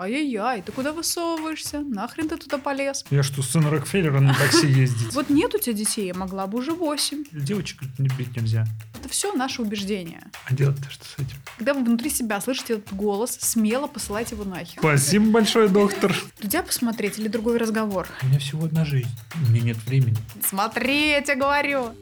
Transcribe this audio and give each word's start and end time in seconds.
ай-яй-яй, 0.00 0.62
ты 0.62 0.72
куда 0.72 0.92
высовываешься? 0.92 1.80
Нахрен 1.80 2.28
ты 2.28 2.36
туда 2.38 2.58
полез? 2.58 3.04
Я 3.10 3.22
что, 3.22 3.42
сын 3.42 3.66
Рокфеллера 3.66 4.20
на 4.20 4.34
такси 4.34 4.66
ездить? 4.66 5.12
Вот 5.14 5.28
нет 5.28 5.54
у 5.54 5.58
тебя 5.58 5.74
детей, 5.74 6.06
я 6.06 6.14
могла 6.14 6.46
бы 6.46 6.58
уже 6.58 6.72
восемь. 6.72 7.24
Девочек 7.32 7.82
любить 7.98 8.34
нельзя. 8.36 8.66
Это 8.98 9.08
все 9.08 9.32
наши 9.32 9.60
убеждения. 9.60 10.30
А 10.46 10.54
делать-то 10.54 10.90
что 10.90 11.04
с 11.04 11.14
этим? 11.14 11.36
Когда 11.58 11.74
вы 11.74 11.84
внутри 11.84 12.08
себя 12.08 12.40
слышите 12.40 12.74
этот 12.74 12.94
голос, 12.94 13.36
смело 13.40 13.86
посылайте 13.86 14.34
его 14.34 14.44
нахер. 14.44 14.78
Спасибо 14.78 15.30
большое, 15.30 15.68
доктор. 15.68 16.14
Друзья 16.38 16.62
посмотреть 16.62 17.18
или 17.18 17.28
другой 17.28 17.58
разговор? 17.58 18.08
У 18.22 18.26
меня 18.26 18.38
всего 18.38 18.64
одна 18.64 18.84
жизнь. 18.84 19.10
У 19.34 19.50
меня 19.50 19.62
нет 19.62 19.76
времени. 19.86 20.16
Смотри, 20.42 21.10
я 21.10 21.20
тебе 21.20 21.36
говорю. 21.36 21.92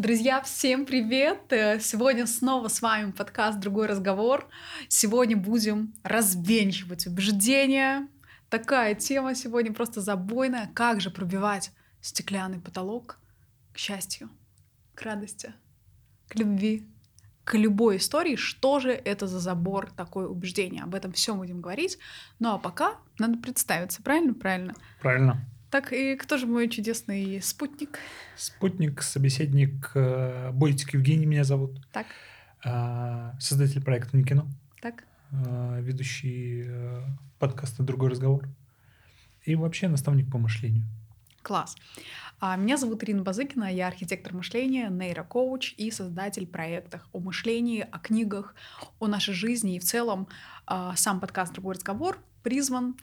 Друзья, 0.00 0.40
всем 0.40 0.86
привет! 0.86 1.52
Э, 1.52 1.78
Сегодня 1.78 2.26
снова 2.26 2.68
с 2.68 2.80
вами 2.80 3.10
подкаст 3.10 3.60
«Другой 3.60 3.86
разговор». 3.86 4.48
Сегодня 4.88 5.36
будем 5.36 5.92
развенчивать 6.02 7.06
убеждения. 7.06 8.08
Такая 8.48 8.94
тема 8.94 9.34
сегодня 9.34 9.74
просто 9.74 10.00
забойная. 10.00 10.70
Как 10.72 11.02
же 11.02 11.10
пробивать 11.10 11.70
стеклянный 12.00 12.60
потолок 12.60 13.18
к 13.74 13.76
счастью, 13.76 14.30
к 14.94 15.02
радости, 15.02 15.52
к 16.28 16.36
любви, 16.36 16.88
к 17.44 17.52
любой 17.58 17.98
истории. 17.98 18.36
Что 18.36 18.80
же 18.80 18.92
это 18.92 19.26
за 19.26 19.38
забор, 19.38 19.90
такое 19.90 20.28
убеждение? 20.28 20.82
Об 20.84 20.94
этом 20.94 21.12
все 21.12 21.34
будем 21.34 21.60
говорить. 21.60 21.98
Ну 22.38 22.54
а 22.54 22.58
пока 22.58 22.96
надо 23.18 23.36
представиться, 23.36 24.02
правильно? 24.02 24.32
Правильно. 24.32 24.74
Правильно. 25.02 25.46
Так, 25.70 25.92
и 25.92 26.16
кто 26.16 26.36
же 26.36 26.46
мой 26.46 26.68
чудесный 26.68 27.40
спутник? 27.40 27.98
Спутник, 28.36 29.02
собеседник, 29.02 29.92
э, 29.94 30.50
Бойтик 30.52 30.94
Евгений 30.94 31.26
меня 31.26 31.44
зовут. 31.44 31.80
Так, 31.92 32.06
А, 32.62 33.34
Создатель 33.40 33.82
проекта 33.82 34.16
«Не 34.18 34.24
кино», 34.24 34.46
так. 34.82 35.04
а, 35.32 35.80
ведущий 35.80 36.64
э, 36.66 37.02
подкаста 37.38 37.82
«Другой 37.82 38.10
разговор». 38.10 38.48
И 39.46 39.54
вообще 39.54 39.88
наставник 39.88 40.30
по 40.30 40.36
мышлению. 40.36 40.82
Класс. 41.42 41.74
А, 42.38 42.56
Меня 42.56 42.76
зовут 42.76 43.02
Ирина 43.04 43.22
Базыкина, 43.22 43.72
я 43.72 43.86
архитектор 43.86 44.34
мышления, 44.34 44.90
нейрокоуч 44.90 45.74
и 45.78 45.90
создатель 45.90 46.46
проектов 46.46 47.08
о 47.12 47.20
мышлении, 47.20 47.86
о 47.90 47.98
книгах, 47.98 48.54
о 48.98 49.06
нашей 49.06 49.32
жизни 49.32 49.76
и 49.76 49.78
в 49.78 49.84
целом 49.84 50.28
а, 50.66 50.94
сам 50.96 51.20
подкаст 51.20 51.52
«Другой 51.54 51.76
разговор» 51.76 52.18
призван 52.42 52.96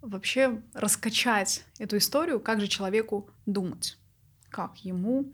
вообще 0.00 0.62
раскачать 0.74 1.64
эту 1.78 1.96
историю, 1.98 2.40
как 2.40 2.60
же 2.60 2.66
человеку 2.68 3.30
думать, 3.46 3.98
как 4.48 4.78
ему 4.84 5.32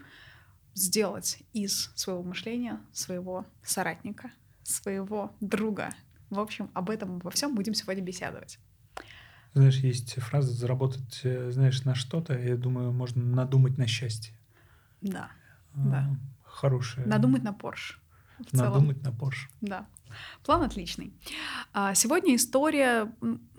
сделать 0.74 1.38
из 1.52 1.90
своего 1.94 2.22
мышления 2.22 2.80
своего 2.92 3.46
соратника, 3.62 4.30
своего 4.62 5.34
друга. 5.40 5.90
В 6.30 6.38
общем, 6.40 6.70
об 6.74 6.90
этом 6.90 7.18
во 7.20 7.30
всем 7.30 7.54
будем 7.54 7.74
сегодня 7.74 8.02
беседовать. 8.02 8.58
Знаешь, 9.54 9.76
есть 9.78 10.20
фраза 10.20 10.52
«заработать, 10.52 11.20
э, 11.22 11.50
знаешь, 11.50 11.82
на 11.84 11.94
что-то», 11.94 12.38
я 12.38 12.56
думаю, 12.56 12.92
можно 12.92 13.24
надумать 13.24 13.78
на 13.78 13.86
счастье. 13.86 14.34
Да, 15.00 15.30
А, 15.74 15.78
Да. 15.88 16.16
Хорошее. 16.42 17.06
надумать 17.06 17.42
на 17.42 17.52
Порш. 17.54 18.00
В 18.38 18.50
целом. 18.56 18.72
Надумать 18.74 19.02
на 19.02 19.12
Порш. 19.12 19.48
Да. 19.62 19.86
План 20.44 20.62
отличный. 20.62 21.12
А, 21.72 21.94
Сегодня 21.94 22.34
история, 22.36 23.10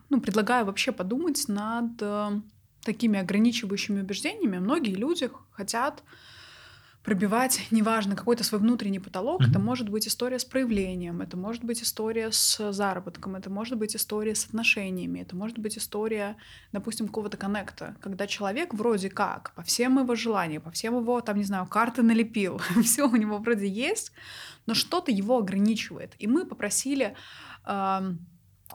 ну, 0.09 0.21
предлагаю 0.21 0.65
вообще 0.65 0.91
подумать 0.91 1.45
над 1.47 2.01
э, 2.01 2.41
такими 2.83 3.19
ограничивающими 3.19 4.01
убеждениями. 4.01 4.59
Многие 4.59 4.95
люди 4.95 5.29
хотят 5.51 6.03
пробивать, 7.07 7.61
неважно, 7.71 8.17
какой-то 8.17 8.43
свой 8.43 8.59
внутренний 8.59 8.99
потолок. 8.99 9.39
Мгм. 9.39 9.49
Это 9.49 9.59
может 9.59 9.87
быть 9.87 10.05
история 10.09 10.39
с 10.39 10.43
проявлением, 10.43 11.21
это 11.21 11.37
может 11.37 11.63
быть 11.63 11.81
история 11.81 12.33
с 12.33 12.73
заработком, 12.73 13.37
это 13.37 13.49
может 13.49 13.77
быть 13.77 13.95
история 13.95 14.35
с 14.35 14.45
отношениями, 14.45 15.21
это 15.21 15.33
может 15.33 15.57
быть 15.57 15.77
история, 15.77 16.35
допустим, 16.73 17.07
какого-то 17.07 17.37
коннекта, 17.37 17.95
когда 18.01 18.27
человек 18.27 18.73
вроде 18.73 19.09
как 19.09 19.53
по 19.55 19.61
всем 19.63 19.99
его 19.99 20.15
желаниям, 20.15 20.61
по 20.61 20.71
всем 20.71 20.97
его, 20.97 21.21
там, 21.21 21.37
не 21.37 21.45
знаю, 21.45 21.65
карты 21.67 22.01
налепил, 22.01 22.59
все 22.83 23.07
у 23.07 23.15
него 23.15 23.37
вроде 23.37 23.69
есть, 23.69 24.11
но 24.65 24.73
что-то 24.73 25.09
его 25.09 25.37
ограничивает. 25.37 26.13
И 26.19 26.27
мы 26.27 26.45
попросили 26.45 27.15
ам, 27.63 28.19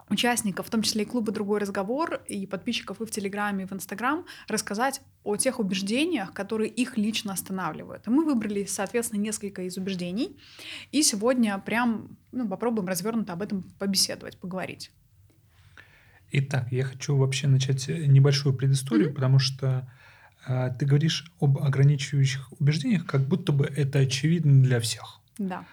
участников, 0.08 0.66
в 0.66 0.70
том 0.70 0.82
числе 0.82 1.02
и 1.02 1.04
клуба 1.04 1.32
«Другой 1.32 1.60
разговор», 1.60 2.22
и 2.26 2.46
подписчиков 2.46 3.00
и 3.00 3.04
в 3.04 3.10
Телеграме, 3.10 3.64
и 3.64 3.66
в 3.66 3.72
Инстаграм, 3.72 4.24
рассказать 4.48 5.00
о 5.24 5.36
тех 5.36 5.58
убеждениях, 5.60 6.32
которые 6.32 6.70
их 6.70 6.96
лично 6.96 7.32
останавливают. 7.32 8.06
И 8.06 8.10
мы 8.10 8.24
выбрали, 8.24 8.64
соответственно, 8.64 9.20
несколько 9.20 9.62
из 9.62 9.76
убеждений. 9.76 10.36
И 10.90 11.02
сегодня 11.02 11.58
прям 11.58 12.16
ну, 12.32 12.48
попробуем 12.48 12.88
развернуто 12.88 13.32
об 13.32 13.42
этом 13.42 13.62
побеседовать, 13.78 14.38
поговорить. 14.38 14.90
Итак, 16.30 16.72
я 16.72 16.84
хочу 16.84 17.16
вообще 17.16 17.46
начать 17.46 17.88
э, 17.88 18.06
небольшую 18.06 18.54
предысторию, 18.54 19.08
Мгм. 19.08 19.14
потому 19.14 19.38
что 19.38 19.86
а, 20.46 20.70
ты 20.70 20.86
говоришь 20.86 21.30
об 21.40 21.58
ограничивающих 21.58 22.50
убеждениях, 22.58 23.06
как 23.06 23.22
будто 23.22 23.52
бы 23.52 23.66
это 23.66 24.00
очевидно 24.00 24.62
для 24.62 24.80
всех. 24.80 25.20
Да. 25.38 25.64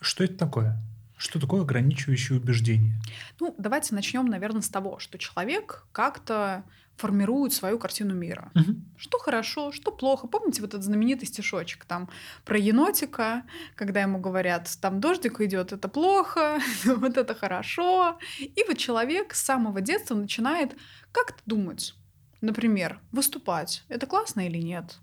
Что 0.00 0.24
это 0.24 0.36
такое? 0.36 0.78
Что 1.24 1.40
такое 1.40 1.62
ограничивающее 1.62 2.38
убеждение? 2.38 2.92
Ну, 3.40 3.54
давайте 3.56 3.94
начнем, 3.94 4.26
наверное, 4.26 4.60
с 4.60 4.68
того, 4.68 4.98
что 4.98 5.16
человек 5.16 5.86
как-то 5.90 6.64
формирует 6.98 7.54
свою 7.54 7.78
картину 7.78 8.14
мира. 8.14 8.52
Что 8.98 9.18
хорошо, 9.18 9.72
что 9.72 9.90
плохо. 9.90 10.26
Помните 10.26 10.60
вот 10.60 10.74
этот 10.74 10.84
знаменитый 10.84 11.26
стишочек 11.26 11.86
там 11.86 12.10
про 12.44 12.58
енотика, 12.58 13.44
когда 13.74 14.02
ему 14.02 14.18
говорят, 14.18 14.68
там 14.82 15.00
дождик 15.00 15.40
идет, 15.40 15.72
это 15.72 15.88
плохо, 15.88 16.60
вот 16.84 17.16
это 17.16 17.34
хорошо. 17.34 18.18
И 18.38 18.62
вот 18.68 18.76
человек 18.76 19.34
с 19.34 19.42
самого 19.42 19.80
детства 19.80 20.14
начинает 20.14 20.76
как-то 21.10 21.40
думать. 21.46 21.94
Например, 22.42 23.00
выступать, 23.12 23.82
это 23.88 24.06
классно 24.06 24.46
или 24.46 24.58
нет? 24.58 24.98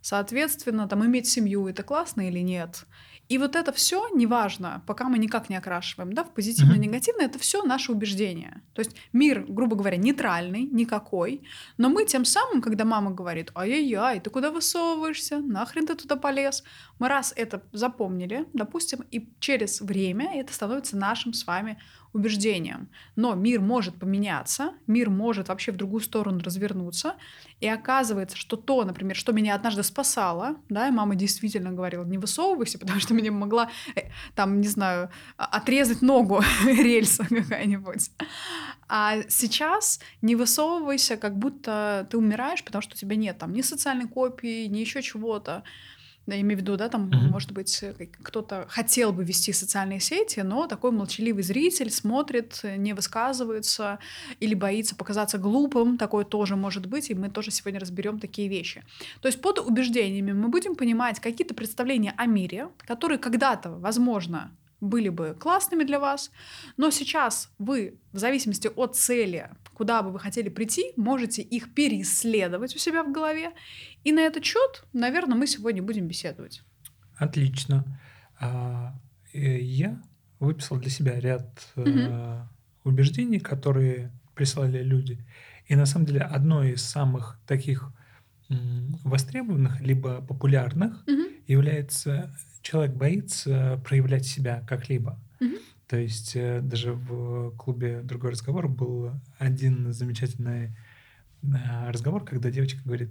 Соответственно, 0.00 0.88
там 0.88 1.06
иметь 1.06 1.28
семью, 1.28 1.68
это 1.68 1.84
классно 1.84 2.28
или 2.28 2.40
нет? 2.40 2.84
И 3.32 3.38
вот 3.38 3.56
это 3.56 3.72
все, 3.72 4.08
неважно, 4.12 4.82
пока 4.86 5.08
мы 5.08 5.16
никак 5.16 5.48
не 5.48 5.56
окрашиваем, 5.56 6.12
да, 6.12 6.22
в 6.22 6.30
негативное, 6.76 7.24
это 7.24 7.38
все 7.38 7.62
наши 7.62 7.90
убеждения. 7.90 8.62
То 8.74 8.80
есть 8.80 8.94
мир, 9.14 9.46
грубо 9.48 9.74
говоря, 9.74 9.96
нейтральный, 9.96 10.64
никакой, 10.64 11.40
но 11.78 11.88
мы 11.88 12.04
тем 12.04 12.26
самым, 12.26 12.60
когда 12.60 12.84
мама 12.84 13.10
говорит, 13.10 13.50
ай-яй-яй, 13.54 14.20
ты 14.20 14.28
куда 14.28 14.50
высовываешься, 14.50 15.38
нахрен 15.38 15.86
ты 15.86 15.94
туда 15.94 16.16
полез, 16.16 16.62
мы 16.98 17.08
раз 17.08 17.32
это 17.34 17.62
запомнили, 17.72 18.46
допустим, 18.52 19.02
и 19.10 19.26
через 19.40 19.80
время 19.80 20.38
это 20.38 20.52
становится 20.52 20.98
нашим 20.98 21.32
с 21.32 21.46
вами 21.46 21.80
убеждением. 22.12 22.88
Но 23.16 23.34
мир 23.34 23.60
может 23.60 23.98
поменяться, 23.98 24.72
мир 24.86 25.10
может 25.10 25.48
вообще 25.48 25.72
в 25.72 25.76
другую 25.76 26.00
сторону 26.00 26.40
развернуться, 26.40 27.14
и 27.60 27.66
оказывается, 27.66 28.36
что 28.36 28.56
то, 28.56 28.84
например, 28.84 29.16
что 29.16 29.32
меня 29.32 29.54
однажды 29.54 29.82
спасало, 29.82 30.56
да, 30.68 30.88
и 30.88 30.90
мама 30.90 31.14
действительно 31.14 31.72
говорила, 31.72 32.04
не 32.04 32.18
высовывайся, 32.18 32.78
потому 32.80 33.00
что 33.00 33.14
меня 33.14 33.32
могла, 33.32 33.70
э, 33.94 34.10
там, 34.34 34.60
не 34.60 34.68
знаю, 34.68 35.10
а- 35.36 35.46
отрезать 35.46 36.02
ногу 36.02 36.42
рельса 36.66 37.24
какая-нибудь. 37.24 38.10
А 38.88 39.22
сейчас 39.28 40.00
не 40.20 40.36
высовывайся, 40.36 41.16
как 41.16 41.38
будто 41.38 42.06
ты 42.10 42.18
умираешь, 42.18 42.62
потому 42.62 42.82
что 42.82 42.94
у 42.94 42.98
тебя 42.98 43.16
нет 43.16 43.38
там 43.38 43.52
ни 43.52 43.62
социальной 43.62 44.06
копии, 44.06 44.66
ни 44.66 44.78
еще 44.78 45.00
чего-то. 45.00 45.62
Да, 46.26 46.40
имею 46.40 46.56
в 46.58 46.60
виду, 46.60 46.76
да, 46.76 46.88
там, 46.88 47.08
Мгм. 47.08 47.30
может 47.30 47.50
быть, 47.50 47.82
э, 47.82 47.94
кто-то 48.22 48.66
хотел 48.68 49.12
бы 49.12 49.24
вести 49.24 49.52
социальные 49.52 49.98
сети, 49.98 50.40
но 50.40 50.68
такой 50.68 50.92
молчаливый 50.92 51.42
зритель 51.42 51.90
смотрит, 51.90 52.60
э, 52.62 52.76
не 52.76 52.92
высказывается 52.92 53.98
или 54.38 54.54
боится 54.54 54.94
показаться 54.94 55.38
глупым, 55.38 55.98
такое 55.98 56.24
тоже 56.24 56.54
может 56.54 56.86
быть, 56.86 57.10
и 57.10 57.14
мы 57.14 57.28
тоже 57.28 57.50
сегодня 57.50 57.80
разберем 57.80 58.20
такие 58.20 58.48
вещи. 58.48 58.84
То 59.20 59.26
есть 59.26 59.40
под 59.40 59.58
убеждениями 59.58 60.32
мы 60.32 60.48
будем 60.48 60.76
понимать 60.76 61.18
какие-то 61.18 61.54
представления 61.54 62.14
о 62.16 62.26
мире, 62.26 62.68
которые 62.86 63.18
когда-то, 63.18 63.70
возможно, 63.72 64.52
были 64.80 65.08
бы 65.08 65.36
классными 65.38 65.84
для 65.84 65.98
вас, 65.98 66.30
но 66.76 66.90
сейчас 66.90 67.50
вы, 67.58 67.94
в 68.12 68.18
зависимости 68.18 68.68
от 68.74 68.96
цели, 68.96 69.48
куда 69.82 70.00
бы 70.04 70.12
вы 70.12 70.20
хотели 70.20 70.48
прийти, 70.48 70.92
можете 70.96 71.42
их 71.42 71.74
переисследовать 71.74 72.76
у 72.76 72.78
себя 72.78 73.02
в 73.02 73.10
голове. 73.10 73.50
И 74.04 74.12
на 74.12 74.20
этот 74.20 74.44
счет, 74.44 74.84
наверное, 74.92 75.36
мы 75.36 75.48
сегодня 75.48 75.82
будем 75.82 76.06
беседовать. 76.06 76.62
Отлично. 77.16 77.84
А, 78.38 78.94
э, 79.32 79.58
Я 79.58 80.00
выписал 80.38 80.78
для 80.78 80.88
себя 80.90 81.18
ряд 81.18 81.48
э, 81.74 82.44
убеждений, 82.84 83.40
которые 83.40 84.12
прислали 84.36 84.84
люди. 84.84 85.18
И 85.66 85.74
на 85.74 85.86
самом 85.86 86.06
деле 86.06 86.20
одно 86.20 86.62
из 86.62 86.82
самых 86.82 87.40
таких 87.44 87.90
востребованных 89.04 89.80
либо 89.80 90.20
популярных 90.20 91.02
Мгм. 91.08 91.26
является 91.48 92.30
человек 92.62 92.94
боится 92.94 93.80
проявлять 93.84 94.26
себя 94.26 94.64
как-либо. 94.68 95.18
Мгм. 95.40 95.56
То 95.92 95.98
есть 95.98 96.36
э, 96.36 96.62
даже 96.62 96.94
в 96.94 97.54
клубе 97.58 98.00
«Другой 98.00 98.30
разговор» 98.30 98.66
был 98.66 99.10
один 99.36 99.92
замечательный 99.92 100.74
э, 101.42 101.90
разговор, 101.90 102.24
когда 102.24 102.50
девочка 102.50 102.80
говорит, 102.82 103.10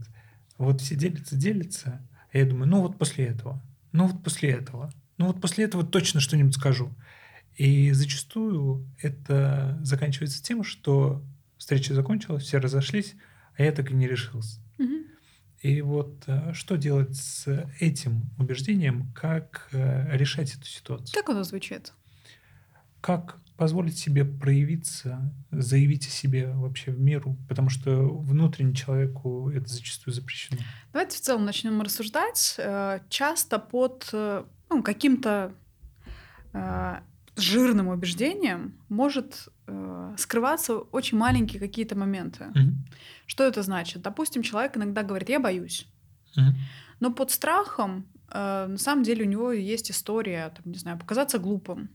вот 0.57 0.81
все 0.81 0.95
делятся, 0.95 1.35
делятся, 1.35 2.01
а 2.33 2.39
я 2.39 2.43
думаю, 2.47 2.67
ну 2.67 2.81
вот 2.81 2.97
после 2.97 3.27
этого, 3.27 3.61
ну 3.91 4.07
вот 4.07 4.23
после 4.23 4.49
этого, 4.49 4.91
ну 5.19 5.27
вот 5.27 5.39
после 5.39 5.65
этого 5.65 5.85
точно 5.85 6.21
что-нибудь 6.21 6.55
скажу. 6.55 6.91
И 7.55 7.91
зачастую 7.91 8.89
это 8.99 9.77
заканчивается 9.83 10.41
тем, 10.41 10.63
что 10.63 11.23
встреча 11.59 11.93
закончилась, 11.93 12.45
все 12.45 12.57
разошлись, 12.57 13.13
а 13.59 13.61
я 13.61 13.71
так 13.73 13.91
и 13.91 13.93
не 13.93 14.07
решился. 14.07 14.59
Угу. 14.79 15.05
И 15.61 15.81
вот 15.81 16.23
э, 16.25 16.53
что 16.53 16.77
делать 16.77 17.15
с 17.15 17.45
этим 17.79 18.23
убеждением, 18.39 19.13
как 19.13 19.69
э, 19.71 20.17
решать 20.17 20.55
эту 20.55 20.65
ситуацию? 20.65 21.13
Как 21.13 21.29
оно 21.29 21.43
звучит? 21.43 21.93
Как 23.01 23.37
позволить 23.57 23.97
себе 23.97 24.25
проявиться, 24.25 25.31
заявить 25.51 26.07
о 26.07 26.09
себе 26.09 26.51
вообще 26.51 26.91
в 26.91 26.99
миру, 26.99 27.37
потому 27.47 27.69
что 27.69 27.91
внутренне 27.91 28.73
человеку 28.73 29.51
это 29.51 29.67
зачастую 29.67 30.13
запрещено. 30.13 30.59
Давайте 30.93 31.17
в 31.17 31.21
целом 31.21 31.45
начнем 31.45 31.79
рассуждать. 31.81 32.55
Э, 32.57 33.01
часто 33.09 33.59
под 33.59 34.09
ну, 34.13 34.81
каким-то 34.81 35.53
жирным 37.35 37.87
убеждением 37.87 38.73
может 38.89 39.49
э, 39.67 40.15
скрываться 40.17 40.77
очень 40.77 41.17
маленькие 41.17 41.59
какие-то 41.59 41.95
моменты. 41.95 42.45
Мгм. 42.53 42.85
Что 43.25 43.45
это 43.45 43.63
значит? 43.63 44.01
Допустим, 44.01 44.43
человек 44.43 44.77
иногда 44.77 45.03
говорит, 45.03 45.29
я 45.29 45.39
боюсь. 45.39 45.87
Мгм. 46.35 46.55
Но 46.99 47.11
под 47.11 47.31
страхом, 47.31 48.05
э, 48.29 48.67
на 48.67 48.77
самом 48.77 49.03
деле, 49.03 49.25
у 49.25 49.27
него 49.27 49.51
есть 49.51 49.91
история, 49.91 50.49
там, 50.49 50.71
не 50.71 50.77
знаю, 50.77 50.99
показаться 50.99 51.39
глупым. 51.39 51.89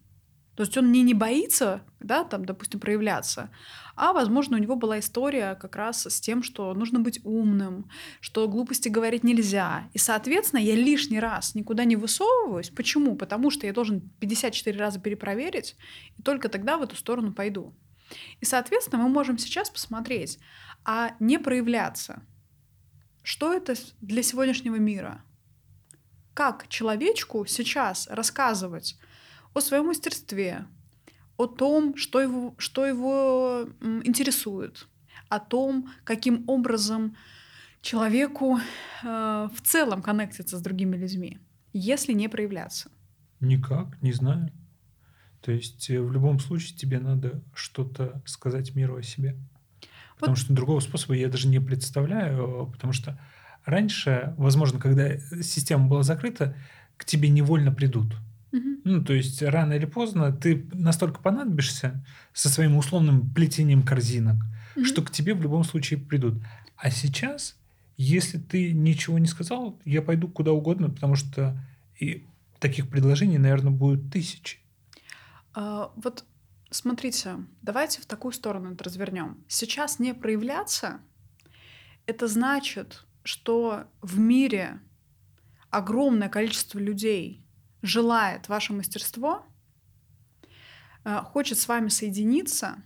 То 0.57 0.63
есть 0.63 0.77
он 0.79 0.91
не, 0.91 1.03
не 1.03 1.13
боится, 1.13 1.83
да, 2.01 2.25
там, 2.25 2.47
допустим, 2.47 2.81
проявляться, 2.81 3.51
а, 3.95 4.13
возможно, 4.13 4.57
у 4.57 4.61
него 4.61 4.75
была 4.75 4.99
история 4.99 5.55
как 5.55 5.77
раз 5.77 6.07
с 6.07 6.21
тем, 6.21 6.43
что 6.43 6.73
нужно 6.73 6.99
быть 6.99 7.21
умным, 7.25 7.91
что 8.21 8.49
глупости 8.49 8.89
говорить 8.89 9.23
нельзя. 9.23 9.89
И, 9.93 9.99
соответственно, 9.99 10.61
я 10.61 10.75
лишний 10.75 11.21
раз 11.21 11.55
никуда 11.55 11.85
не 11.85 11.97
высовываюсь. 11.97 12.71
Почему? 12.71 13.17
Потому 13.17 13.51
что 13.51 13.67
я 13.67 13.73
должен 13.73 14.01
54 14.21 14.79
раза 14.79 14.99
перепроверить, 14.99 15.77
и 16.19 16.23
только 16.23 16.49
тогда 16.49 16.79
в 16.79 16.83
эту 16.83 16.97
сторону 16.97 17.33
пойду. 17.33 17.75
И, 18.41 18.45
соответственно, 18.45 19.03
мы 19.03 19.09
можем 19.11 19.37
сейчас 19.37 19.69
посмотреть, 19.69 20.39
а 20.85 21.13
не 21.21 21.39
проявляться. 21.39 22.23
Что 23.23 23.53
это 23.53 23.75
для 24.01 24.23
сегодняшнего 24.23 24.77
мира? 24.77 25.23
Как 26.33 26.69
человечку 26.69 27.45
сейчас 27.47 28.07
рассказывать 28.09 28.99
о 29.57 29.61
своем 29.63 29.87
мастерстве, 29.87 30.67
о 31.39 31.47
том, 31.47 31.97
что 31.97 32.21
его, 32.21 32.55
что 32.59 32.85
его 32.85 33.67
интересует, 34.05 34.87
о 35.31 35.39
том, 35.41 35.91
каким 36.05 36.45
образом 36.47 37.17
человеку 37.81 38.59
э, 38.59 39.49
в 39.55 39.63
целом 39.63 40.03
коннектиться 40.03 40.59
с 40.59 40.61
другими 40.61 40.97
людьми, 40.97 41.39
если 41.73 42.13
не 42.13 42.29
проявляться. 42.29 42.91
Никак, 43.41 44.03
не 44.03 44.13
знаю. 44.13 44.53
То 45.41 45.53
есть 45.53 45.89
э, 45.89 46.03
в 46.03 46.13
любом 46.13 46.39
случае 46.39 46.77
тебе 46.77 46.99
надо 46.99 47.43
что-то 47.55 48.23
сказать 48.27 48.75
миру 48.75 48.97
о 48.97 49.03
себе. 49.03 49.37
Потому 50.17 50.35
Вот. 50.35 50.39
что 50.39 50.53
другого 50.53 50.81
способа 50.81 51.15
я 51.15 51.29
даже 51.29 51.49
не 51.49 51.61
представляю, 51.61 52.67
потому 52.73 52.93
что 52.93 53.19
раньше, 53.65 54.35
возможно, 54.37 54.79
когда 54.79 55.17
система 55.41 55.87
была 55.89 56.03
закрыта, 56.03 56.55
к 56.99 57.07
тебе 57.07 57.31
невольно 57.31 57.73
придут. 57.73 58.17
Мгм. 58.53 58.81
Ну, 58.85 59.05
то 59.05 59.13
есть 59.13 59.43
рано 59.43 59.75
или 59.75 59.87
поздно 59.87 60.33
ты 60.33 60.69
настолько 60.73 61.21
понадобишься 61.21 62.05
со 62.33 62.49
своим 62.49 62.77
условным 62.77 63.33
плетением 63.35 63.83
корзинок, 63.83 64.37
Мгм. 64.77 64.85
что 64.85 65.03
к 65.03 65.11
тебе 65.11 65.35
в 65.35 65.43
любом 65.43 65.65
случае 65.65 65.99
придут. 66.01 66.43
А 66.77 66.91
сейчас, 66.91 67.57
если 67.97 68.39
ты 68.39 68.73
ничего 68.73 69.19
не 69.19 69.27
сказал, 69.27 69.81
я 69.85 70.03
пойду 70.03 70.29
куда 70.29 70.53
угодно, 70.53 70.91
потому 70.91 71.17
что 71.17 71.59
и 71.99 72.27
таких 72.61 72.89
предложений, 72.89 73.39
наверное, 73.39 73.73
будет 73.73 74.11
тысячи. 74.13 74.59
А, 75.55 75.91
вот 75.97 76.25
смотрите, 76.71 77.37
давайте 77.63 78.01
в 78.01 78.07
такую 78.07 78.33
сторону 78.33 78.73
это 78.75 78.85
развернем. 78.85 79.45
Сейчас 79.49 79.99
не 79.99 80.15
проявляться, 80.15 81.01
это 82.07 82.29
значит, 82.29 83.05
что 83.25 83.85
в 84.03 84.19
мире 84.19 84.81
огромное 85.71 86.29
количество 86.29 86.79
людей 86.79 87.46
желает 87.87 88.49
ваше 88.49 88.73
мастерство, 88.73 89.47
э, 91.05 91.19
хочет 91.25 91.59
с 91.59 91.69
вами 91.69 91.89
соединиться, 91.89 92.83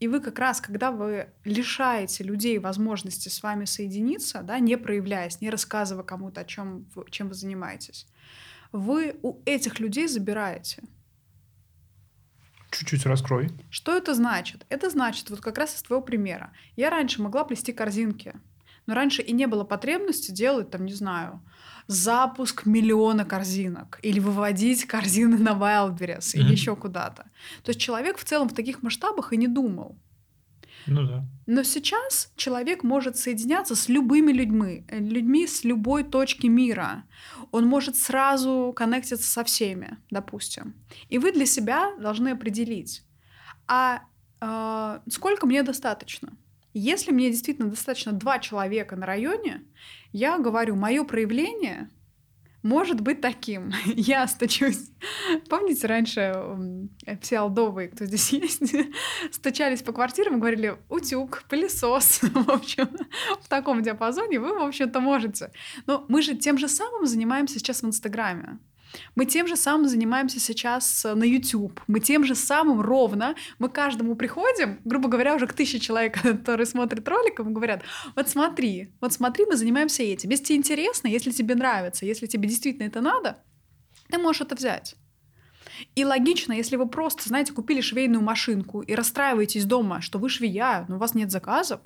и 0.00 0.08
вы 0.08 0.20
как 0.20 0.38
раз, 0.38 0.60
когда 0.60 0.90
вы 0.90 1.28
лишаете 1.44 2.24
людей 2.24 2.58
возможности 2.58 3.28
с 3.28 3.42
вами 3.42 3.66
соединиться, 3.66 4.42
да, 4.42 4.58
не 4.58 4.76
проявляясь, 4.76 5.40
не 5.40 5.48
рассказывая 5.48 6.04
кому-то, 6.04 6.40
о 6.40 6.44
чем 6.44 6.86
чем 7.10 7.28
вы 7.28 7.34
занимаетесь, 7.34 8.06
вы 8.72 9.16
у 9.22 9.40
этих 9.44 9.78
людей 9.78 10.08
забираете. 10.08 10.82
Чуть-чуть 12.70 13.04
раскрой. 13.06 13.50
Что 13.70 13.96
это 13.96 14.14
значит? 14.14 14.66
Это 14.70 14.88
значит, 14.88 15.28
вот 15.30 15.40
как 15.40 15.58
раз 15.58 15.76
из 15.76 15.82
твоего 15.82 16.02
примера. 16.02 16.52
Я 16.74 16.88
раньше 16.90 17.20
могла 17.20 17.44
плести 17.44 17.72
корзинки, 17.72 18.34
но 18.86 18.94
раньше 18.94 19.22
и 19.22 19.32
не 19.32 19.46
было 19.46 19.62
потребности 19.62 20.30
делать, 20.30 20.70
там, 20.70 20.86
не 20.86 20.94
знаю, 20.94 21.42
запуск 21.86 22.66
миллиона 22.66 23.24
корзинок 23.24 23.98
или 24.02 24.20
выводить 24.20 24.84
корзины 24.86 25.38
на 25.38 25.50
Wildberries 25.50 26.34
или 26.34 26.42
Мгм. 26.44 26.52
еще 26.52 26.76
куда-то. 26.76 27.24
То 27.62 27.70
есть 27.70 27.80
человек 27.80 28.18
в 28.18 28.24
целом 28.24 28.48
в 28.48 28.54
таких 28.54 28.82
масштабах 28.82 29.32
и 29.32 29.36
не 29.36 29.48
думал. 29.48 29.98
Ну 30.86 31.06
да. 31.06 31.24
Но 31.46 31.62
сейчас 31.62 32.32
человек 32.36 32.82
может 32.82 33.16
соединяться 33.16 33.76
с 33.76 33.88
любыми 33.88 34.32
людьми, 34.32 34.84
э, 34.88 34.98
людьми 34.98 35.46
с 35.46 35.64
любой 35.64 36.02
точки 36.02 36.48
мира. 36.48 37.04
Он 37.52 37.66
может 37.66 37.96
сразу 37.96 38.72
коннектиться 38.74 39.30
со 39.30 39.44
всеми, 39.44 39.98
допустим. 40.10 40.74
И 41.08 41.18
вы 41.18 41.32
для 41.32 41.46
себя 41.46 41.94
должны 42.00 42.30
определить, 42.30 43.04
а 43.68 44.00
э, 44.40 45.00
сколько 45.08 45.46
мне 45.46 45.62
достаточно. 45.62 46.32
Если 46.74 47.12
мне 47.12 47.30
действительно 47.30 47.68
достаточно 47.70 48.12
два 48.12 48.38
человека 48.38 48.96
на 48.96 49.06
районе, 49.06 49.62
я 50.12 50.38
говорю, 50.38 50.76
мое 50.76 51.04
проявление 51.04 51.90
может 52.62 53.00
быть 53.00 53.20
таким. 53.20 53.72
Я 53.86 54.26
стучусь. 54.28 54.90
Помните, 55.48 55.86
раньше 55.86 56.20
м, 56.20 56.90
все 57.20 57.38
алдовые, 57.38 57.88
кто 57.88 58.04
здесь 58.04 58.28
есть, 58.32 58.74
стучались 59.32 59.82
по 59.82 59.92
квартирам 59.92 60.36
и 60.36 60.38
говорили 60.38 60.76
«утюг», 60.88 61.44
«пылесос». 61.48 62.20
В 62.22 62.50
общем, 62.50 62.88
в 63.40 63.48
таком 63.48 63.82
диапазоне 63.82 64.38
вы, 64.38 64.54
в 64.54 64.62
общем-то, 64.62 65.00
можете. 65.00 65.50
Но 65.86 66.04
мы 66.08 66.22
же 66.22 66.36
тем 66.36 66.58
же 66.58 66.68
самым 66.68 67.06
занимаемся 67.06 67.58
сейчас 67.58 67.82
в 67.82 67.86
Инстаграме. 67.86 68.58
Мы 69.14 69.26
тем 69.26 69.46
же 69.46 69.56
самым 69.56 69.88
занимаемся 69.88 70.40
сейчас 70.40 71.04
э, 71.04 71.14
на 71.14 71.24
YouTube. 71.24 71.80
Мы 71.86 72.00
тем 72.00 72.24
же 72.24 72.34
самым 72.34 72.80
ровно. 72.80 73.34
Мы 73.58 73.68
каждому 73.68 74.16
приходим, 74.16 74.80
грубо 74.84 75.08
говоря, 75.08 75.34
уже 75.34 75.46
к 75.46 75.52
тысяче 75.52 75.78
человек, 75.78 76.20
которые 76.22 76.66
смотрят 76.66 77.06
ролик, 77.08 77.40
и 77.40 77.42
говорят, 77.42 77.82
вот 78.16 78.28
смотри, 78.28 78.92
вот 79.00 79.12
смотри, 79.12 79.46
мы 79.46 79.56
занимаемся 79.56 80.02
этим. 80.02 80.30
Если 80.30 80.44
тебе 80.44 80.58
интересно, 80.58 81.08
если 81.08 81.30
тебе 81.30 81.54
нравится, 81.54 82.06
если 82.06 82.26
тебе 82.26 82.48
действительно 82.48 82.86
это 82.86 83.00
надо, 83.00 83.42
ты 84.10 84.18
можешь 84.18 84.42
это 84.42 84.54
взять. 84.54 84.96
И 85.94 86.04
логично, 86.04 86.52
если 86.52 86.76
вы 86.76 86.88
просто, 86.88 87.28
знаете, 87.28 87.52
купили 87.52 87.80
швейную 87.80 88.22
машинку 88.22 88.80
и 88.80 88.94
расстраиваетесь 88.94 89.64
дома, 89.64 90.00
что 90.00 90.18
вы 90.18 90.28
швея, 90.28 90.84
но 90.88 90.96
у 90.96 90.98
вас 90.98 91.14
нет 91.14 91.30
заказов, 91.30 91.80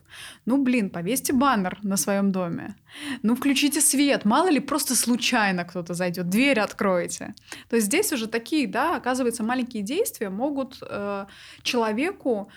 ну, 0.44 0.62
блин, 0.62 0.90
повесьте 0.90 1.32
баннер 1.32 1.78
на 1.82 1.96
своем 1.96 2.32
доме. 2.32 2.76
Ну, 3.22 3.34
включите 3.34 3.80
свет, 3.80 4.24
мало 4.24 4.48
ли 4.48 4.60
просто 4.60 4.94
случайно 4.94 5.64
кто-то 5.64 5.94
зайдет, 5.94 6.28
дверь 6.28 6.60
откроете. 6.60 7.34
То 7.68 7.76
есть 7.76 7.86
здесь 7.86 8.12
уже 8.12 8.26
такие, 8.26 8.66
да, 8.66 8.96
оказывается, 8.96 9.42
маленькие 9.42 9.82
действия 9.82 10.30
могут 10.30 10.78
э, 10.82 11.26
человеку 11.62 12.50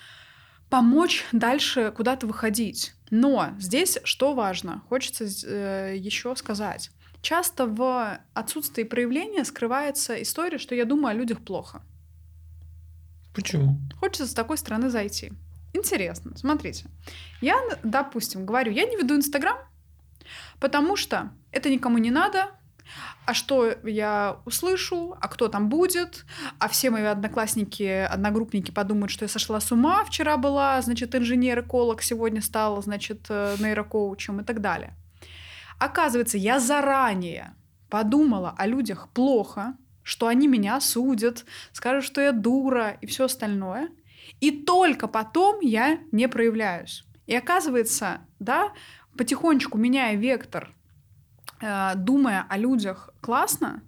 помочь 0.69 1.25
дальше 1.31 1.91
куда-то 1.95 2.27
выходить. 2.27 2.93
Но 3.09 3.49
здесь 3.59 3.97
что 4.03 4.33
важно, 4.33 4.83
хочется 4.87 5.25
э, 5.25 5.95
еще 5.97 6.35
сказать. 6.35 6.91
Часто 7.21 7.65
в 7.65 8.19
отсутствии 8.33 8.83
проявления 8.83 9.43
скрывается 9.43 10.21
история, 10.21 10.57
что 10.57 10.75
я 10.75 10.85
думаю 10.85 11.11
о 11.11 11.13
людях 11.13 11.43
плохо. 11.43 11.81
Почему? 13.33 13.79
Хочется 13.99 14.27
с 14.27 14.33
такой 14.33 14.57
стороны 14.57 14.89
зайти. 14.89 15.31
Интересно, 15.73 16.35
смотрите. 16.35 16.85
Я, 17.41 17.57
допустим, 17.83 18.45
говорю, 18.45 18.71
я 18.71 18.85
не 18.85 18.95
веду 18.95 19.15
Инстаграм, 19.15 19.57
потому 20.59 20.95
что 20.95 21.31
это 21.51 21.69
никому 21.69 21.97
не 21.99 22.09
надо, 22.09 22.51
а 23.25 23.33
что 23.33 23.75
я 23.83 24.37
услышу, 24.45 25.15
а 25.21 25.27
кто 25.27 25.47
там 25.47 25.69
будет, 25.69 26.25
а 26.57 26.67
все 26.67 26.89
мои 26.89 27.03
одноклассники, 27.03 27.83
одногруппники 27.83 28.71
подумают, 28.71 29.11
что 29.11 29.25
я 29.25 29.29
сошла 29.29 29.59
с 29.59 29.71
ума, 29.71 30.03
вчера 30.05 30.37
была, 30.37 30.81
значит, 30.81 31.13
инженер-эколог, 31.13 32.01
сегодня 32.01 32.41
стала, 32.41 32.81
значит, 32.81 33.27
э, 33.29 33.55
нейрокоучем 33.59 34.41
и 34.41 34.43
так 34.43 34.61
далее. 34.61 34.95
Оказывается, 35.79 36.37
я 36.37 36.59
заранее 36.59 37.55
подумала 37.89 38.53
о 38.57 38.67
людях 38.67 39.09
плохо, 39.13 39.75
что 40.03 40.27
они 40.27 40.47
меня 40.47 40.75
осудят, 40.75 41.45
скажут, 41.71 42.03
что 42.03 42.21
я 42.21 42.31
дура 42.31 42.97
и 43.01 43.05
все 43.05 43.25
остальное. 43.25 43.89
И 44.41 44.51
только 44.51 45.07
потом 45.07 45.59
я 45.61 45.99
не 46.11 46.27
проявляюсь. 46.27 47.05
И 47.27 47.35
оказывается, 47.35 48.21
да, 48.39 48.73
потихонечку 49.17 49.77
меняя 49.77 50.15
вектор, 50.15 50.73
э, 51.61 51.93
думая 51.95 52.45
о 52.49 52.57
людях 52.57 53.09
классно, 53.21 53.81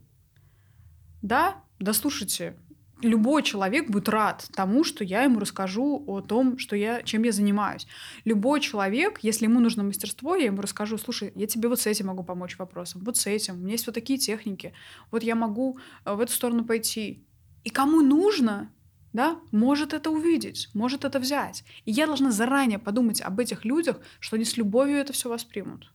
да, 1.22 1.56
да 1.80 1.94
слушайте, 1.94 2.56
любой 3.02 3.44
человек 3.44 3.90
будет 3.90 4.10
рад 4.10 4.48
тому, 4.54 4.84
что 4.84 5.04
я 5.04 5.24
ему 5.24 5.40
расскажу 5.40 6.04
о 6.08 6.22
том, 6.22 6.58
что 6.58 6.76
я, 6.76 7.02
чем 7.04 7.24
я 7.24 7.32
занимаюсь. 7.32 7.88
Любой 8.26 8.60
человек, 8.62 9.20
если 9.22 9.46
ему 9.46 9.60
нужно 9.60 9.84
мастерство, 9.84 10.36
я 10.36 10.46
ему 10.46 10.62
расскажу, 10.62 10.98
слушай, 10.98 11.32
я 11.36 11.48
тебе 11.48 11.70
вот 11.70 11.80
с 11.80 11.88
этим 11.88 12.08
могу 12.08 12.24
помочь 12.24 12.58
вопросом, 12.58 13.02
вот 13.04 13.18
с 13.18 13.28
этим, 13.28 13.56
у 13.56 13.58
меня 13.58 13.74
есть 13.74 13.86
вот 13.86 13.96
такие 13.96 14.20
техники, 14.20 14.74
вот 15.12 15.24
я 15.24 15.36
могу 15.36 15.78
э, 16.06 16.14
в 16.14 16.20
эту 16.20 16.32
сторону 16.32 16.66
пойти. 16.66 17.26
И 17.64 17.70
кому 17.70 18.02
нужно, 18.02 18.72
да, 19.14 19.40
может 19.52 19.94
это 19.94 20.10
увидеть, 20.10 20.70
может 20.74 21.06
это 21.06 21.20
взять. 21.20 21.64
И 21.86 21.92
я 21.92 22.08
должна 22.08 22.32
заранее 22.32 22.80
подумать 22.80 23.22
об 23.22 23.40
этих 23.40 23.66
людях, 23.66 23.98
что 24.20 24.36
они 24.36 24.46
с 24.46 24.58
любовью 24.58 24.98
это 24.98 25.14
все 25.14 25.30
воспримут. 25.30 25.92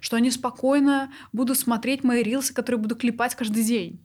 Что 0.00 0.16
они 0.16 0.30
спокойно 0.30 1.12
будут 1.32 1.58
смотреть 1.58 2.04
мои 2.04 2.22
рилсы, 2.22 2.54
которые 2.54 2.80
буду 2.80 2.94
клепать 2.94 3.34
каждый 3.34 3.64
день 3.64 4.00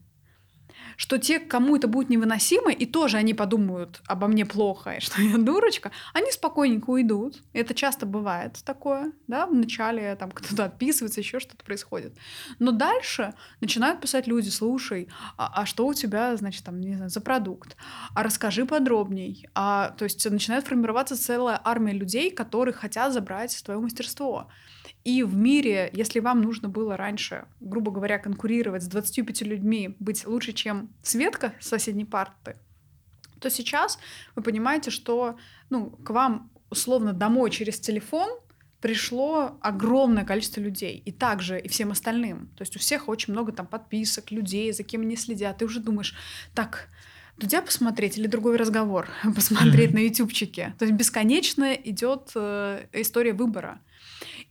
что 0.99 1.17
те, 1.17 1.39
кому 1.39 1.77
это 1.77 1.87
будет 1.87 2.09
невыносимо, 2.09 2.73
и 2.73 2.85
тоже 2.85 3.15
они 3.15 3.33
подумают 3.33 4.01
обо 4.05 4.27
мне 4.27 4.45
плохо, 4.45 4.95
и 4.97 4.99
что 4.99 5.21
я 5.21 5.37
дурочка, 5.37 5.91
они 6.13 6.29
спокойненько 6.29 6.89
уйдут. 6.89 7.41
Это 7.53 7.73
часто 7.73 8.05
бывает 8.05 8.59
такое, 8.65 9.13
да, 9.25 9.47
в 9.47 9.53
начале 9.53 10.13
там 10.17 10.29
кто-то 10.29 10.65
отписывается, 10.65 11.21
еще 11.21 11.39
что-то 11.39 11.63
происходит. 11.63 12.17
Но 12.59 12.71
дальше 12.71 13.33
начинают 13.61 14.01
писать 14.01 14.27
люди, 14.27 14.49
слушай, 14.49 15.07
а, 15.37 15.61
а 15.61 15.65
что 15.65 15.87
у 15.87 15.93
тебя, 15.93 16.35
значит, 16.35 16.65
там, 16.65 16.81
не 16.81 16.95
знаю, 16.95 17.09
за 17.09 17.21
продукт? 17.21 17.77
А 18.13 18.21
расскажи 18.21 18.65
подробней. 18.65 19.47
А, 19.55 19.91
то 19.91 20.03
есть 20.03 20.29
начинает 20.29 20.67
формироваться 20.67 21.15
целая 21.15 21.61
армия 21.63 21.93
людей, 21.93 22.29
которые 22.29 22.73
хотят 22.73 23.13
забрать 23.13 23.57
твое 23.63 23.79
мастерство. 23.79 24.49
И 25.03 25.24
в 25.24 25.36
мире, 25.36 25.89
если 25.93 26.19
вам 26.19 26.41
нужно 26.41 26.69
было 26.69 26.98
раньше, 26.98 27.45
грубо 27.59 27.91
говоря, 27.91 28.19
конкурировать 28.19 28.83
с 28.83 28.88
25 28.88 29.41
людьми, 29.43 29.95
быть 30.00 30.25
лучше, 30.25 30.53
чем 30.53 30.89
Светка 31.01 31.53
с 31.59 31.67
соседней 31.67 32.05
парты, 32.05 32.57
то 33.39 33.50
сейчас 33.50 33.98
вы 34.36 34.43
понимаете, 34.43 34.91
что 34.91 35.38
ну, 35.69 35.89
к 35.89 36.09
вам 36.09 36.51
условно 36.69 37.13
домой 37.13 37.50
через 37.51 37.79
телефон 37.79 38.29
пришло 38.81 39.57
огромное 39.62 40.25
количество 40.25 40.62
людей. 40.62 41.01
И 41.05 41.12
также 41.12 41.59
и 41.59 41.67
всем 41.67 41.91
остальным. 41.91 42.48
То 42.55 42.62
есть 42.62 42.75
у 42.75 42.79
всех 42.79 43.09
очень 43.09 43.33
много 43.33 43.51
там 43.51 43.67
подписок, 43.67 44.31
людей, 44.31 44.71
за 44.71 44.83
кем 44.83 45.01
они 45.01 45.15
следят. 45.15 45.57
Ты 45.57 45.65
уже 45.65 45.79
думаешь, 45.79 46.15
так, 46.53 46.89
Дудя 47.38 47.62
посмотреть 47.62 48.17
или 48.17 48.27
другой 48.27 48.57
разговор 48.57 49.07
посмотреть 49.36 49.91
mm-hmm. 49.91 49.95
на 49.95 50.00
ютубчике. 50.00 50.75
То 50.77 50.86
есть 50.86 50.98
бесконечно 50.98 51.74
идет 51.74 52.31
э, 52.36 52.86
история 52.93 53.33
выбора. 53.33 53.79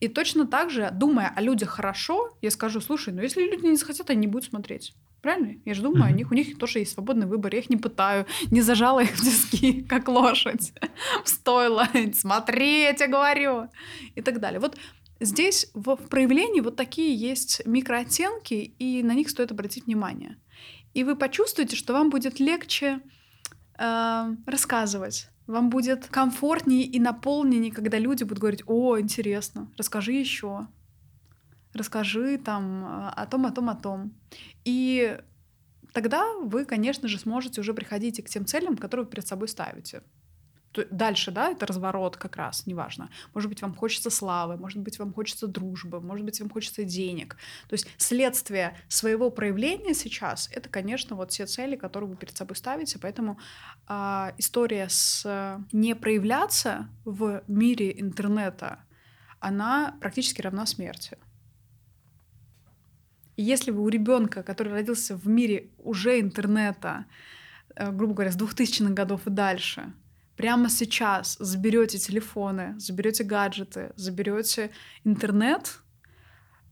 И 0.01 0.09
точно 0.09 0.47
так 0.47 0.71
же, 0.71 0.91
думая 0.93 1.33
о 1.35 1.41
людях 1.41 1.71
хорошо, 1.71 2.37
я 2.41 2.51
скажу, 2.51 2.81
слушай, 2.81 3.13
ну 3.13 3.21
если 3.21 3.43
люди 3.43 3.67
не 3.67 3.77
захотят, 3.77 4.11
они 4.11 4.21
не 4.21 4.27
будут 4.27 4.49
смотреть. 4.49 4.95
Правильно? 5.21 5.61
Я 5.65 5.75
же 5.75 5.83
думаю 5.83 6.05
mm-hmm. 6.05 6.15
о 6.15 6.17
них. 6.17 6.31
У 6.31 6.35
них 6.35 6.59
тоже 6.59 6.79
есть 6.79 6.93
свободный 6.93 7.27
выбор. 7.27 7.53
Я 7.53 7.61
их 7.61 7.71
не 7.71 7.77
пытаю, 7.77 8.27
не 8.53 8.61
зажала 8.61 9.01
их 9.01 9.11
в 9.11 9.21
тиски, 9.21 9.83
как 9.89 10.09
лошадь. 10.09 10.73
Стоило 11.25 11.89
смотреть, 12.15 13.01
я 13.01 13.09
говорю. 13.09 13.69
И 14.15 14.23
так 14.23 14.39
далее. 14.39 14.61
Вот 14.61 14.79
здесь 15.19 15.71
в, 15.75 15.97
в 15.97 16.09
проявлении 16.09 16.61
вот 16.61 16.77
такие 16.77 17.15
есть 17.17 17.63
микрооттенки, 17.67 18.55
и 18.55 19.03
на 19.03 19.13
них 19.13 19.29
стоит 19.29 19.51
обратить 19.51 19.87
внимание. 19.87 20.39
И 20.95 21.03
вы 21.03 21.17
почувствуете, 21.17 21.75
что 21.75 21.93
вам 21.93 22.11
будет 22.11 22.39
легче 22.39 23.01
э, 23.77 24.35
рассказывать 24.47 25.29
вам 25.49 25.71
будет 25.71 26.07
комфортнее 26.07 26.85
и 26.85 27.01
наполненнее, 27.01 27.73
когда 27.73 27.99
люди 27.99 28.23
будут 28.23 28.39
говорить, 28.39 28.63
о, 28.67 29.01
интересно, 29.01 29.73
расскажи 29.77 30.13
еще, 30.13 30.69
расскажи 31.73 32.39
там 32.39 32.85
э, 32.85 33.09
о 33.17 33.27
том, 33.27 33.47
о 33.47 33.51
том, 33.51 33.71
о 33.71 33.75
том. 33.75 34.13
И 34.65 35.19
тогда 35.93 36.35
вы, 36.43 36.67
конечно 36.67 37.09
же, 37.09 37.19
сможете 37.19 37.63
уже 37.63 37.73
приходить 37.73 38.23
к 38.23 38.29
тем 38.29 38.45
целям, 38.45 38.77
которые 38.77 39.07
вы 39.07 39.11
перед 39.11 39.27
собой 39.27 39.49
ставите 39.49 40.03
дальше, 40.73 41.31
да, 41.31 41.51
это 41.51 41.67
разворот 41.67 42.17
как 42.17 42.37
раз, 42.37 42.67
неважно. 42.67 43.11
Может 43.35 43.49
быть, 43.49 43.63
вам 43.63 43.75
хочется 43.75 44.11
славы, 44.11 44.57
может 44.57 44.79
быть, 44.79 44.99
вам 44.99 45.13
хочется 45.13 45.47
дружбы, 45.47 46.01
может 46.01 46.25
быть, 46.25 46.41
вам 46.41 46.51
хочется 46.51 46.85
денег. 46.85 47.37
То 47.69 47.75
есть 47.75 47.87
следствие 47.97 48.77
своего 48.89 49.31
проявления 49.31 49.95
сейчас— 49.95 50.49
это, 50.53 50.69
конечно, 50.69 51.17
вот 51.17 51.33
все 51.33 51.47
цели, 51.47 51.77
которые 51.77 52.11
вы 52.11 52.17
перед 52.17 52.37
собой 52.37 52.57
ставите. 52.57 52.99
Поэтому 52.99 53.39
э, 53.89 54.33
история 54.39 54.89
с 54.89 55.59
не 55.73 55.95
проявляться 55.95 56.89
в 57.05 57.43
мире 57.49 57.99
интернета, 57.99 58.81
она 59.41 59.97
практически 60.01 60.43
равна 60.43 60.67
смерти. 60.67 61.17
И 63.37 63.43
если 63.43 63.71
вы 63.71 63.83
у 63.83 63.89
ребенка, 63.89 64.43
который 64.43 64.73
родился 64.73 65.17
в 65.17 65.29
мире 65.29 65.71
уже 65.79 66.21
интернета, 66.21 67.07
э, 67.75 67.91
грубо 67.93 68.15
говоря, 68.15 68.33
с 68.33 68.37
2000-х 68.37 68.93
годов 68.93 69.27
и 69.27 69.31
дальше— 69.31 69.93
прямо 70.39 70.71
сейчас 70.71 71.37
заберете 71.41 71.99
телефоны, 71.99 72.79
заберете 72.79 73.25
гаджеты, 73.25 73.93
заберете 73.97 74.71
интернет, 75.03 75.81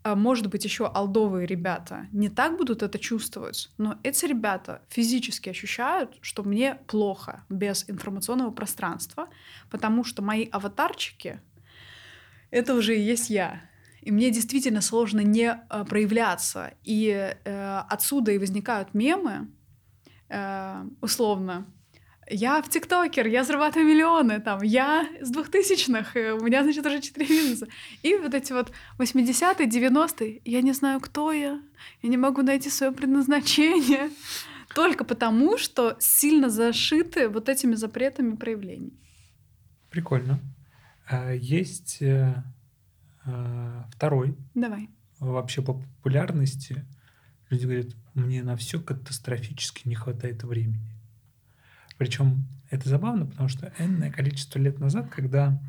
а, 0.04 0.14
может 0.14 0.46
быть, 0.46 0.64
еще 0.64 0.86
алдовые 0.86 1.46
ребята 1.48 2.06
не 2.12 2.28
так 2.28 2.56
будут 2.56 2.84
это 2.84 2.96
чувствовать, 3.00 3.70
но 3.76 3.98
эти 4.04 4.24
ребята 4.24 4.82
физически 4.88 5.48
ощущают, 5.48 6.16
что 6.20 6.44
мне 6.44 6.76
плохо 6.86 7.44
без 7.48 7.90
информационного 7.90 8.52
пространства, 8.52 9.28
потому 9.68 10.04
что 10.04 10.22
мои 10.22 10.48
аватарчики— 10.52 11.40
это 12.52 12.72
уже 12.72 12.96
и 12.96 13.02
есть 13.02 13.30
я. 13.30 13.62
И 14.00 14.12
мне 14.12 14.30
действительно 14.30 14.80
сложно 14.80 15.22
не 15.22 15.50
а, 15.50 15.84
проявляться. 15.84 16.74
И 16.84 17.08
э, 17.44 17.78
отсюда 17.88 18.30
и 18.30 18.38
возникают 18.38 18.94
мемы, 18.94 19.48
э, 20.28 20.84
условно, 21.00 21.66
я 22.28 22.60
в 22.60 22.68
ТикТокер, 22.68 23.26
я 23.26 23.44
зарабатываю 23.44 23.88
миллионы, 23.88 24.40
там, 24.40 24.62
я 24.62 25.08
с 25.20 25.30
двухтысячных, 25.30 26.14
у 26.14 26.44
меня, 26.44 26.62
значит, 26.62 26.84
уже 26.84 27.00
четыре 27.00 27.26
бизнеса. 27.26 27.68
И 28.02 28.16
вот 28.16 28.34
эти 28.34 28.52
вот 28.52 28.72
80-е, 28.98 29.66
90-е, 29.68 30.40
я 30.44 30.62
не 30.62 30.72
знаю, 30.72 31.00
кто 31.00 31.32
я, 31.32 31.60
я 32.02 32.08
не 32.08 32.16
могу 32.16 32.42
найти 32.42 32.70
свое 32.70 32.92
предназначение, 32.92 34.10
только 34.74 35.04
потому, 35.04 35.58
что 35.58 35.96
сильно 36.00 36.50
зашиты 36.50 37.28
вот 37.28 37.48
этими 37.48 37.74
запретами 37.74 38.34
проявлений. 38.34 38.92
Прикольно. 39.90 40.40
А 41.08 41.32
есть 41.32 42.02
э, 42.02 42.42
э, 43.24 43.82
второй. 43.92 44.36
Давай. 44.54 44.90
Вообще 45.20 45.62
по 45.62 45.74
популярности 45.74 46.84
люди 47.50 47.64
говорят, 47.64 47.86
мне 48.14 48.42
на 48.42 48.56
все 48.56 48.80
катастрофически 48.80 49.88
не 49.88 49.94
хватает 49.94 50.42
времени. 50.42 50.95
Причем 51.98 52.46
это 52.70 52.88
забавно, 52.88 53.26
потому 53.26 53.48
что 53.48 53.72
энное 53.78 54.10
количество 54.10 54.58
лет 54.58 54.78
назад, 54.80 55.08
когда 55.10 55.60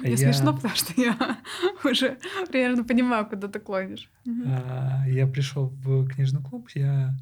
мне 0.00 0.12
я... 0.12 0.16
смешно, 0.16 0.54
потому 0.54 0.74
что 0.74 0.92
я 1.00 1.16
уже 1.84 2.18
примерно 2.50 2.84
понимаю, 2.84 3.26
куда 3.26 3.48
ты 3.48 3.60
клонишь. 3.60 4.10
А, 4.46 5.04
я 5.06 5.26
пришел 5.26 5.68
в 5.68 6.08
книжный 6.08 6.42
клуб, 6.42 6.68
я 6.74 7.14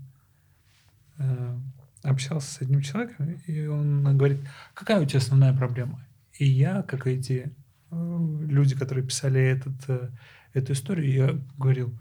э, 1.19 1.59
общался 2.03 2.53
с 2.53 2.63
одним 2.63 2.81
человеком, 2.81 3.31
и 3.47 3.67
он 3.67 4.17
говорит, 4.17 4.41
какая 4.75 5.01
у 5.01 5.05
тебя 5.05 5.19
основная 5.19 5.53
проблема? 5.53 6.05
И 6.39 6.47
я, 6.47 6.83
как 6.83 7.07
эти 7.07 7.55
э, 7.91 8.37
люди, 8.49 8.75
которые 8.75 9.07
писали 9.07 9.41
этот, 9.41 9.89
э, 9.89 10.11
эту 10.53 10.73
историю, 10.73 11.13
я 11.13 11.41
говорил, 11.59 11.95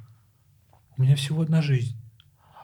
у 0.97 1.01
меня 1.01 1.15
всего 1.15 1.41
одна 1.41 1.61
жизнь 1.61 1.95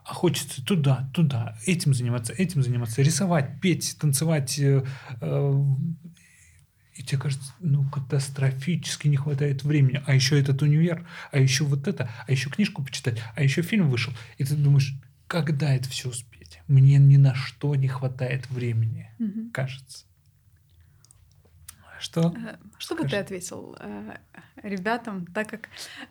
а 0.10 0.14
хочется 0.16 0.66
туда, 0.66 1.08
туда, 1.14 1.56
этим 1.68 1.94
заниматься, 1.94 2.34
этим 2.34 2.64
заниматься, 2.64 3.04
рисовать, 3.04 3.62
петь, 3.62 3.96
танцевать. 4.00 4.58
Э, 4.58 4.84
э, 5.22 5.64
и 6.96 7.04
тебе 7.04 7.22
кажется, 7.22 7.54
ну, 7.60 7.88
катастрофически 7.92 9.08
не 9.08 9.18
хватает 9.18 9.64
времени. 9.64 10.02
А 10.08 10.16
еще 10.16 10.40
этот 10.40 10.64
универ, 10.64 11.08
а 11.32 11.38
еще 11.38 11.64
вот 11.64 11.88
это, 11.88 12.10
а 12.28 12.32
еще 12.32 12.50
книжку 12.50 12.84
почитать, 12.84 13.22
а 13.36 13.44
еще 13.44 13.62
фильм 13.62 13.88
вышел. 13.88 14.12
И 14.40 14.46
ты 14.46 14.56
думаешь, 14.56 14.96
когда 15.28 15.76
это 15.76 15.88
все 15.90 16.10
успеть? 16.10 16.60
Мне 16.68 16.98
ни 16.98 17.18
на 17.18 17.36
что 17.36 17.76
не 17.76 17.88
хватает 17.88 18.50
времени, 18.50 19.12
угу. 19.20 19.52
кажется. 19.54 20.06
Что? 22.00 22.34
Э, 22.36 22.58
что 22.80 22.96
бы 22.96 23.08
ты 23.08 23.16
ответил 23.18 23.78
ребятам, 24.64 25.28
так 25.28 25.50
как 25.52 25.70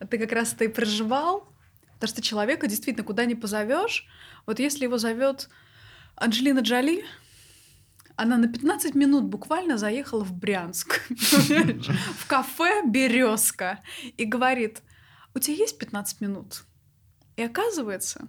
ты 0.08 0.18
как 0.18 0.30
раз 0.30 0.52
ты 0.52 0.68
проживал 0.68 1.52
Потому 1.98 2.14
что 2.14 2.22
человека 2.22 2.66
действительно 2.68 3.04
куда 3.04 3.24
ни 3.24 3.34
позовешь, 3.34 4.06
вот 4.46 4.60
если 4.60 4.84
его 4.84 4.98
зовет 4.98 5.48
Анджелина 6.14 6.60
Джоли, 6.60 7.04
она 8.16 8.36
на 8.36 8.48
15 8.48 8.94
минут 8.94 9.24
буквально 9.24 9.78
заехала 9.78 10.24
в 10.24 10.32
Брянск, 10.32 11.00
в 11.10 12.26
кафе 12.26 12.82
Березка, 12.86 13.80
и 14.16 14.24
говорит, 14.24 14.82
у 15.34 15.38
тебя 15.38 15.56
есть 15.56 15.78
15 15.78 16.20
минут? 16.20 16.64
И 17.36 17.42
оказывается, 17.42 18.28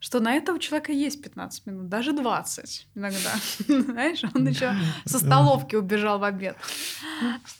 что 0.00 0.20
на 0.20 0.34
этого 0.34 0.58
человека 0.58 0.92
есть 0.92 1.22
15 1.22 1.66
минут, 1.66 1.88
даже 1.88 2.12
20 2.12 2.88
иногда. 2.94 3.34
Знаешь, 3.68 4.22
он 4.34 4.46
еще 4.46 4.74
со 5.04 5.18
столовки 5.18 5.76
убежал 5.76 6.18
в 6.18 6.24
обед. 6.24 6.56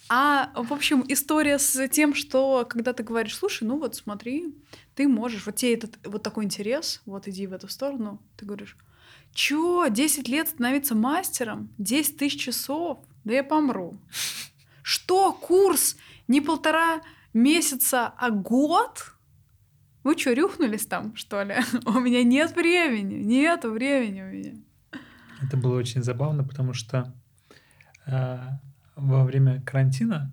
А, 0.08 0.50
в 0.54 0.72
общем, 0.72 1.04
история 1.08 1.58
с 1.58 1.88
тем, 1.88 2.14
что 2.14 2.66
когда 2.68 2.92
ты 2.92 3.02
говоришь, 3.02 3.36
слушай, 3.36 3.64
ну 3.64 3.78
вот 3.78 3.96
смотри, 3.96 4.54
ты 4.99 5.07
можешь, 5.07 5.47
вот 5.47 5.55
тебе 5.55 5.75
этот 5.75 5.97
вот 6.05 6.25
такой 6.25 6.45
интерес, 6.45 7.02
вот 7.07 7.28
иди 7.28 7.47
в 7.47 7.52
эту 7.52 7.69
сторону, 7.69 8.21
ты 8.37 8.45
говоришь, 8.45 8.76
Чё, 9.33 9.87
10 9.88 10.26
лет 10.26 10.49
становиться 10.49 10.97
мастером? 10.97 11.71
10 11.78 12.17
тысяч 12.17 12.40
часов? 12.40 12.99
Да 13.23 13.33
я 13.33 13.45
помру. 13.45 13.97
Что, 14.83 15.33
курс 15.33 15.97
не 16.26 16.40
полтора 16.40 17.00
месяца, 17.33 18.12
а 18.19 18.31
год? 18.31 19.12
Вы 20.02 20.19
что, 20.19 20.33
рюхнулись 20.33 20.87
там, 20.87 21.14
что 21.14 21.45
ли? 21.45 21.55
У 21.87 22.00
меня 22.00 22.25
нет 22.25 22.57
времени, 22.57 23.23
нет 23.23 23.64
времени 23.64 24.23
у 24.23 24.33
меня. 24.33 24.55
Это 25.40 25.57
было 25.57 25.78
очень 25.78 26.02
забавно, 26.02 26.43
потому 26.43 26.73
что 26.75 27.14
э, 28.07 28.38
во 28.97 29.25
время 29.25 29.62
карантина 29.62 30.33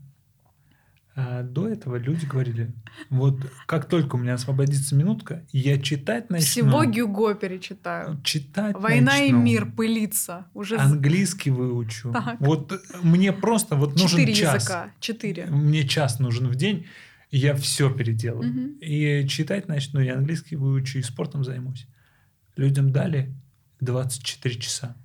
э, 1.16 1.44
до 1.44 1.68
этого 1.68 1.96
люди 1.96 2.26
говорили, 2.26 2.74
вот 3.10 3.40
как 3.66 3.88
только 3.88 4.16
у 4.16 4.18
меня 4.18 4.36
освободится 4.36 4.96
минутка, 4.96 5.46
я 5.52 5.80
читать 5.80 6.30
начну. 6.30 6.46
Всего 6.46 6.86
Гюго 6.86 7.36
перечитаю. 7.36 8.22
Читать 8.24 8.76
Война 8.78 9.14
начну. 9.14 9.28
и 9.28 9.32
мир 9.32 9.72
пылится. 9.72 10.48
Уже 10.54 10.78
Английский 10.78 11.52
выучу. 11.52 12.12
Так. 12.12 12.38
Вот 12.40 12.74
мне 13.04 13.32
просто 13.34 13.76
вот 13.76 13.94
нужен 13.94 14.20
четыре 14.20 14.34
час. 14.34 14.56
языка. 14.56 14.92
Четыре. 15.00 15.46
Мне 15.48 15.88
час 15.88 16.20
нужен 16.20 16.48
в 16.48 16.56
день, 16.56 16.86
я 17.32 17.56
все 17.56 17.90
переделаю. 17.94 18.52
Мгм. 18.52 18.78
И 18.80 19.28
читать 19.28 19.68
начну, 19.68 20.00
и 20.00 20.08
английский 20.08 20.56
выучу, 20.56 21.00
и 21.00 21.02
спортом 21.02 21.44
займусь. 21.44 21.88
Людям 22.56 22.92
дали 22.92 23.34
24 23.82 24.56
часа. 24.56 24.96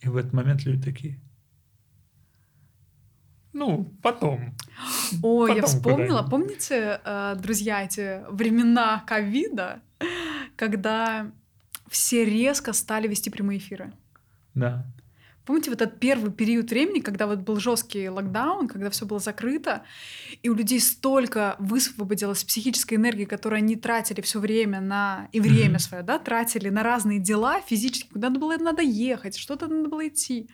И 0.00 0.08
в 0.08 0.16
этот 0.16 0.32
момент 0.32 0.64
люди 0.64 0.82
такие. 0.82 1.20
Ну, 3.52 3.92
потом. 4.02 4.54
О, 5.22 5.46
я 5.48 5.54
Потом 5.56 5.68
вспомнила. 5.68 6.22
куда-нибудь. 6.22 6.30
Помните, 6.30 7.00
э, 7.04 7.34
друзья, 7.36 7.82
эти 7.84 8.20
времена 8.30 9.02
ковида, 9.06 9.80
когда 10.56 11.30
все 11.88 12.24
резко 12.24 12.72
стали 12.72 13.08
вести 13.08 13.28
прямые 13.30 13.58
эфиры? 13.58 13.92
Да. 14.54 14.86
Помните 15.46 15.70
вот 15.70 15.82
этот 15.82 15.98
первый 15.98 16.30
период 16.30 16.70
времени, 16.70 17.00
когда 17.00 17.26
вот 17.26 17.40
был 17.40 17.58
жесткий 17.58 18.08
локдаун, 18.08 18.68
когда 18.68 18.88
все 18.88 19.04
было 19.04 19.18
закрыто, 19.18 19.82
и 20.42 20.48
у 20.48 20.54
людей 20.54 20.78
столько 20.78 21.56
высвободилось 21.58 22.44
психической 22.44 22.98
энергии, 22.98 23.24
которую 23.24 23.56
они 23.58 23.74
тратили 23.74 24.20
все 24.20 24.38
время 24.38 24.80
на 24.80 25.28
и 25.32 25.40
время 25.40 25.70
Мгм. 25.70 25.78
свое, 25.80 26.02
да, 26.04 26.20
тратили 26.20 26.68
на 26.68 26.84
разные 26.84 27.18
дела 27.18 27.60
физически, 27.62 28.08
куда 28.12 28.28
надо 28.28 28.38
было 28.38 28.56
надо 28.58 28.82
ехать, 28.82 29.36
что-то 29.36 29.66
надо 29.66 29.88
было 29.88 30.06
идти. 30.06 30.48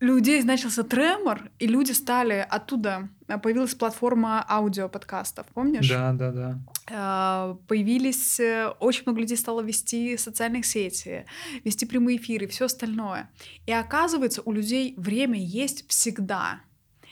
Людей 0.00 0.42
начался 0.42 0.82
тремор, 0.82 1.50
и 1.60 1.66
люди 1.66 1.92
стали 1.92 2.44
оттуда 2.50 3.08
а, 3.28 3.38
появилась 3.38 3.74
платформа 3.74 4.44
аудиоподкастов, 4.48 5.46
помнишь? 5.54 5.88
Да, 5.88 6.12
да, 6.12 6.32
да. 6.32 6.58
А, 6.90 7.58
появились, 7.68 8.40
э, 8.40 8.68
очень 8.80 9.04
много 9.06 9.20
людей 9.20 9.36
стало 9.36 9.60
вести 9.60 10.16
социальных 10.16 10.66
сети, 10.66 11.24
вести 11.64 11.86
прямые 11.86 12.18
эфиры, 12.18 12.46
все 12.48 12.64
остальное. 12.64 13.30
И 13.66 13.72
оказывается, 13.72 14.42
у 14.44 14.52
людей 14.52 14.94
время 14.96 15.38
есть 15.38 15.88
всегда. 15.88 16.60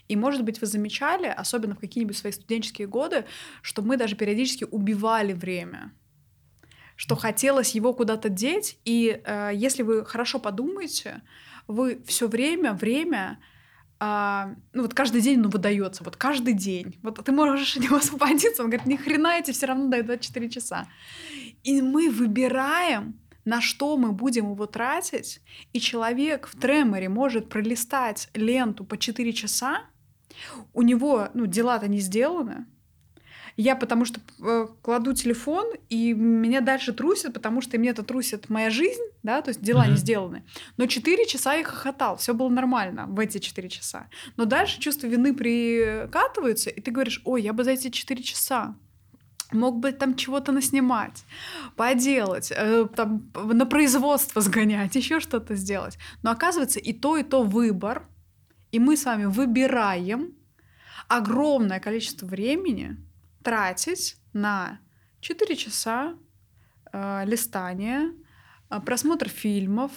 И, 0.09 0.17
может 0.17 0.45
быть, 0.45 0.61
вы 0.61 0.67
замечали, 0.67 1.27
особенно 1.27 1.77
в 1.77 1.79
какие-нибудь 1.79 2.19
свои 2.19 2.33
студенческие 2.33 2.89
годы, 2.89 3.25
что 3.63 3.83
мы 3.83 3.97
даже 3.97 4.17
периодически 4.17 4.67
убивали 4.69 5.33
время 5.33 5.93
что 6.97 7.17
хотелось 7.17 7.75
его 7.75 7.95
куда-то 7.95 8.29
деть, 8.29 8.79
и 8.85 9.23
э, 9.25 9.53
если 9.55 9.83
вы 9.83 10.05
хорошо 10.05 10.39
подумаете, 10.39 11.23
вы 11.71 12.03
все 12.07 12.29
время, 12.29 12.73
время, 12.73 13.39
а, 13.99 14.55
ну 14.73 14.83
вот 14.83 14.95
каждый 14.95 15.21
день, 15.21 15.41
ну, 15.41 15.49
выдается, 15.49 16.03
вот 16.05 16.17
каждый 16.17 16.55
день. 16.55 16.99
Вот 17.03 17.23
ты 17.23 17.33
можешь 17.33 17.77
от 17.77 17.83
него 17.83 17.97
освободиться, 17.97 18.63
он 18.63 18.71
говорит, 18.71 18.87
ни 18.87 18.97
хрена 18.97 19.39
эти 19.39 19.53
все 19.53 19.67
равно 19.67 19.89
дают 19.89 20.07
24 20.07 20.49
часа. 20.49 20.89
И 21.63 21.83
мы 21.83 22.11
выбираем, 22.11 23.21
на 23.45 23.61
что 23.61 23.97
мы 23.97 24.13
будем 24.13 24.53
его 24.53 24.67
тратить, 24.67 25.41
и 25.73 25.81
человек 25.81 26.47
в 26.47 26.59
треморе 26.59 27.09
может 27.09 27.49
пролистать 27.49 28.29
ленту 28.35 28.85
по 28.85 28.97
4 28.97 29.33
часа, 29.33 29.83
у 30.73 30.83
него, 30.83 31.29
ну, 31.35 31.47
дела-то 31.47 31.89
не 31.89 31.99
сделаны, 31.99 32.67
я 33.57 33.77
потому 33.77 34.05
что 34.05 34.21
э, 34.41 34.67
кладу 34.83 35.13
телефон, 35.13 35.67
и 35.89 36.13
меня 36.15 36.61
дальше 36.61 36.93
трусит, 36.93 37.33
потому 37.35 37.61
что 37.61 37.79
мне 37.79 37.91
это 37.91 38.03
трусит 38.03 38.49
моя 38.51 38.71
жизнь, 38.71 39.03
да, 39.23 39.43
то 39.43 39.51
есть 39.51 39.61
дела 39.63 39.85
не 39.87 39.93
Мгм. 39.93 39.99
сделаны. 39.99 40.45
Но 40.77 40.87
4 40.87 41.27
часа 41.27 41.55
я 41.55 41.65
хохотал, 41.65 42.17
все 42.17 42.33
было 42.35 42.49
нормально 42.49 43.07
в 43.07 43.19
эти 43.19 43.39
4 43.39 43.69
часа. 43.69 44.07
Но 44.37 44.45
дальше 44.45 44.81
чувство 44.81 45.07
вины 45.07 45.35
прикатывается, 45.35 46.71
и 46.71 46.81
ты 46.81 46.91
говоришь, 46.91 47.21
ой, 47.25 47.43
я 47.43 47.53
бы 47.53 47.65
за 47.65 47.73
эти 47.73 47.91
4 47.91 48.23
часа 48.23 48.75
мог 49.53 49.79
бы 49.81 49.91
там 49.93 50.15
чего-то 50.15 50.53
наснимать, 50.53 51.25
поделать, 51.77 52.53
э, 52.55 52.87
там, 52.95 53.31
на 53.35 53.67
производство 53.67 54.41
сгонять, 54.41 54.95
еще 54.95 55.19
что-то 55.21 55.57
сделать. 55.57 55.99
Но 56.23 56.31
оказывается, 56.31 56.79
и 56.79 56.93
то, 56.93 57.17
и 57.17 57.25
то 57.25 57.43
выбор, 57.43 58.07
и 58.71 58.79
мы 58.79 58.97
с 58.97 59.05
вами 59.05 59.25
выбираем 59.25 60.35
огромное 61.09 61.81
количество 61.81 62.27
времени 62.27 62.97
тратить 63.43 64.17
на 64.33 64.81
4 65.21 65.57
часа 65.57 66.15
э, 66.93 67.25
листания, 67.27 68.13
э, 68.71 68.81
просмотр 68.81 69.29
фильмов. 69.29 69.91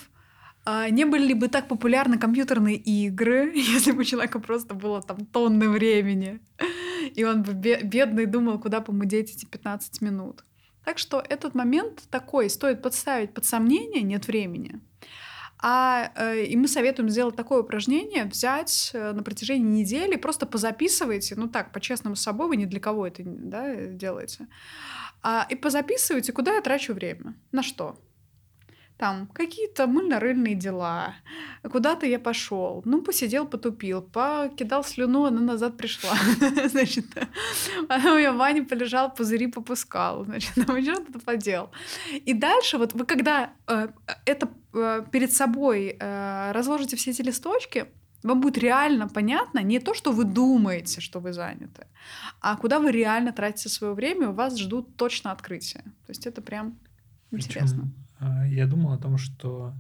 Э, 0.66 0.90
не 0.90 1.06
были 1.06 1.28
ли 1.28 1.34
бы 1.34 1.48
так 1.48 1.68
популярны 1.68 2.18
компьютерные 2.18 2.76
игры, 2.76 3.52
если 3.56 3.92
бы 3.92 4.02
у 4.02 4.06
человека 4.06 4.40
просто 4.40 4.74
было 4.74 5.02
там 5.02 5.26
тонны 5.26 5.70
времени, 5.70 6.40
и 7.16 7.24
он 7.24 7.44
бы 7.44 7.54
бе- 7.54 7.84
бедный 7.84 8.26
думал, 8.26 8.60
куда 8.60 8.82
помудеть 8.82 9.32
эти 9.36 9.46
15 9.46 10.02
минут. 10.02 10.44
Так 10.86 10.98
что 10.98 11.24
этот 11.30 11.56
момент 11.56 12.04
такой, 12.10 12.50
стоит 12.50 12.82
подставить 12.82 13.34
под 13.34 13.46
сомнение, 13.46 14.02
нет 14.02 14.28
времени. 14.28 14.82
А, 15.66 16.12
э, 16.16 16.44
и 16.44 16.58
мы 16.58 16.68
советуем 16.68 17.10
сделать 17.10 17.38
такое 17.38 17.62
упражнение, 17.62 18.26
взять 18.26 18.92
э, 18.94 19.14
на 19.14 19.24
протяжении 19.24 19.80
недели, 19.80 20.18
просто 20.18 20.46
позаписывайте, 20.46 21.36
ну 21.38 21.48
так, 21.48 21.72
по-честному 21.72 22.18
с 22.18 22.22
собой, 22.22 22.50
вы 22.50 22.58
ни 22.58 22.66
для 22.66 22.82
кого 22.82 23.08
это 23.08 23.24
да, 23.26 23.74
делаете, 23.74 24.48
а, 25.22 25.48
и 25.50 25.56
позаписывайте, 25.56 26.34
куда 26.34 26.56
я 26.56 26.62
трачу 26.62 26.94
время, 26.94 27.36
на 27.54 27.64
что. 27.64 27.98
Там 29.04 29.28
какие-то 29.28 29.86
мыльно-рыльные 29.86 30.56
дела, 30.56 31.16
куда-то 31.70 32.06
я 32.06 32.20
пошел, 32.20 32.82
ну, 32.86 33.02
посидел, 33.02 33.46
потупил, 33.46 34.02
покидал 34.02 34.86
слюну, 34.86 35.26
она 35.26 35.42
назад 35.42 35.76
пришла, 35.76 36.14
значит, 36.70 37.06
потом 37.90 38.18
я 38.18 38.32
в 38.32 38.38
ванне 38.38 38.64
полежал, 38.64 39.14
пузыри 39.14 39.48
попускал, 39.48 40.24
значит, 40.24 40.54
там 40.68 40.78
еще 40.78 40.94
что-то 40.94 41.20
поделал. 41.20 41.70
И 42.14 42.34
дальше 42.34 42.78
вот 42.78 42.94
вы 42.94 43.06
когда 43.06 43.50
э, 43.68 43.90
это 44.26 44.48
э, 44.74 45.04
перед 45.12 45.34
собой 45.34 45.98
э, 46.00 46.52
разложите 46.54 46.96
все 46.96 47.12
эти 47.12 47.24
листочки, 47.24 47.88
вам 48.24 48.40
будет 48.40 48.58
реально 48.58 49.10
понятно 49.10 49.60
не 49.60 49.80
то, 49.80 49.94
что 49.94 50.14
вы 50.14 50.24
думаете, 50.24 51.02
что 51.02 51.20
вы 51.20 51.34
заняты, 51.34 51.88
а 52.40 52.56
куда 52.56 52.80
вы 52.80 52.94
реально 52.94 53.34
тратите 53.34 53.68
свое 53.68 53.94
время, 53.94 54.30
у 54.30 54.34
вас 54.34 54.58
ждут 54.58 54.96
точно 54.96 55.34
открытия. 55.34 55.84
То 56.06 56.12
есть 56.12 56.26
это 56.26 56.42
прям 56.42 56.80
интересно. 57.32 57.82
Причем, 57.82 57.94
а, 57.98 58.03
я 58.48 58.68
думал 58.68 58.94
о 58.94 58.98
том, 58.98 59.18
что 59.18 59.74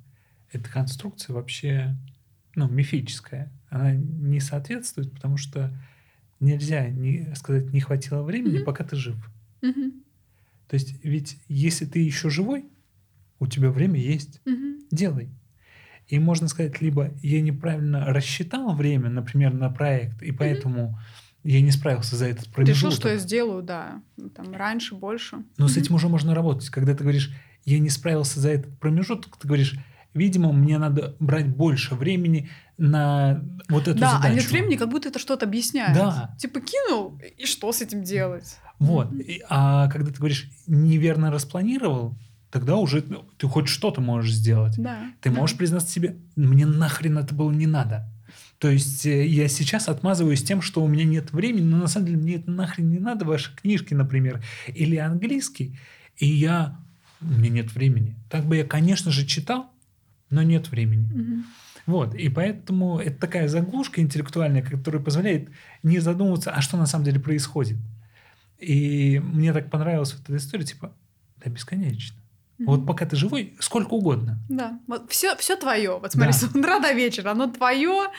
эта 0.52 0.70
конструкция 0.70 1.34
вообще 1.34 1.96
ну, 2.56 2.68
мифическая. 2.68 3.52
Она 3.70 3.94
не 3.94 4.40
соответствует, 4.40 5.12
потому 5.12 5.38
что 5.38 5.76
нельзя 6.40 6.88
не, 6.90 7.34
сказать, 7.36 7.72
не 7.74 7.80
хватило 7.80 8.22
времени, 8.22 8.58
Мгм. 8.58 8.66
пока 8.66 8.84
ты 8.84 8.96
жив. 8.96 9.16
Мгм. 9.62 10.04
То 10.68 10.76
есть, 10.76 11.04
ведь 11.04 11.38
если 11.48 11.86
ты 11.86 12.00
еще 12.00 12.30
живой, 12.30 12.66
у 13.40 13.48
тебя 13.48 13.72
время 13.72 14.00
есть, 14.00 14.42
Мгм. 14.46 14.80
делай. 14.92 15.30
И 16.08 16.20
можно 16.20 16.48
сказать, 16.48 16.82
либо 16.82 17.12
я 17.22 17.42
неправильно 17.42 18.06
рассчитал 18.06 18.76
время, 18.76 19.10
например, 19.10 19.54
на 19.54 19.70
проект, 19.70 20.22
и 20.22 20.32
поэтому 20.32 21.00
я 21.44 21.62
не 21.62 21.72
справился 21.72 22.16
за 22.16 22.28
этот 22.28 22.46
Решил, 22.46 22.54
промежуток. 22.54 22.94
что 22.94 23.10
я 23.10 23.18
сделаю, 23.18 23.64
да, 23.64 24.02
там 24.36 24.54
раньше, 24.54 24.96
больше. 24.96 25.44
Но 25.58 25.68
с 25.68 25.72
Мгм. 25.74 25.82
этим 25.82 25.96
уже 25.96 26.10
можно 26.10 26.36
работать. 26.36 26.70
Когда 26.70 26.94
ты 26.94 27.04
говоришь, 27.04 27.34
я 27.66 27.80
не 27.80 27.90
справился 27.90 28.40
за 28.40 28.50
этот 28.50 28.78
промежуток, 28.80 29.38
ты 29.38 29.48
говоришь, 29.48 29.76
видимо, 30.14 30.52
мне 30.52 30.78
надо 30.78 31.16
брать 31.20 31.48
больше 31.48 31.96
времени 31.96 32.50
на 32.78 33.44
вот 33.70 33.88
эту 33.88 34.00
да, 34.00 34.14
задачу. 34.14 34.34
а 34.34 34.36
нет 34.36 34.52
времени, 34.52 34.76
как 34.76 34.90
будто 34.90 35.10
это 35.10 35.20
что-то 35.20 35.46
объясняет. 35.46 35.96
Да. 35.96 36.36
Типа 36.40 36.60
кинул, 36.62 37.20
и 37.38 37.46
что 37.46 37.72
с 37.72 37.82
этим 37.82 38.04
делать? 38.04 38.58
Вот. 38.80 39.14
И- 39.14 39.42
А 39.50 39.88
когда 39.90 40.12
ты 40.12 40.18
говоришь, 40.18 40.50
неверно 40.68 41.32
распланировал, 41.32 42.16
тогда 42.52 42.76
уже 42.76 43.04
ну, 43.08 43.26
ты 43.38 43.48
хоть 43.48 43.68
что-то 43.68 44.02
можешь 44.02 44.34
сделать. 44.34 44.76
Да. 44.78 45.12
Ты 45.22 45.30
да. 45.30 45.36
можешь 45.38 45.58
признаться 45.58 45.90
себе, 45.90 46.18
мне 46.36 46.66
нахрен 46.66 47.18
это 47.18 47.34
было 47.34 47.52
не 47.52 47.68
надо. 47.68 48.10
То 48.60 48.70
есть 48.70 49.06
э, 49.06 49.26
я 49.28 49.48
сейчас 49.48 49.90
отмазываюсь 49.90 50.44
тем, 50.44 50.62
что 50.62 50.84
у 50.84 50.88
меня 50.88 51.04
нет 51.04 51.34
времени, 51.34 51.66
но 51.66 51.78
на 51.78 51.88
самом 51.88 52.06
деле 52.06 52.18
мне 52.20 52.36
это 52.36 52.50
нахрен 52.50 52.90
не 52.90 53.00
надо, 53.00 53.26
ваши 53.26 53.54
книжки, 53.56 53.94
например, 53.94 54.44
или 54.68 54.96
английский, 54.96 55.78
и 56.18 56.28
я... 56.28 56.80
У 57.24 57.40
меня 57.40 57.50
нет 57.50 57.74
времени. 57.74 58.16
Так 58.30 58.46
бы 58.46 58.58
я, 58.58 58.66
конечно 58.66 59.12
же, 59.12 59.26
читал, 59.26 59.72
но 60.30 60.44
нет 60.44 60.70
времени. 60.70 61.10
Мгм. 61.14 61.46
Вот, 61.86 62.16
и 62.16 62.30
поэтому 62.30 63.00
это 63.00 63.20
такая 63.20 63.48
заглушка 63.48 64.02
интеллектуальная, 64.02 64.62
которая 64.62 65.02
позволяет 65.02 65.50
не 65.84 66.00
задумываться, 66.00 66.52
а 66.52 66.62
что 66.62 66.78
на 66.78 66.86
самом 66.86 67.04
деле 67.04 67.20
происходит. 67.20 67.78
И 68.58 69.22
мне 69.24 69.52
так 69.52 69.70
понравилась 69.70 70.14
вот 70.14 70.24
эта 70.24 70.38
история, 70.38 70.64
типа, 70.64 70.94
да 71.44 71.50
бесконечно. 71.50 72.18
Вот 72.60 72.86
пока 72.86 73.06
ты 73.06 73.16
живой, 73.16 73.56
сколько 73.60 73.94
угодно. 73.94 74.38
Да, 74.48 74.80
вот 74.88 75.12
все, 75.12 75.36
все 75.36 75.56
твое. 75.56 75.98
Вот 76.00 76.12
смотри, 76.14 76.32
Да. 76.32 76.38
с 76.38 76.44
утра 76.44 76.80
до 76.80 76.94
вечера, 76.94 77.32
оно 77.32 77.48
твое, 77.48 78.10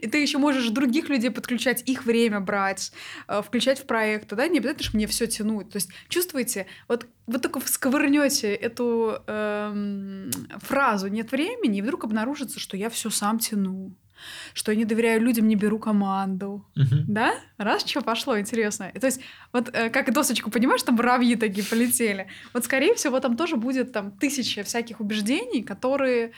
и 0.00 0.06
ты 0.06 0.18
еще 0.22 0.38
можешь 0.38 0.68
других 0.70 1.08
людей 1.08 1.30
подключать, 1.30 1.82
их 1.86 2.04
время 2.06 2.40
брать, 2.40 2.92
э, 3.28 3.42
включать 3.42 3.80
в 3.80 3.84
проекты, 3.86 4.36
да, 4.36 4.46
не 4.48 4.58
обязательно, 4.58 4.84
что 4.84 4.96
мне 4.96 5.06
все 5.06 5.26
тянуть. 5.26 5.70
То 5.70 5.76
есть 5.76 5.90
чувствуете, 6.08 6.66
вот 6.88 7.06
вы 7.26 7.38
только 7.38 7.60
сковырнете 7.66 8.54
эту 8.54 9.18
эм, 9.26 10.30
фразу 10.58 11.08
«нет 11.08 11.30
времени», 11.32 11.78
и 11.78 11.82
вдруг 11.82 12.04
обнаружится, 12.04 12.58
что 12.60 12.76
я 12.76 12.90
все 12.90 13.10
сам 13.10 13.38
тяну, 13.38 13.94
что 14.54 14.72
я 14.72 14.78
не 14.78 14.84
доверяю 14.84 15.20
людям, 15.20 15.48
не 15.48 15.56
беру 15.56 15.78
команду. 15.78 16.64
Мгм. 16.74 17.04
Да? 17.08 17.34
Раз 17.58 17.84
что 17.84 18.00
пошло, 18.02 18.38
интересно. 18.38 18.90
То 19.00 19.06
есть, 19.06 19.20
вот 19.52 19.70
э, 19.72 19.90
как 19.90 20.12
досочку, 20.12 20.50
понимаешь, 20.50 20.82
там 20.82 20.96
муравьи 20.96 21.36
такие 21.36 21.66
полетели. 21.66 22.26
Вот, 22.52 22.64
скорее 22.64 22.94
всего, 22.94 23.20
там 23.20 23.36
тоже 23.36 23.56
будет 23.56 23.92
там 23.92 24.10
тысяча 24.12 24.62
всяких 24.62 25.00
убеждений, 25.00 25.62
которые 25.62 26.32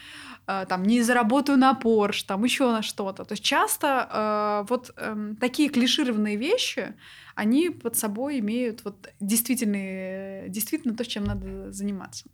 э, 0.46 0.66
там 0.68 0.82
не 0.82 1.02
заработаю 1.02 1.58
на 1.58 1.74
Порш, 1.74 2.22
там 2.22 2.44
еще 2.44 2.70
на 2.70 2.82
что-то. 2.82 3.24
То 3.24 3.32
есть 3.32 3.44
часто 3.44 4.08
э, 4.10 4.66
вот 4.68 4.92
эм, 4.96 5.36
такие 5.36 5.68
клишированные 5.68 6.36
вещи, 6.36 6.94
они 7.34 7.70
под 7.70 7.96
собой 7.96 8.38
имеют 8.40 8.84
вот 8.84 9.08
действительные, 9.20 10.48
действительно 10.48 10.94
то, 10.94 11.04
чем 11.04 11.24
надо 11.24 11.72
заниматься. 11.72 12.24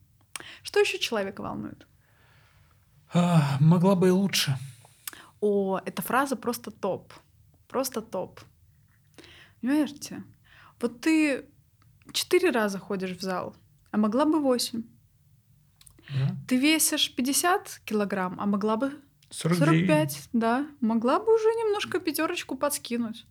Что 0.62 0.80
еще 0.80 0.98
человека 0.98 1.42
волнует? 1.42 1.87
А, 3.12 3.56
могла 3.61 3.94
бы 3.94 4.08
и 4.08 4.11
лучше. 4.11 4.56
О, 5.40 5.79
эта 5.85 6.03
фраза 6.03 6.37
просто 6.37 6.70
топ. 6.70 7.12
Просто 7.68 8.01
топ. 8.03 8.40
Понимаете? 9.61 10.22
Вот 10.81 11.01
ты 11.01 11.44
четыре 12.12 12.51
раза 12.51 12.79
ходишь 12.79 13.16
в 13.16 13.20
зал, 13.22 13.55
а 13.90 13.96
могла 13.98 14.24
бы 14.24 14.40
восемь. 14.40 14.83
Да? 16.09 16.37
Ты 16.48 16.57
весишь 16.57 17.14
50 17.14 17.83
килограмм, 17.85 18.37
а 18.40 18.46
могла 18.46 18.77
бы 18.77 18.92
49. 19.31 19.87
45, 20.12 20.29
да. 20.33 20.66
Могла 20.81 21.18
бы 21.18 21.35
уже 21.35 21.44
немножко 21.48 22.01
пятерочку 22.01 22.57
подскинуть. 22.57 23.27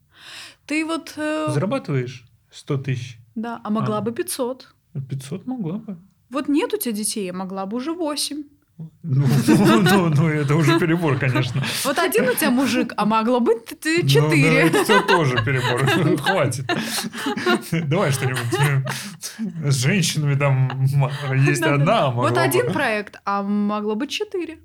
Ты 0.67 0.85
вот... 0.85 1.13
э, 1.17 1.47
Зарабатываешь 1.49 2.25
100 2.51 2.77
тысяч. 2.77 3.17
Да, 3.35 3.59
а 3.63 3.69
могла 3.69 3.97
А. 3.97 4.01
бы 4.01 4.11
500. 4.11 4.75
500 5.09 5.47
могла 5.47 5.77
бы. 5.79 5.97
Вот 6.29 6.47
нет 6.47 6.73
у 6.73 6.77
тебя 6.77 6.91
детей, 6.93 7.29
а 7.31 7.33
могла 7.33 7.65
бы 7.65 7.77
уже 7.77 7.93
8. 7.93 8.43
Ну, 8.77 9.25
ну, 9.47 10.09
ну, 10.09 10.27
это 10.27 10.55
уже 10.55 10.79
перебор, 10.79 11.17
конечно. 11.17 11.63
Вот 11.83 11.97
один 11.97 12.29
у 12.29 12.33
тебя 12.35 12.51
мужик, 12.51 12.93
а 12.95 13.05
могло 13.05 13.39
быть 13.39 13.65
т- 13.65 13.75
т- 13.75 14.03
Ну, 14.03 14.21
ну, 14.21 14.29
4. 14.35 14.59
это 14.59 14.83
все 14.83 15.01
тоже 15.01 15.43
перебор. 15.43 16.17
Хватит. 16.21 16.65
Давай 17.89 18.11
что-нибудь. 18.11 18.91
С 19.71 19.75
женщинами 19.75 20.35
там 20.35 20.85
есть 21.35 21.63
одна, 21.63 22.07
а 22.07 22.11
Вот 22.11 22.37
один 22.37 22.71
проект, 22.71 23.19
а 23.25 23.41
могло 23.41 23.95
быть 23.95 24.11
четыре. 24.11 24.59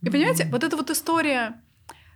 И 0.00 0.10
понимаете, 0.10 0.48
вот 0.50 0.64
эта 0.64 0.76
вот 0.76 0.90
история, 0.90 1.60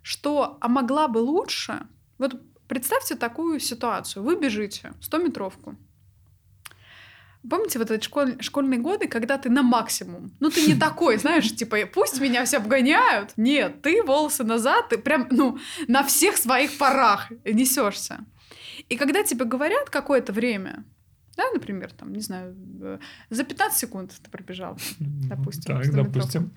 что 0.03 0.57
а 0.61 0.69
могла 0.69 1.09
бы 1.09 1.19
лучше. 1.19 1.81
Вот 2.19 2.41
представьте 2.69 3.15
такую 3.17 3.61
ситуацию. 3.61 4.23
Вы 4.23 4.37
бежите 4.37 4.93
100-метровку. 5.01 5.77
Помните 7.49 7.79
вот 7.79 7.91
эти 7.91 8.05
школь- 8.05 8.37
школьные 8.41 8.81
годы, 8.81 9.09
когда 9.09 9.39
ты 9.39 9.49
на 9.51 9.63
максимум? 9.63 10.31
Ну, 10.41 10.51
ты 10.51 10.67
не 10.67 10.75
такой, 10.75 11.19
знаешь, 11.19 11.55
типа, 11.55 11.77
пусть 11.93 12.21
меня 12.21 12.45
все 12.45 12.57
обгоняют. 12.59 13.33
Нет, 13.37 13.83
ты 13.83 14.03
волосы 14.03 14.45
назад, 14.45 14.89
ты 14.91 14.99
прям, 14.99 15.29
ну, 15.31 15.59
на 15.89 16.03
всех 16.03 16.37
своих 16.37 16.77
парах 16.79 17.31
несешься. 17.45 18.25
И 18.89 18.97
когда 18.97 19.23
тебе 19.23 19.45
говорят 19.45 19.91
какое-то 19.91 20.33
время, 20.33 20.85
да, 21.37 21.45
например, 21.53 21.93
там, 21.93 22.13
не 22.13 22.21
знаю, 22.21 22.57
э, 22.83 22.99
за 23.31 23.45
15 23.45 23.79
секунд 23.79 24.13
ты 24.23 24.31
пробежал, 24.31 24.77
допустим, 24.99 25.75
Так, 25.77 25.85
100 25.85 25.97
метров. 25.97 26.13
допустим. 26.15 26.51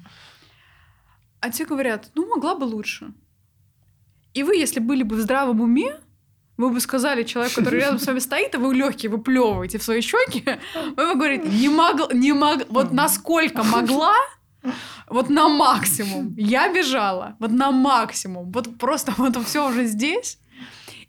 а 1.40 1.50
тебе 1.52 1.66
говорят, 1.68 2.10
ну, 2.16 2.28
могла 2.28 2.56
бы 2.56 2.64
лучше. 2.66 3.14
И 4.34 4.44
вы, 4.44 4.56
если 4.56 4.80
были 4.80 5.04
бы 5.04 5.16
в 5.16 5.20
здравом 5.20 5.62
уме, 5.62 6.00
вы 6.58 6.70
бы 6.70 6.80
сказали 6.80 7.24
человеку, 7.24 7.56
который 7.62 7.80
рядом 7.80 8.00
с 8.00 8.06
вами 8.06 8.20
стоит, 8.20 8.56
а 8.56 8.60
вы 8.60 8.74
легкие 8.76 9.10
выплевываете 9.10 9.78
в 9.78 9.84
свои 9.84 10.02
щеки, 10.02 10.44
вы 10.98 11.08
бы 11.08 11.16
говорите, 11.16 11.48
не 11.48 11.70
могла, 11.70 12.08
не 12.14 12.34
могла, 12.34 12.66
вот 12.70 12.92
насколько 12.92 13.64
могла, 13.64 14.14
вот 15.08 15.30
на 15.30 15.50
максимум. 15.50 16.36
Я 16.38 16.72
бежала, 16.72 17.36
вот 17.40 17.52
на 17.52 17.72
максимум. 17.72 18.52
Вот 18.52 18.78
просто 18.78 19.14
вот 19.18 19.36
все 19.46 19.68
уже 19.68 19.86
здесь. 19.86 20.40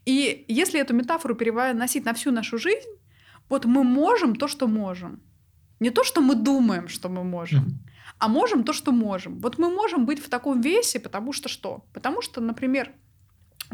И 0.04 0.44
если 0.48 0.80
эту 0.80 0.94
метафору 0.94 1.34
переносить 1.34 2.04
на 2.04 2.12
всю 2.14 2.30
нашу 2.30 2.58
жизнь, 2.58 2.88
вот 3.48 3.64
мы 3.64 3.84
можем 3.84 4.34
то, 4.34 4.48
что 4.48 4.66
можем. 4.66 5.20
Не 5.80 5.90
то, 5.90 6.04
что 6.04 6.20
мы 6.20 6.34
думаем, 6.34 6.88
что 6.88 7.08
мы 7.08 7.24
можем, 7.24 7.80
а 8.18 8.28
можем 8.28 8.64
то, 8.64 8.72
что 8.72 8.92
можем. 8.92 9.40
Вот 9.40 9.58
мы 9.58 9.68
можем 9.68 10.06
быть 10.06 10.24
в 10.24 10.28
таком 10.28 10.60
весе, 10.60 11.00
потому 11.00 11.32
что 11.32 11.48
что? 11.48 11.84
Потому 11.92 12.22
что, 12.22 12.40
например, 12.40 12.92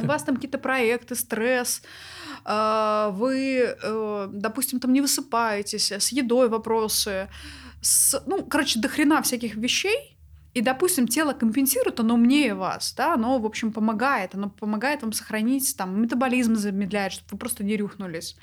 у 0.03 0.07
вас 0.07 0.23
там 0.23 0.35
какие-то 0.37 0.59
проекты, 0.59 1.15
стресс, 1.15 1.83
э, 2.45 3.11
вы, 3.13 3.77
э, 3.83 4.29
допустим, 4.33 4.81
там 4.81 4.93
не 4.93 5.01
высыпаетесь, 5.01 5.93
с 5.93 6.13
едой 6.13 6.49
вопросы, 6.49 7.29
с, 7.81 8.23
ну, 8.27 8.45
короче, 8.45 8.81
до 8.81 8.89
хрена 8.89 9.23
всяких 9.23 9.55
вещей, 9.55 10.19
и, 10.55 10.61
допустим, 10.61 11.07
тело 11.07 11.35
компенсирует, 11.35 12.01
оно 12.01 12.15
умнее 12.15 12.55
вас, 12.55 12.95
да, 12.97 13.15
оно, 13.15 13.39
в 13.39 13.47
общем, 13.47 13.73
помогает, 13.73 14.35
оно 14.35 14.51
помогает 14.51 15.03
вам 15.03 15.13
сохранить, 15.13 15.77
там, 15.77 16.01
метаболизм 16.03 16.57
замедляет, 16.57 17.13
чтобы 17.13 17.29
вы 17.33 17.39
просто 17.39 17.65
не 17.65 17.77
рюхнулись. 17.77 18.37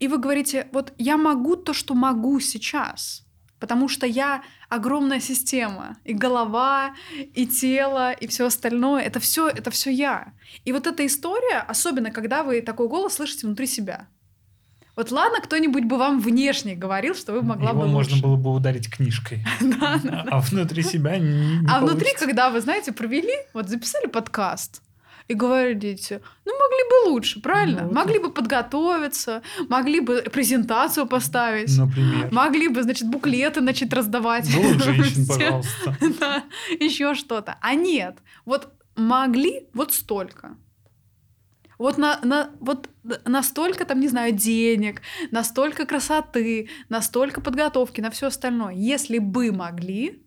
И 0.00 0.08
вы 0.08 0.18
говорите, 0.18 0.68
вот 0.72 0.92
я 0.96 1.16
могу 1.16 1.56
то, 1.56 1.74
что 1.74 1.94
могу 1.94 2.40
сейчас, 2.40 3.26
потому 3.60 3.88
что 3.88 4.06
я 4.06 4.42
огромная 4.68 5.20
система, 5.20 5.96
и 6.04 6.14
голова, 6.14 6.94
и 7.34 7.46
тело, 7.46 8.12
и 8.12 8.26
все 8.26 8.46
остальное, 8.46 9.02
это 9.02 9.20
все, 9.20 9.48
это 9.48 9.70
все 9.70 9.90
я. 9.90 10.32
И 10.64 10.72
вот 10.72 10.86
эта 10.86 11.04
история, 11.06 11.58
особенно 11.66 12.10
когда 12.10 12.42
вы 12.42 12.60
такой 12.62 12.88
голос 12.88 13.14
слышите 13.14 13.46
внутри 13.46 13.66
себя. 13.66 14.06
Вот 14.96 15.12
ладно, 15.12 15.40
кто-нибудь 15.40 15.84
бы 15.84 15.96
вам 15.96 16.20
внешне 16.20 16.74
говорил, 16.74 17.14
что 17.14 17.32
вы 17.32 17.42
могла 17.42 17.70
Его 17.70 17.82
бы 17.82 17.86
можно 17.86 18.14
лучше. 18.14 18.22
было 18.22 18.36
бы 18.36 18.52
ударить 18.52 18.90
книжкой. 18.90 19.44
Да, 19.60 20.00
да, 20.02 20.26
А 20.28 20.40
внутри 20.40 20.82
себя 20.82 21.18
не 21.18 21.60
не 21.60 21.68
А 21.68 21.78
внутри, 21.80 22.08
когда 22.18 22.50
вы, 22.50 22.60
знаете, 22.60 22.90
провели, 22.92 23.32
вот 23.54 23.68
записали 23.68 24.06
подкаст, 24.06 24.82
и 25.28 25.34
говорите, 25.34 26.22
ну, 26.46 26.52
могли 26.52 26.88
бы 26.88 27.10
лучше, 27.10 27.40
правильно? 27.40 27.82
Ну, 27.82 27.92
могли 27.92 28.18
бы 28.18 28.30
подготовиться, 28.32 29.42
могли 29.68 30.00
бы 30.00 30.22
презентацию 30.32 31.06
поставить, 31.06 31.76
Например. 31.76 32.32
могли 32.32 32.68
бы, 32.68 32.82
значит, 32.82 33.08
буклеты 33.08 33.60
начать 33.60 33.92
раздавать. 33.92 34.50
Голых 34.52 34.82
женщин, 34.82 35.26
пожалуйста. 35.26 35.96
Да, 36.18 36.44
еще 36.80 37.14
что-то. 37.14 37.58
А 37.60 37.74
нет, 37.74 38.18
вот 38.46 38.72
могли 38.96 39.68
вот 39.74 39.92
столько. 39.92 40.56
Вот, 41.78 41.96
на, 41.98 42.18
на, 42.22 42.50
вот 42.58 42.88
настолько 43.24 43.84
там, 43.84 44.00
не 44.00 44.08
знаю, 44.08 44.32
денег, 44.32 45.02
настолько 45.30 45.86
красоты, 45.86 46.70
настолько 46.88 47.40
подготовки, 47.40 48.00
на 48.00 48.10
все 48.10 48.26
остальное. 48.28 48.74
Если 48.74 49.18
бы 49.18 49.52
могли, 49.52 50.26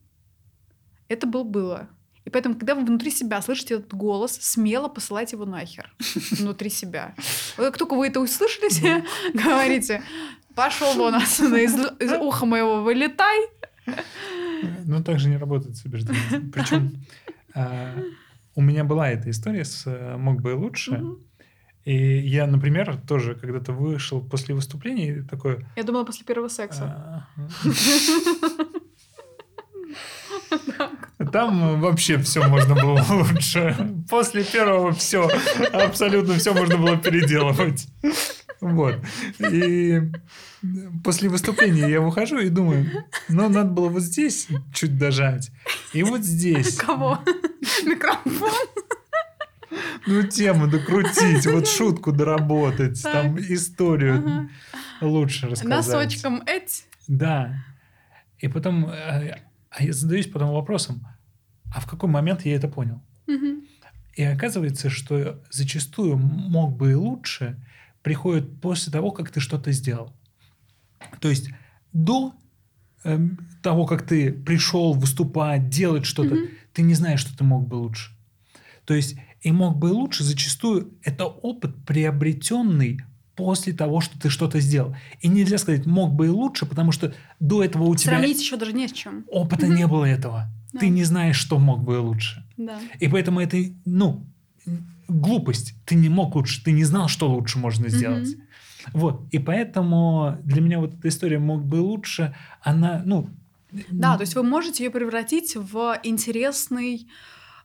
это 1.10 1.28
было 1.28 1.44
было. 1.44 1.90
И 2.26 2.30
поэтому, 2.30 2.56
когда 2.56 2.76
вы 2.76 2.86
внутри 2.86 3.12
себя 3.12 3.42
слышите 3.42 3.76
этот 3.76 3.94
голос, 3.94 4.38
смело 4.42 4.88
посылайте 4.88 5.36
его 5.36 5.46
нахер. 5.46 5.92
Внутри 6.32 6.70
себя. 6.70 7.16
Как 7.58 7.78
только 7.78 7.96
вы 7.96 8.08
это 8.08 8.20
услышали, 8.20 8.70
себе, 8.70 9.04
говорите, 9.34 10.04
пошел 10.56 10.94
вон 10.94 11.16
отсюда, 11.16 11.58
из, 11.58 11.74
из 12.00 12.12
уха 12.14 12.46
моего 12.46 12.84
вылетай. 12.84 13.50
Ну, 14.86 15.04
так 15.04 15.20
же 15.20 15.30
не 15.30 15.38
работает 15.38 15.76
с 15.76 15.86
убеждением. 15.86 16.52
Причем 16.52 17.04
у 18.56 18.62
меня 18.62 18.84
была 18.84 19.10
эта 19.10 19.30
история 19.30 19.64
с 19.64 19.84
э, 19.88 20.18
«Мог 20.18 20.42
бы 20.42 20.52
и 20.52 20.54
лучше». 20.54 21.02
И 21.86 21.96
я, 21.96 22.46
например, 22.46 22.98
тоже 23.08 23.34
когда-то 23.34 23.74
вышел 23.74 24.22
после 24.22 24.54
выступления 24.54 25.16
и 25.16 25.22
такой... 25.22 25.66
Я 25.76 25.84
думала, 25.84 26.04
после 26.04 26.26
первого 26.26 26.48
секса. 26.48 27.28
Там 31.32 31.80
вообще 31.80 32.18
все 32.18 32.48
можно 32.48 32.76
было 32.76 33.04
лучше. 33.10 33.76
После 34.10 34.44
первого 34.44 34.92
все, 34.94 35.30
абсолютно 35.74 36.36
все 36.36 36.54
можно 36.54 36.78
было 36.78 36.98
переделывать. 36.98 37.88
Вот. 38.60 38.96
И 39.52 40.02
после 41.04 41.30
выступления 41.30 41.90
я 41.90 42.02
выхожу 42.02 42.38
и 42.40 42.50
думаю, 42.50 42.88
ну, 43.28 43.50
надо 43.50 43.70
было 43.72 43.90
вот 43.90 44.04
здесь 44.04 44.48
чуть 44.74 44.98
дожать. 44.98 45.52
И 45.94 46.04
вот 46.04 46.22
здесь. 46.24 46.76
Кого? 46.76 47.20
Микрофон. 47.86 48.52
Ну, 50.06 50.24
тему 50.24 50.68
докрутить, 50.68 51.46
вот 51.48 51.68
шутку 51.78 52.12
доработать, 52.12 53.02
Так. 53.02 53.14
там 53.14 53.40
историю 53.40 54.18
Ага. 54.20 54.50
лучше 55.02 55.48
рассказать. 55.48 55.70
Носочком 55.78 56.44
эть. 56.46 56.86
Да. 57.08 57.64
И 58.40 58.48
потом, 58.48 58.90
э, 58.90 59.38
а 59.70 59.84
я 59.84 59.94
задаюсь 59.94 60.28
потом 60.28 60.52
вопросом, 60.52 61.08
а 61.74 61.80
в 61.80 61.88
какой 61.88 62.10
момент 62.10 62.46
я 62.46 62.56
это 62.56 62.68
понял? 62.68 63.02
И 64.16 64.24
оказывается, 64.24 64.90
что 64.90 65.42
зачастую 65.50 66.18
мог 66.18 66.76
бы 66.76 66.92
и 66.92 66.96
лучше 66.96 67.58
приходит 68.04 68.60
после 68.60 68.92
того, 68.92 69.12
как 69.12 69.32
ты 69.32 69.40
что-то 69.40 69.72
сделал. 69.72 70.14
То 71.22 71.30
есть 71.30 71.50
до 71.94 72.34
эм, 73.04 73.38
того, 73.64 73.86
как 73.86 74.06
ты 74.06 74.34
пришел 74.34 74.94
выступать, 74.94 75.70
делать 75.70 76.06
что-то, 76.06 76.36
Мгм. 76.36 76.48
ты 76.74 76.82
не 76.82 76.94
знаешь, 76.94 77.22
что 77.22 77.36
ты 77.38 77.44
мог 77.44 77.68
бы 77.68 77.76
лучше. 77.76 78.12
То 78.86 78.94
есть 78.94 79.16
и 79.42 79.52
мог 79.52 79.78
бы 79.78 79.88
лучше 79.88 80.24
зачастую 80.24 80.94
это 81.04 81.26
опыт 81.26 81.74
приобретенный 81.86 83.00
после 83.36 83.74
того, 83.74 84.02
что 84.02 84.20
ты 84.20 84.30
что-то 84.30 84.60
сделал. 84.60 84.96
И 85.22 85.28
нельзя 85.30 85.58
сказать 85.58 85.86
мог 85.86 86.14
бы 86.14 86.26
и 86.28 86.30
лучше, 86.30 86.66
потому 86.66 86.92
что 86.92 87.14
до 87.40 87.64
этого 87.64 87.84
у 87.86 87.96
тебя 87.96 88.12
Сравнить 88.12 88.40
еще 88.42 88.58
даже 88.58 88.74
не 88.74 88.88
с 88.88 88.92
чем. 88.92 89.26
опыта 89.30 89.68
не 89.68 89.88
было 89.88 90.06
этого. 90.06 90.48
Да. 90.74 90.80
Ты 90.80 90.90
не 90.90 91.04
знаешь, 91.04 91.38
что 91.38 91.60
мог 91.60 91.84
бы 91.84 92.00
лучше. 92.00 92.46
Да. 92.58 92.80
И 93.00 93.08
поэтому 93.08 93.40
это, 93.40 93.58
ну, 93.86 94.26
глупость. 95.08 95.76
Ты 95.86 95.96
не 95.96 96.10
мог 96.10 96.36
лучше, 96.36 96.64
ты 96.64 96.72
не 96.72 96.84
знал, 96.84 97.08
что 97.08 97.30
лучше 97.30 97.60
можно 97.60 97.90
сделать. 97.90 98.30
Вот. 98.94 99.28
И 99.32 99.40
поэтому 99.40 100.38
для 100.44 100.62
меня 100.62 100.80
вот 100.80 100.94
эта 100.96 101.08
история 101.08 101.40
мог 101.40 101.64
бы 101.64 101.76
лучше, 101.76 102.36
она, 102.62 103.02
ну... 103.06 103.30
Да, 103.90 104.18
то 104.18 104.22
есть 104.22 104.36
вы 104.36 104.44
можете 104.44 104.84
ее 104.84 104.90
превратить 104.90 105.56
в 105.56 105.98
интересный 106.04 107.08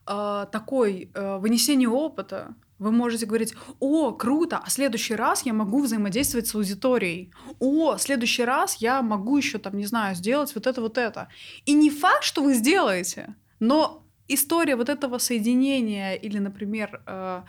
э, 0.06 0.46
такой 0.52 1.10
э, 1.14 1.38
вынесение 1.38 1.88
опыта. 1.88 2.54
Вы 2.78 2.92
можете 2.92 3.26
говорить, 3.26 3.54
о, 3.80 4.12
круто, 4.12 4.58
а 4.58 4.68
в 4.68 4.72
следующий 4.72 5.14
раз 5.14 5.46
я 5.46 5.52
могу 5.52 5.82
взаимодействовать 5.82 6.46
с 6.46 6.54
аудиторией. 6.54 7.32
О, 7.58 7.96
в 7.96 8.02
следующий 8.02 8.44
раз 8.44 8.76
я 8.76 9.00
могу 9.02 9.36
еще 9.38 9.58
там, 9.58 9.76
не 9.76 9.86
знаю, 9.86 10.14
сделать 10.14 10.54
вот 10.54 10.66
это, 10.66 10.80
вот 10.80 10.98
это. 10.98 11.28
И 11.64 11.72
не 11.72 11.90
факт, 11.90 12.22
что 12.22 12.42
вы 12.42 12.54
сделаете, 12.54 13.34
но 13.60 14.06
история 14.28 14.76
вот 14.76 14.88
этого 14.88 15.18
соединения 15.18 16.14
или, 16.14 16.38
например, 16.38 17.02
э, 17.06 17.42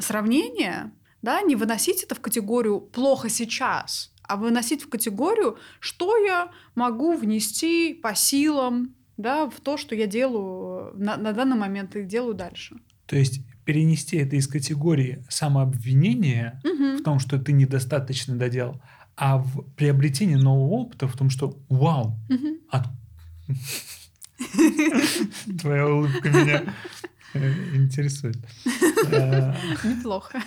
сравнения, 0.00 0.92
да, 1.22 1.42
не 1.42 1.56
выносить 1.56 2.04
это 2.04 2.14
в 2.14 2.20
категорию 2.20 2.80
«плохо 2.80 3.28
сейчас», 3.28 4.12
а 4.22 4.36
выносить 4.36 4.82
в 4.82 4.88
категорию, 4.88 5.58
что 5.80 6.16
я 6.16 6.50
могу 6.74 7.14
внести 7.16 7.94
по 7.94 8.14
силам, 8.14 8.94
да, 9.16 9.46
в 9.46 9.60
то, 9.60 9.76
что 9.76 9.94
я 9.94 10.06
делаю 10.06 10.92
на, 10.96 11.16
на 11.16 11.32
данный 11.32 11.56
момент 11.56 11.96
и 11.96 12.02
делаю 12.02 12.34
дальше. 12.34 12.76
То 13.06 13.16
есть 13.16 13.40
перенести 13.64 14.16
это 14.16 14.36
из 14.36 14.46
категории 14.48 15.24
самообвинения 15.28 16.60
Мгм. 16.64 16.98
в 16.98 17.02
том, 17.02 17.18
что 17.18 17.38
ты 17.38 17.52
недостаточно 17.52 18.36
доделал, 18.36 18.80
а 19.16 19.38
в 19.38 19.62
приобретении 19.76 20.36
нового 20.36 20.68
опыта 20.70 21.06
в 21.08 21.16
том, 21.16 21.30
что 21.30 21.58
вау, 21.68 22.18
от- 22.70 22.86
твоя 25.60 25.86
улыбка 25.88 26.28
меня 26.30 26.62
э, 27.34 27.52
интересует. 27.76 28.36
Э, 29.10 29.54
Неплохо. 29.84 30.40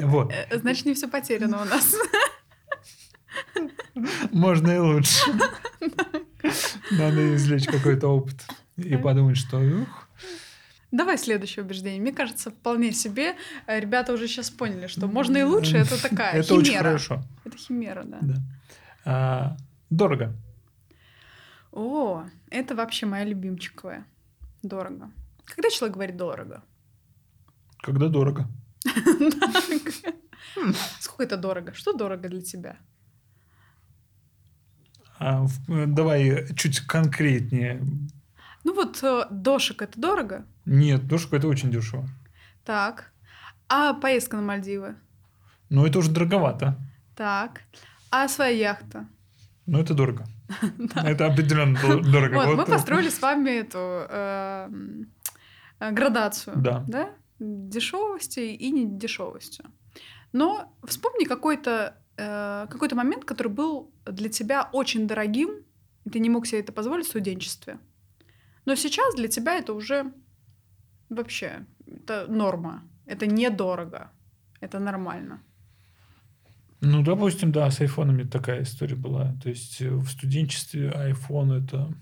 Вот, 0.00 0.32
Э, 0.32 0.58
Значит, 0.58 0.86
не 0.86 0.94
все 0.94 1.06
потеряно 1.08 1.62
у 1.62 1.64
нас. 1.64 1.94
можно 4.32 4.70
и 4.72 4.78
лучше. 4.78 5.20
Надо 6.90 7.36
извлечь 7.36 7.66
какой-то 7.66 8.08
опыт 8.08 8.44
и 8.76 8.96
подумать, 8.96 9.36
что 9.36 9.58
ух, 9.58 10.03
Давай 10.94 11.18
следующее 11.18 11.64
убеждение. 11.64 12.00
Мне 12.00 12.12
кажется, 12.12 12.52
вполне 12.52 12.92
себе 12.92 13.34
э, 13.66 13.80
ребята 13.80 14.12
уже 14.12 14.28
сейчас 14.28 14.50
поняли, 14.50 14.86
что 14.86 15.08
можно 15.08 15.36
и 15.36 15.42
лучше. 15.42 15.76
Это 15.76 16.00
такая 16.00 16.34
это 16.34 16.54
очень 16.54 16.66
химера. 16.66 16.84
хорошо. 16.84 17.24
Это 17.44 17.56
химера, 17.56 18.04
да. 18.04 18.18
Да. 18.22 18.34
А, 19.04 19.56
Дорого. 19.90 20.32
О, 21.72 22.22
это 22.48 22.76
вообще 22.76 23.06
моя 23.06 23.24
любимчиковая. 23.24 24.06
Дорого. 24.62 25.10
Когда 25.44 25.68
человек 25.70 25.94
говорит 25.94 26.16
дорого? 26.16 26.62
Когда 27.78 28.08
дорого? 28.08 28.48
Сколько 31.00 31.24
это 31.24 31.36
дорого? 31.36 31.74
Что 31.74 31.92
дорого 31.92 32.28
для 32.28 32.40
тебя? 32.40 32.76
А, 35.18 35.44
э, 35.68 35.86
давай 35.86 36.54
чуть 36.54 36.86
конкретнее. 36.86 37.82
Ну 38.64 38.74
вот 38.74 39.02
э, 39.02 39.26
дошик 39.30 39.82
это 39.82 40.00
дорого? 40.00 40.46
Нет, 40.64 41.06
дошка 41.06 41.36
это 41.36 41.48
очень 41.48 41.70
дешево. 41.70 42.08
Так. 42.64 43.12
А 43.68 43.94
поездка 43.94 44.36
на 44.36 44.42
Мальдивы? 44.42 44.96
Но 45.68 45.86
это 45.86 45.98
уже 45.98 46.10
дороговато. 46.10 46.76
Так. 47.14 47.62
А 48.10 48.28
своя 48.28 48.70
яхта? 48.70 49.06
Но 49.66 49.80
это 49.80 49.94
дорого. 49.94 50.24
Это 50.94 51.26
определенно 51.26 51.78
дорого. 52.02 52.34
Вот, 52.34 52.56
мы 52.56 52.64
построили 52.66 53.08
с 53.08 53.20
вами 53.22 53.50
эту 53.50 53.78
э, 53.78 54.66
м, 54.66 55.10
э, 55.80 55.90
градацию. 55.90 56.56
Да. 56.58 56.84
Да? 56.86 57.10
Дешевости 57.38 58.40
и 58.40 58.70
недешевости. 58.70 59.64
Но 60.32 60.76
вспомни 60.86 61.24
какой-то 61.24 61.96
э, 62.18 62.66
какой-то 62.68 62.94
момент, 62.94 63.24
который 63.24 63.48
был 63.48 63.90
для 64.04 64.28
тебя 64.28 64.68
очень 64.72 65.06
дорогим, 65.06 65.50
и 66.04 66.10
ты 66.10 66.18
не 66.18 66.28
мог 66.28 66.46
себе 66.46 66.60
это 66.60 66.72
позволить 66.72 67.06
в 67.06 67.10
студенчестве. 67.10 67.78
Но 68.64 68.74
сейчас 68.74 69.14
для 69.14 69.28
тебя 69.28 69.54
это 69.54 69.72
уже 69.74 70.12
вообще 71.08 71.66
это 71.86 72.26
норма. 72.28 72.82
Это 73.06 73.26
недорого. 73.26 74.10
Это 74.60 74.78
нормально. 74.78 75.42
Ну, 76.80 77.02
допустим, 77.02 77.52
да, 77.52 77.70
с 77.70 77.80
айфонами 77.80 78.24
такая 78.24 78.62
история 78.62 78.96
была. 78.96 79.34
То 79.42 79.48
есть 79.48 79.80
э, 79.80 79.90
в 79.90 80.08
студенчестве 80.08 80.90
iPhone 80.90 81.62
это 81.62 81.94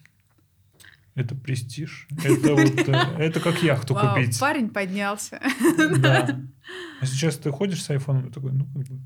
это 1.15 1.35
престиж. 1.35 2.09
Это 2.25 2.55
вот 2.55 2.89
э, 2.89 2.93
это 3.19 3.41
как 3.41 3.63
яхту 3.63 3.95
Вау, 3.95 4.17
купить. 4.17 4.39
парень 4.41 4.71
поднялся. 4.71 5.41
Да. 5.99 6.41
А 7.01 7.07
сейчас 7.07 7.37
ты 7.37 7.51
ходишь 7.51 7.83
с 7.83 7.91
айфоном 7.91 8.29
и 8.29 8.33
такой, 8.33 8.53
ну, 8.53 8.67
как 8.67 8.87
бы, 8.87 9.01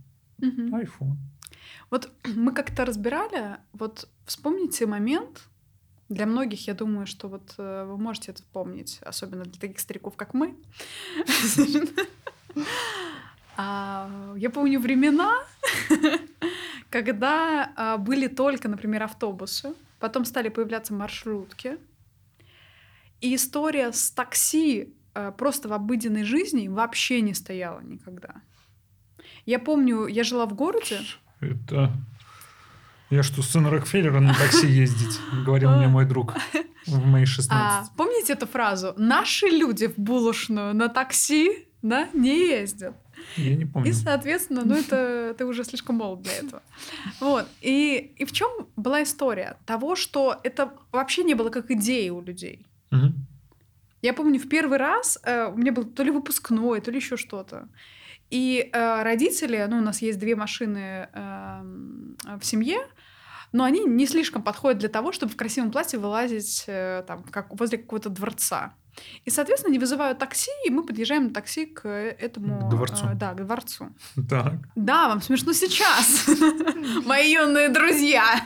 iPhone. 0.79 1.16
Вот 1.90 2.12
мы 2.25 2.53
как-то 2.53 2.85
разбирали, 2.85 3.57
вот 3.73 4.09
вспомните 4.27 4.87
момент, 4.87 5.49
для 6.09 6.27
многих, 6.27 6.66
я 6.66 6.75
думаю, 6.75 7.07
что 7.07 7.29
вот 7.29 7.55
э, 7.59 7.85
вы 7.85 7.99
можете 7.99 8.33
это 8.33 8.42
вспомнить, 8.42 9.01
особенно 9.03 9.45
для 9.45 9.61
таких 9.61 9.81
стариков, 9.81 10.16
как 10.16 10.35
мы. 10.35 10.55
А, 13.59 14.35
Я 14.37 14.51
помню 14.51 14.79
времена, 14.79 15.33
когда 16.90 17.73
а, 17.75 17.97
были 17.97 18.27
только, 18.27 18.69
например, 18.69 19.05
автобусы, 19.05 19.73
потом 19.99 20.27
стали 20.27 20.51
появляться 20.51 20.92
маршрутки, 20.92 21.79
и 23.23 23.35
история 23.35 23.92
с 23.92 24.11
такси 24.11 24.95
а, 25.14 25.33
просто 25.33 25.71
в 25.71 25.73
обыденной 25.73 26.25
жизни 26.25 26.69
вообще 26.69 27.23
не 27.23 27.33
стояла 27.33 27.81
никогда. 27.81 28.35
Я 29.47 29.59
помню, 29.59 30.07
я 30.07 30.23
жила 30.23 30.45
в 30.45 30.55
городе, 30.55 31.01
Это... 31.40 31.92
Я 33.11 33.23
что, 33.23 33.42
сын 33.42 33.66
Рокфеллера 33.66 34.21
на 34.21 34.35
такси 34.35 34.66
ездить? 34.66 35.21
Говорил 35.45 35.71
мне 35.71 35.87
мой 35.87 36.05
друг 36.07 36.35
в 36.87 37.07
мои 37.07 37.23
А, 37.23 37.27
16. 37.27 37.97
помните 37.97 38.33
эту 38.33 38.47
фразу? 38.47 38.95
Наши 38.97 39.47
люди 39.47 39.87
в 39.87 39.97
булочную 39.97 40.75
на 40.75 40.88
такси 40.88 41.66
да, 41.83 42.09
не 42.12 42.49
ездят. 42.49 42.97
Я 43.37 43.55
не 43.55 43.62
И, 43.62 43.64
помню. 43.66 43.92
соответственно, 43.92 44.62
ну 44.64 44.75
это 44.75 45.35
ты 45.38 45.45
уже 45.45 45.62
слишком 45.64 45.97
молод 45.97 46.23
для 46.23 46.33
этого. 46.33 46.62
Вот. 47.21 47.47
И, 47.61 48.12
и 48.16 48.25
в 48.25 48.33
чем 48.33 48.51
была 48.77 49.03
история? 49.05 49.57
Того, 49.66 49.95
что 49.95 50.40
это 50.42 50.73
вообще 50.90 51.23
не 51.23 51.35
было 51.35 51.51
как 51.51 51.71
идеи 51.71 52.09
у 52.11 52.21
людей. 52.21 52.66
Мгм. 52.90 53.27
Я 54.03 54.14
помню, 54.14 54.40
в 54.40 54.49
первый 54.49 54.79
раз 54.79 55.19
э, 55.23 55.47
у 55.47 55.57
меня 55.57 55.73
был 55.73 55.85
то 55.85 56.03
ли 56.03 56.11
выпускной, 56.11 56.81
то 56.81 56.90
ли 56.90 56.97
еще 56.97 57.16
что-то. 57.16 57.69
И 58.31 58.69
э, 58.73 59.03
родители, 59.03 59.64
ну, 59.69 59.79
у 59.79 59.83
нас 59.83 60.03
есть 60.03 60.19
две 60.19 60.35
машины 60.35 61.09
эм, 61.12 62.16
в 62.40 62.45
семье, 62.45 62.79
но 63.57 63.64
они 63.64 63.85
не 63.85 64.07
слишком 64.07 64.42
подходят 64.42 64.79
для 64.79 64.90
того, 64.90 65.12
чтобы 65.12 65.33
в 65.33 65.37
красивом 65.37 65.71
платье 65.73 65.99
вылазить 65.99 66.64
э, 66.66 67.03
там, 67.07 67.23
как 67.23 67.59
возле 67.59 67.79
какого-то 67.79 68.11
дворца. 68.11 68.75
И, 69.25 69.31
соответственно, 69.31 69.71
они 69.71 69.79
вызывают 69.79 70.19
такси, 70.19 70.51
и 70.66 70.71
мы 70.71 70.85
подъезжаем 70.85 71.29
на 71.29 71.31
такси 71.31 71.64
к 71.64 71.88
этому... 71.88 72.69
К 72.69 72.69
дворцу. 72.69 73.07
э, 73.07 73.14
да, 73.14 73.33
к 73.33 73.42
дворцу. 73.42 73.88
Так. 74.29 74.57
Да, 74.75 75.09
вам 75.09 75.23
смешно 75.23 75.55
сейчас, 75.55 76.27
мои 77.07 77.33
юные 77.33 77.71
друзья. 77.71 78.42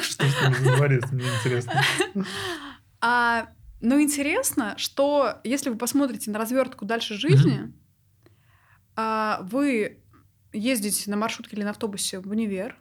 Что 0.00 0.24
с 0.24 0.42
ними 0.42 0.64
за 0.64 0.76
дворец, 0.76 1.04
мне 1.10 1.24
интересно. 1.24 1.84
А, 3.02 3.46
ну, 3.82 4.00
интересно, 4.00 4.72
что 4.78 5.38
если 5.44 5.68
вы 5.68 5.76
посмотрите 5.76 6.30
на 6.30 6.38
развертку 6.38 6.86
дальше 6.86 7.12
жизни, 7.12 7.74
а, 8.96 9.40
вы 9.42 10.02
ездите 10.54 11.10
на 11.10 11.18
маршрутке 11.18 11.56
или 11.56 11.64
на 11.64 11.70
автобусе 11.70 12.20
в 12.20 12.30
универ, 12.30 12.78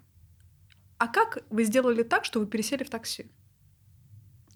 а 0.99 1.07
как 1.07 1.39
вы 1.49 1.63
сделали 1.63 2.03
так, 2.03 2.25
что 2.25 2.39
вы 2.39 2.45
пересели 2.45 2.83
в 2.83 2.89
такси? 2.89 3.25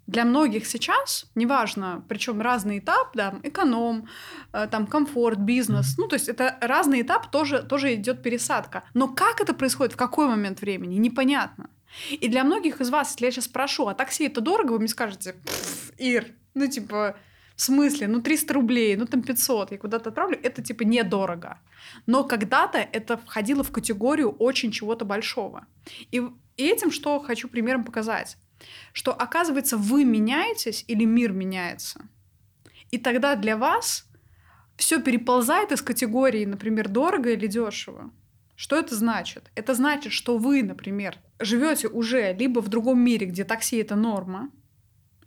Для 0.06 0.25
многих 0.25 0.67
сейчас, 0.67 1.32
неважно, 1.34 2.03
причем 2.10 2.41
разный 2.41 2.79
этап, 2.79 3.15
да, 3.15 3.39
эконом, 3.41 4.10
э, 4.51 4.67
там 4.69 4.86
комфорт, 4.86 5.39
бизнес, 5.39 5.97
ну 5.97 6.08
то 6.08 6.15
есть 6.15 6.27
это 6.27 6.58
разный 6.62 7.01
этап, 7.01 7.32
тоже, 7.32 7.63
тоже 7.63 7.95
идет 7.95 8.21
пересадка. 8.21 8.84
Но 8.93 9.08
как 9.08 9.39
это 9.39 9.53
происходит, 9.53 9.93
в 9.93 9.97
какой 9.97 10.27
момент 10.27 10.60
времени, 10.60 10.95
непонятно. 10.95 11.69
И 12.10 12.27
для 12.27 12.43
многих 12.43 12.82
из 12.82 12.89
вас, 12.89 13.12
если 13.12 13.25
я 13.25 13.32
сейчас 13.32 13.45
спрошу, 13.45 13.88
а 13.88 13.93
такси 13.93 14.25
это 14.25 14.41
дорого, 14.41 14.73
вы 14.73 14.79
мне 14.79 14.88
скажете, 14.89 15.34
«Пф, 15.45 15.91
Ир, 15.97 16.27
ну 16.53 16.67
типа, 16.67 17.15
в 17.55 17.61
смысле, 17.61 18.07
ну 18.07 18.21
300 18.21 18.53
рублей, 18.53 18.95
ну 18.95 19.05
там 19.05 19.21
500, 19.21 19.71
я 19.71 19.77
куда-то 19.77 20.09
отправлю, 20.09 20.39
это 20.41 20.61
типа 20.63 20.83
недорого. 20.83 21.59
Но 22.07 22.23
когда-то 22.23 22.77
это 22.77 23.17
входило 23.17 23.63
в 23.63 23.71
категорию 23.71 24.31
очень 24.31 24.71
чего-то 24.71 25.05
большого. 25.05 25.65
И 26.11 26.23
этим 26.57 26.91
что 26.91 27.19
хочу 27.19 27.47
примером 27.47 27.83
показать? 27.83 28.37
Что, 28.93 29.11
оказывается, 29.11 29.77
вы 29.77 30.05
меняетесь 30.05 30.85
или 30.87 31.05
мир 31.05 31.31
меняется. 31.31 32.07
И 32.91 32.97
тогда 32.97 33.35
для 33.35 33.57
вас 33.57 34.05
все 34.77 35.01
переползает 35.01 35.71
из 35.71 35.81
категории, 35.81 36.45
например, 36.45 36.89
дорого 36.89 37.31
или 37.31 37.47
дешево. 37.47 38.11
Что 38.55 38.77
это 38.77 38.95
значит? 38.95 39.51
Это 39.55 39.73
значит, 39.73 40.13
что 40.13 40.37
вы, 40.37 40.63
например, 40.63 41.17
живете 41.39 41.87
уже 41.87 42.33
либо 42.33 42.61
в 42.61 42.69
другом 42.69 42.99
мире, 42.99 43.27
где 43.27 43.43
такси 43.43 43.77
это 43.77 43.95
норма, 43.95 44.51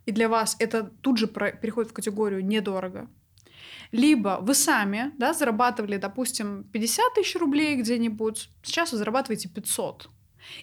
и 0.07 0.11
для 0.11 0.29
вас 0.29 0.55
это 0.59 0.83
тут 1.01 1.17
же 1.17 1.27
переходит 1.27 1.91
в 1.91 1.93
категорию 1.93 2.43
недорого. 2.43 3.09
Либо 3.91 4.39
вы 4.41 4.53
сами 4.53 5.11
да, 5.17 5.33
зарабатывали, 5.33 5.97
допустим, 5.97 6.63
50 6.63 7.13
тысяч 7.13 7.35
рублей 7.35 7.75
где-нибудь, 7.75 8.49
сейчас 8.63 8.91
вы 8.93 8.97
зарабатываете 8.97 9.49
500. 9.49 10.09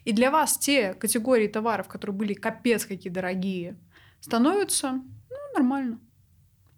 И 0.06 0.12
для 0.12 0.30
вас 0.30 0.56
те 0.56 0.94
категории 0.94 1.46
товаров, 1.46 1.88
которые 1.88 2.16
были 2.16 2.32
капец 2.32 2.86
какие 2.86 3.12
дорогие, 3.12 3.76
становятся 4.20 5.02
ну, 5.30 5.36
нормально. 5.54 6.00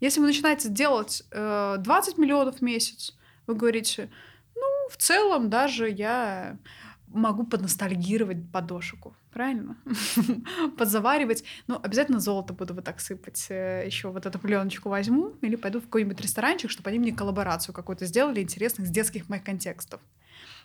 Если 0.01 0.21
вы 0.21 0.27
начинаете 0.27 0.69
делать 0.69 1.23
э, 1.31 1.77
20 1.79 2.19
миллионов 2.19 2.59
в 2.59 2.63
месяц, 2.63 3.17
вы 3.47 3.55
говорите, 3.55 4.11
ну, 4.57 4.89
в 4.91 4.97
целом 4.97 5.51
даже 5.51 5.89
я 5.89 6.59
могу 7.07 7.45
подностальгировать 7.45 8.51
подошку, 8.51 9.15
правильно? 9.37 9.77
Подзаваривать. 10.79 11.45
Ну, 11.67 11.79
обязательно 11.83 12.21
золото 12.21 12.55
буду 12.55 12.73
вот 12.73 12.85
так 12.85 13.01
сыпать. 13.01 13.47
Э, 13.51 13.83
Еще 13.85 14.09
вот 14.09 14.25
эту 14.25 14.39
пленочку 14.39 14.89
возьму 14.89 15.35
или 15.43 15.57
пойду 15.57 15.79
в 15.79 15.85
какой-нибудь 15.85 16.23
ресторанчик, 16.23 16.71
чтобы 16.71 16.89
они 16.89 16.99
мне 16.99 17.13
коллаборацию 17.13 17.75
какую-то 17.75 18.07
сделали 18.07 18.41
интересных 18.41 18.87
с 18.87 18.91
детских 18.91 19.29
моих 19.29 19.45
контекстов. 19.45 20.01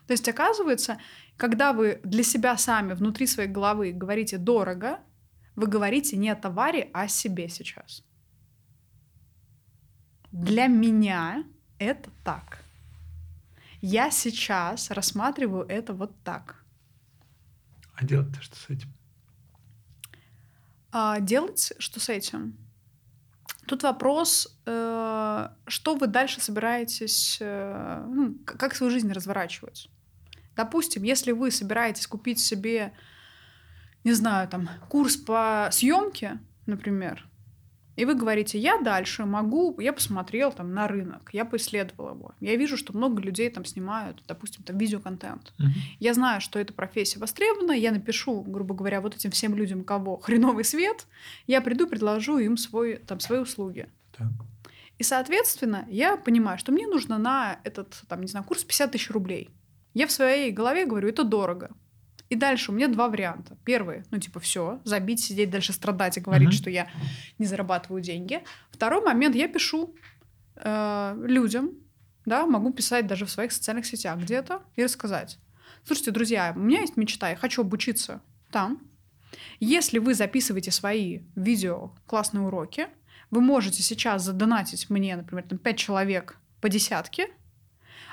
То 0.08 0.14
есть, 0.14 0.30
оказывается, 0.30 0.98
когда 1.36 1.74
вы 1.74 2.00
для 2.06 2.24
себя 2.24 2.58
сами 2.58 2.94
внутри 2.94 3.28
своей 3.28 3.50
головы 3.50 3.92
говорите 3.92 4.38
«дорого», 4.38 5.00
вы 5.58 5.68
говорите 5.68 6.16
не 6.16 6.30
о 6.30 6.36
товаре, 6.36 6.90
а 6.94 7.02
о 7.02 7.08
себе 7.10 7.50
сейчас. 7.50 8.06
Для 10.32 10.68
меня 10.68 11.44
это 11.78 12.10
так. 12.24 12.64
Я 13.82 14.12
сейчас 14.12 14.92
рассматриваю 14.92 15.66
это 15.68 15.94
вот 15.94 16.12
так. 16.24 16.61
А 18.02 18.06
делать-то 18.06 18.42
что 18.42 18.56
с 18.56 18.70
этим? 18.70 18.90
А 20.92 21.20
делать 21.20 21.74
что 21.78 22.00
с 22.00 22.10
этим? 22.10 22.58
Тут 23.68 23.84
вопрос, 23.84 24.60
э, 24.66 25.50
что 25.68 25.96
вы 25.96 26.08
дальше 26.08 26.42
собираетесь, 26.42 27.38
э, 27.40 28.06
ну, 28.10 28.36
как 28.44 28.74
свою 28.74 28.92
жизнь 28.92 29.12
разворачивать. 29.12 29.88
Допустим, 30.56 31.04
если 31.04 31.32
вы 31.32 31.52
собираетесь 31.52 32.08
купить 32.08 32.40
себе, 32.40 32.92
не 34.04 34.14
знаю, 34.14 34.50
там, 34.50 34.68
курс 34.90 35.16
по 35.16 35.70
съемке, 35.72 36.40
например, 36.66 37.30
и 38.02 38.06
вы 38.06 38.16
говорите, 38.16 38.58
я 38.58 38.80
дальше 38.80 39.26
могу, 39.26 39.80
я 39.80 39.94
посмотрел 39.94 40.52
там 40.52 40.74
на 40.74 40.88
рынок, 40.88 41.30
я 41.34 41.46
поисследовал 41.46 42.16
его. 42.16 42.34
Я 42.40 42.56
вижу, 42.56 42.76
что 42.76 42.98
много 42.98 43.22
людей 43.22 43.48
там 43.52 43.64
снимают, 43.64 44.24
допустим, 44.28 44.64
там 44.64 44.76
видеоконтент. 44.80 45.54
Uh-huh. 45.60 45.68
Я 46.00 46.16
знаю, 46.16 46.42
что 46.42 46.58
эта 46.58 46.74
профессия 46.74 47.20
востребована, 47.20 47.74
я 47.74 47.92
напишу, 47.92 48.42
грубо 48.42 48.74
говоря, 48.74 49.02
вот 49.02 49.16
этим 49.16 49.30
всем 49.30 49.54
людям, 49.54 49.84
кого 49.84 50.18
хреновый 50.18 50.64
свет, 50.64 51.06
я 51.46 51.62
приду, 51.62 51.86
предложу 51.86 52.40
им 52.40 52.58
свой, 52.58 52.96
там, 52.96 53.20
свои 53.20 53.38
услуги. 53.38 53.88
Так. 54.18 54.30
И, 54.98 55.04
соответственно, 55.04 55.86
я 55.88 56.18
понимаю, 56.18 56.58
что 56.58 56.72
мне 56.72 56.88
нужно 56.88 57.20
на 57.20 57.60
этот, 57.64 58.02
там, 58.08 58.22
не 58.22 58.28
знаю, 58.28 58.48
курс 58.48 58.64
50 58.64 58.94
тысяч 58.94 59.12
рублей. 59.12 59.52
Я 59.94 60.08
в 60.08 60.12
своей 60.12 60.52
голове 60.52 60.88
говорю, 60.88 61.08
это 61.08 61.24
дорого. 61.24 61.70
И 62.32 62.36
дальше 62.36 62.72
у 62.72 62.74
меня 62.74 62.88
два 62.88 63.10
варианта. 63.10 63.58
Первый, 63.66 64.04
ну 64.10 64.18
типа 64.18 64.40
все, 64.40 64.80
забить, 64.86 65.20
сидеть 65.22 65.50
дальше 65.50 65.74
страдать 65.74 66.16
и 66.16 66.22
говорить, 66.22 66.48
uh-huh. 66.48 66.54
что 66.54 66.70
я 66.70 66.90
не 67.38 67.46
зарабатываю 67.46 68.02
деньги. 68.02 68.42
Второй 68.72 69.04
момент, 69.04 69.36
я 69.36 69.50
пишу 69.50 69.94
э, 70.56 71.22
людям, 71.26 71.72
да, 72.26 72.46
могу 72.46 72.72
писать 72.72 73.06
даже 73.06 73.26
в 73.26 73.30
своих 73.30 73.52
социальных 73.52 73.86
сетях 73.86 74.18
где-то 74.18 74.62
и 74.78 74.84
рассказать. 74.86 75.40
Слушайте, 75.84 76.12
друзья, 76.12 76.54
у 76.56 76.60
меня 76.60 76.80
есть 76.80 76.96
мечта, 76.96 77.32
я 77.32 77.36
хочу 77.36 77.64
обучиться 77.64 78.22
там. 78.50 78.80
Если 79.60 80.00
вы 80.00 80.14
записываете 80.14 80.72
свои 80.72 81.24
видео 81.36 81.92
классные 82.06 82.44
уроки, 82.44 82.88
вы 83.30 83.42
можете 83.42 83.84
сейчас 83.84 84.24
задонатить 84.24 84.90
мне, 84.90 85.18
например, 85.18 85.44
там 85.50 85.58
5 85.58 85.78
человек 85.78 86.38
по 86.62 86.70
десятке, 86.70 87.28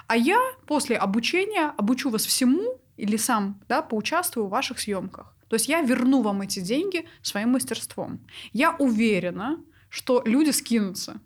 а 0.09 0.17
я 0.17 0.41
после 0.67 0.97
обучения 0.97 1.73
обучу 1.77 2.11
вас 2.11 2.27
всему, 2.27 2.81
или 2.99 3.17
сам 3.17 3.61
да, 3.69 3.83
поучаствую 3.83 4.47
в 4.47 4.51
ваших 4.51 4.79
съемках. 4.79 5.35
То 5.49 5.55
есть 5.55 5.69
я 5.69 5.81
верну 5.81 6.23
вам 6.23 6.43
эти 6.43 6.61
деньги 6.61 7.07
своим 7.23 7.51
мастерством. 7.51 8.21
Я 8.53 8.77
уверена, 8.79 9.59
что 9.89 10.23
люди 10.27 10.51
скинутся. 10.51 11.21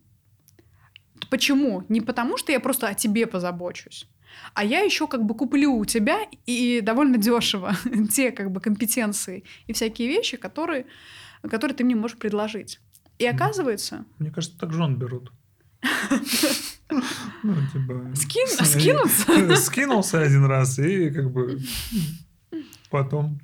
Почему? 1.30 1.84
Не 1.88 2.00
потому, 2.00 2.36
что 2.36 2.52
я 2.52 2.60
просто 2.60 2.88
о 2.88 2.94
тебе 2.94 3.26
позабочусь, 3.26 4.06
а 4.54 4.64
я 4.64 4.80
еще 4.80 5.06
как 5.06 5.24
бы 5.24 5.34
куплю 5.34 5.74
у 5.74 5.84
тебя 5.84 6.20
и 6.46 6.80
довольно 6.82 7.16
дешево 7.16 7.74
те 8.12 8.30
как 8.32 8.50
бы 8.50 8.60
компетенции 8.60 9.44
и 9.66 9.72
всякие 9.72 10.08
вещи, 10.08 10.36
которые, 10.36 10.86
которые 11.42 11.76
ты 11.76 11.84
мне 11.84 11.94
можешь 11.94 12.18
предложить. 12.18 12.80
И 13.18 13.26
оказывается... 13.26 14.04
Мне 14.18 14.30
кажется, 14.30 14.58
так 14.58 14.72
жен 14.72 14.96
берут. 14.96 15.32
Ну, 17.42 17.54
типа... 17.72 18.12
Скин... 18.14 18.46
Скинуться? 18.46 19.56
Скинулся 19.56 20.20
один 20.20 20.44
раз 20.44 20.78
и 20.78 21.10
как 21.10 21.30
бы 21.30 21.58
потом... 22.90 23.40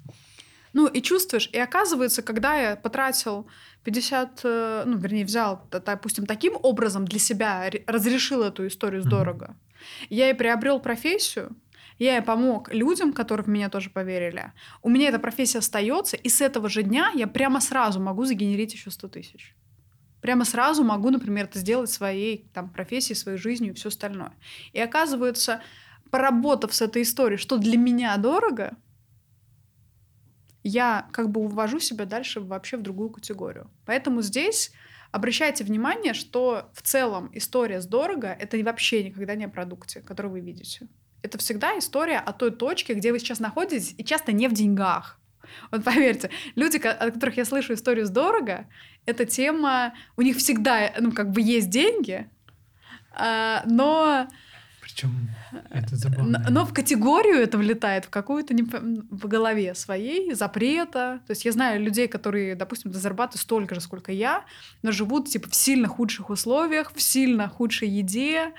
Ну, 0.74 0.86
и 0.86 1.00
чувствуешь, 1.00 1.48
и 1.52 1.58
оказывается, 1.58 2.22
когда 2.22 2.54
я 2.54 2.76
потратил 2.76 3.48
50, 3.84 4.40
э, 4.44 4.82
ну, 4.86 4.98
вернее, 4.98 5.24
взял, 5.24 5.66
допустим, 5.70 6.26
таким 6.26 6.58
образом 6.62 7.06
для 7.06 7.18
себя, 7.18 7.70
разрешил 7.86 8.42
эту 8.42 8.66
историю 8.66 9.02
здорово, 9.02 9.56
mm-hmm. 9.56 10.06
я 10.10 10.30
и 10.30 10.34
приобрел 10.34 10.78
профессию, 10.78 11.56
я 11.98 12.18
и 12.18 12.20
помог 12.20 12.72
людям, 12.72 13.12
которые 13.12 13.44
в 13.44 13.48
меня 13.48 13.70
тоже 13.70 13.90
поверили. 13.90 14.52
У 14.82 14.90
меня 14.90 15.08
эта 15.08 15.18
профессия 15.18 15.58
остается, 15.58 16.16
и 16.16 16.28
с 16.28 16.42
этого 16.42 16.68
же 16.68 16.82
дня 16.82 17.10
я 17.14 17.26
прямо 17.26 17.60
сразу 17.60 17.98
могу 17.98 18.26
загенерить 18.26 18.74
еще 18.74 18.90
100 18.90 19.08
тысяч 19.08 19.56
прямо 20.28 20.44
сразу 20.44 20.84
могу, 20.84 21.08
например, 21.08 21.46
это 21.46 21.58
сделать 21.58 21.90
своей 21.90 22.50
там, 22.52 22.68
профессией, 22.68 23.16
своей 23.16 23.38
жизнью 23.38 23.72
и 23.72 23.74
все 23.74 23.88
остальное. 23.88 24.34
И 24.74 24.78
оказывается, 24.78 25.62
поработав 26.10 26.74
с 26.74 26.82
этой 26.82 27.00
историей, 27.00 27.38
что 27.38 27.56
для 27.56 27.78
меня 27.78 28.14
дорого, 28.18 28.76
я 30.62 31.08
как 31.12 31.30
бы 31.30 31.40
увожу 31.40 31.80
себя 31.80 32.04
дальше 32.04 32.40
вообще 32.40 32.76
в 32.76 32.82
другую 32.82 33.08
категорию. 33.08 33.70
Поэтому 33.86 34.20
здесь 34.20 34.70
обращайте 35.12 35.64
внимание, 35.64 36.12
что 36.12 36.70
в 36.74 36.82
целом 36.82 37.30
история 37.32 37.80
с 37.80 37.86
дорого— 37.86 38.28
это 38.38 38.62
вообще 38.62 39.04
никогда 39.04 39.34
не 39.34 39.46
о 39.46 39.48
продукте, 39.48 40.02
который 40.02 40.30
вы 40.30 40.40
видите. 40.40 40.88
Это 41.22 41.38
всегда 41.38 41.78
история 41.78 42.18
о 42.18 42.34
той 42.34 42.50
точке, 42.50 42.92
где 42.92 43.12
вы 43.12 43.18
сейчас 43.18 43.40
находитесь, 43.40 43.94
и 43.96 44.04
часто 44.04 44.32
не 44.32 44.46
в 44.46 44.52
деньгах. 44.52 45.17
Вот 45.70 45.84
поверьте, 45.84 46.30
люди, 46.54 46.76
от 46.76 47.14
которых 47.14 47.36
я 47.36 47.44
слышу 47.44 47.74
историю 47.74 48.06
с 48.06 48.10
дорого, 48.10 48.66
эта 49.06 49.24
тема, 49.24 49.94
у 50.16 50.22
них 50.22 50.36
всегда, 50.36 50.92
ну, 50.98 51.12
как 51.12 51.30
бы 51.30 51.40
есть 51.40 51.70
деньги, 51.70 52.28
а, 53.12 53.62
но... 53.66 54.28
Причем 54.80 55.28
это 55.70 55.96
забавно. 55.96 56.46
Но, 56.48 56.64
в 56.64 56.72
категорию 56.72 57.36
это 57.36 57.58
влетает, 57.58 58.06
в 58.06 58.10
какую-то 58.10 58.54
не 58.54 58.62
в 58.62 59.26
голове 59.26 59.74
своей 59.74 60.34
запрета. 60.34 61.20
То 61.26 61.32
есть 61.32 61.44
я 61.44 61.52
знаю 61.52 61.82
людей, 61.82 62.08
которые, 62.08 62.54
допустим, 62.54 62.92
зарабатывают 62.92 63.40
столько 63.40 63.74
же, 63.74 63.80
сколько 63.80 64.12
я, 64.12 64.44
но 64.82 64.92
живут 64.92 65.28
типа 65.28 65.48
в 65.50 65.54
сильно 65.54 65.88
худших 65.88 66.30
условиях, 66.30 66.92
в 66.94 67.02
сильно 67.02 67.48
худшей 67.48 67.88
еде, 67.88 68.52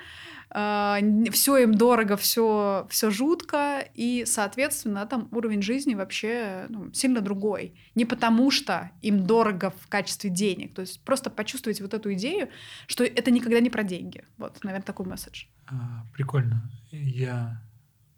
все 0.52 1.56
им 1.58 1.74
дорого, 1.74 2.16
все, 2.16 2.86
все 2.90 3.10
жутко, 3.10 3.84
и, 3.94 4.24
соответственно, 4.26 5.06
там 5.06 5.28
уровень 5.30 5.62
жизни 5.62 5.94
вообще 5.94 6.66
ну, 6.68 6.92
сильно 6.92 7.20
другой. 7.20 7.74
Не 7.94 8.04
потому 8.04 8.50
что 8.50 8.90
им 9.00 9.26
дорого 9.26 9.72
в 9.80 9.86
качестве 9.88 10.28
денег, 10.28 10.74
то 10.74 10.80
есть 10.80 11.00
просто 11.02 11.30
почувствовать 11.30 11.80
вот 11.80 11.94
эту 11.94 12.12
идею, 12.14 12.48
что 12.88 13.04
это 13.04 13.30
никогда 13.30 13.60
не 13.60 13.70
про 13.70 13.84
деньги. 13.84 14.24
Вот, 14.38 14.62
наверное, 14.64 14.84
такой 14.84 15.06
месседж. 15.06 15.44
А, 15.68 16.04
прикольно. 16.12 16.68
Я 16.90 17.62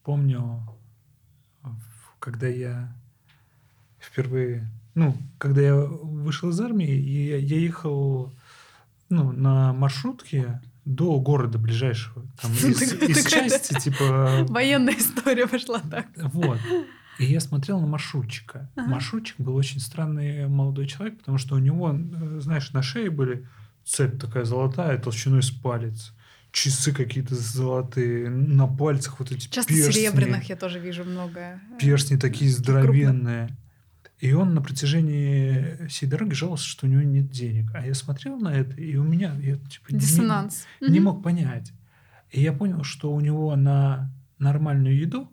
помню, 0.03 0.62
когда 2.18 2.49
я 2.49 2.97
впервые, 4.01 4.70
ну, 4.95 5.16
когда 5.39 5.61
я 5.61 5.76
вышел 5.76 6.49
из 6.49 6.61
армии, 6.61 6.91
я, 6.91 7.37
я 7.37 7.57
ехал 7.59 8.33
ну, 9.11 9.33
на 9.33 9.74
маршрутке, 9.74 10.62
до 10.85 11.18
города 11.20 11.59
ближайшего. 11.59 12.26
Там, 12.41 12.53
из, 12.53 12.93
из 12.93 13.26
части, 13.26 13.78
типа... 13.78 14.47
Военная 14.49 14.95
история 14.99 15.47
пошла 15.47 15.80
так. 15.80 16.07
Вот. 16.16 16.59
И 17.18 17.24
я 17.24 17.41
смотрел 17.41 17.80
на 17.80 17.87
маршрутчика. 17.87 18.70
Ага. 18.74 18.89
Маршрутчик 18.89 19.39
был 19.39 19.55
очень 19.55 19.80
странный 19.80 20.49
молодой 20.49 20.87
человек, 20.87 21.18
потому 21.18 21.39
что 21.39 21.55
у 21.55 21.59
него, 21.59 21.93
э, 21.93 22.41
знаешь, 22.41 22.72
на 22.72 22.83
шее 22.83 23.11
были 23.11 23.47
цепь 23.85 24.18
такая 24.18 24.45
золотая, 24.45 24.99
толщиной 24.99 25.43
с 25.43 25.51
палец. 25.51 26.14
часы 26.51 26.93
какие-то 26.93 27.35
золотые, 27.35 28.28
на 28.28 28.66
пальцах 28.66 29.18
вот 29.20 29.33
эти 29.33 29.49
Часто 29.49 29.72
перстни. 29.72 30.03
серебряных 30.03 30.49
я 30.49 30.57
тоже 30.57 30.78
вижу 30.78 31.05
много. 31.05 31.61
Перстни 31.78 32.16
такие 32.16 32.51
здоровенные. 32.51 33.57
И 34.23 34.33
он 34.35 34.55
на 34.55 34.62
протяжении 34.62 35.85
всей 35.89 36.07
дороги 36.07 36.33
жаловался, 36.33 36.66
что 36.68 36.87
у 36.87 36.89
него 36.89 37.03
нет 37.03 37.29
денег. 37.31 37.73
А 37.75 37.85
я 37.85 37.93
смотрел 37.93 38.39
на 38.39 38.55
это, 38.55 38.81
и 38.81 38.95
у 38.97 39.03
меня 39.03 39.35
я, 39.41 39.57
типа, 39.57 39.91
не- 39.93 39.99
Диссонанс. 39.99 40.64
не, 40.81 41.01
Мгм. 41.01 41.05
мог 41.05 41.23
понять. 41.25 41.73
И 42.31 42.41
я 42.41 42.53
понял, 42.53 42.85
что 42.85 43.12
у 43.12 43.20
него 43.20 43.57
на 43.57 44.12
нормальную 44.39 44.97
еду 44.97 45.29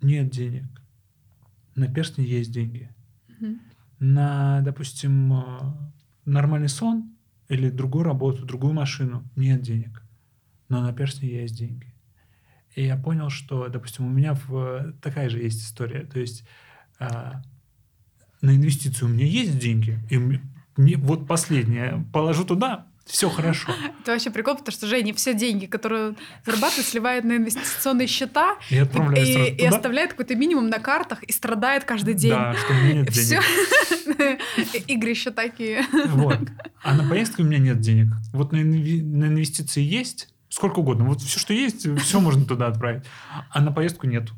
нет 0.00 0.30
денег. 0.30 0.64
На 1.74 1.88
перстни 1.88 2.22
есть 2.24 2.50
деньги. 2.52 2.90
Мгм. 3.38 3.60
На, 3.98 4.62
допустим, 4.62 5.34
э, 5.34 5.44
нормальный 6.24 6.70
сон 6.70 7.14
или 7.50 7.68
другую 7.68 8.04
работу, 8.04 8.46
другую 8.46 8.72
машину 8.72 9.28
нет 9.36 9.60
денег. 9.60 10.02
Но 10.70 10.80
на 10.80 10.94
перстни 10.94 11.26
есть 11.26 11.54
деньги. 11.58 11.92
И 12.76 12.82
я 12.86 12.96
понял, 12.96 13.28
что, 13.28 13.68
допустим, 13.68 14.06
у 14.06 14.10
меня 14.10 14.32
в, 14.32 14.94
такая 15.02 15.28
же 15.28 15.38
есть 15.38 15.62
история. 15.62 16.06
То 16.06 16.18
есть 16.18 16.44
а, 16.98 17.42
на 18.42 18.50
инвестицию 18.56 19.08
у 19.08 19.12
меня 19.12 19.26
есть 19.26 19.58
деньги, 19.58 19.98
и 20.10 20.18
мне, 20.76 20.96
вот 20.96 21.26
последнее 21.26 22.04
положу 22.12 22.44
туда, 22.44 22.86
все 23.06 23.28
хорошо. 23.28 23.72
Это 24.02 24.12
вообще 24.12 24.30
прикол, 24.30 24.56
потому 24.56 24.72
что 24.72 24.86
Женя 24.86 25.12
все 25.14 25.34
деньги, 25.34 25.66
которые 25.66 26.14
зарабатывает, 26.46 26.86
сливает 26.86 27.24
на 27.24 27.36
инвестиционные 27.36 28.06
счета 28.06 28.56
И 28.70 28.76
отправляю 28.76 29.26
и, 29.26 29.50
и 29.50 29.56
туда. 29.64 29.76
оставляет 29.76 30.10
какой-то 30.12 30.36
минимум 30.36 30.68
на 30.68 30.78
картах 30.78 31.22
и 31.24 31.32
страдает 31.32 31.84
каждый 31.84 32.14
день. 32.14 32.30
Да, 32.30 32.54
что 32.54 32.72
у 32.72 32.76
меня 32.76 32.92
нет 33.00 33.10
Все. 33.12 33.40
денег. 33.40 34.40
Игрища 34.86 35.30
такие. 35.32 35.84
Вот. 36.08 36.38
А 36.82 36.94
на 36.94 37.08
поездки 37.08 37.40
у 37.40 37.44
меня 37.44 37.58
нет 37.58 37.80
денег. 37.80 38.12
Вот 38.32 38.52
на, 38.52 38.58
инви- 38.58 39.02
на 39.02 39.24
инвестиции 39.26 39.82
есть 39.82 40.28
сколько 40.48 40.78
угодно. 40.80 41.04
Вот 41.04 41.20
все, 41.20 41.38
что 41.38 41.52
есть, 41.52 41.86
все 42.00 42.20
можно 42.20 42.44
туда 42.44 42.68
отправить. 42.68 43.04
А 43.50 43.60
на 43.60 43.72
поездку 43.72 44.06
нету. 44.06 44.34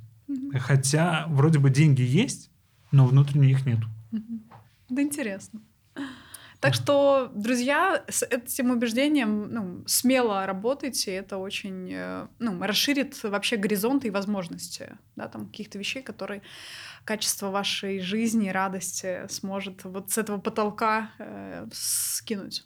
Хотя 0.61 1.27
вроде 1.29 1.59
бы 1.59 1.69
деньги 1.71 2.03
есть, 2.03 2.51
но 2.93 3.07
внутренне 3.07 3.51
их 3.51 3.67
нету. 3.67 3.87
Мгм. 4.11 4.45
Да 4.89 5.03
интересно. 5.03 5.61
Так 6.63 6.75
что, 6.75 7.29
друзья, 7.35 8.05
с 8.09 8.23
этим 8.23 8.71
убеждением 8.71 9.53
ну, 9.53 9.83
смело 9.87 10.47
работайте, 10.47 11.13
это 11.13 11.39
очень 11.39 11.91
э, 11.93 12.29
ну, 12.39 12.63
расширит 12.63 13.21
вообще 13.25 13.57
горизонты 13.57 14.07
и 14.07 14.11
возможности 14.13 14.97
да, 15.17 15.27
там, 15.27 15.47
каких-то 15.47 15.81
вещей, 15.81 16.05
которые 16.05 16.41
качество 17.05 17.51
вашей 17.51 17.99
жизни, 17.99 18.49
радости 18.49 19.27
сможет 19.29 19.83
вот 19.83 20.13
с 20.13 20.19
этого 20.19 20.39
потолка 20.39 21.11
э, 21.19 21.67
скинуть. 21.73 22.65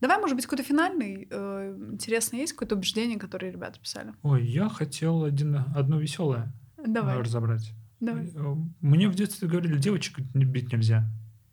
Давай, 0.00 0.18
может 0.18 0.36
быть, 0.36 0.46
какой-то 0.46 0.62
финальный, 0.62 1.26
э, 1.28 1.76
интересно, 1.90 2.36
есть 2.36 2.52
какое-то 2.52 2.76
убеждение, 2.76 3.18
которое 3.18 3.50
ребята 3.50 3.80
писали? 3.80 4.14
Ой, 4.22 4.46
я 4.46 4.68
хотел 4.68 5.24
один, 5.24 5.56
одно 5.74 5.98
веселое 5.98 6.52
Давай, 6.78 7.18
разобрать. 7.18 7.72
Давай. 8.00 8.30
Э, 8.34 8.56
Мне 8.80 9.08
в 9.08 9.14
детстве 9.14 9.48
говорили, 9.48 9.78
девочек 9.78 10.18
бить 10.18 10.72
нельзя. 10.72 11.08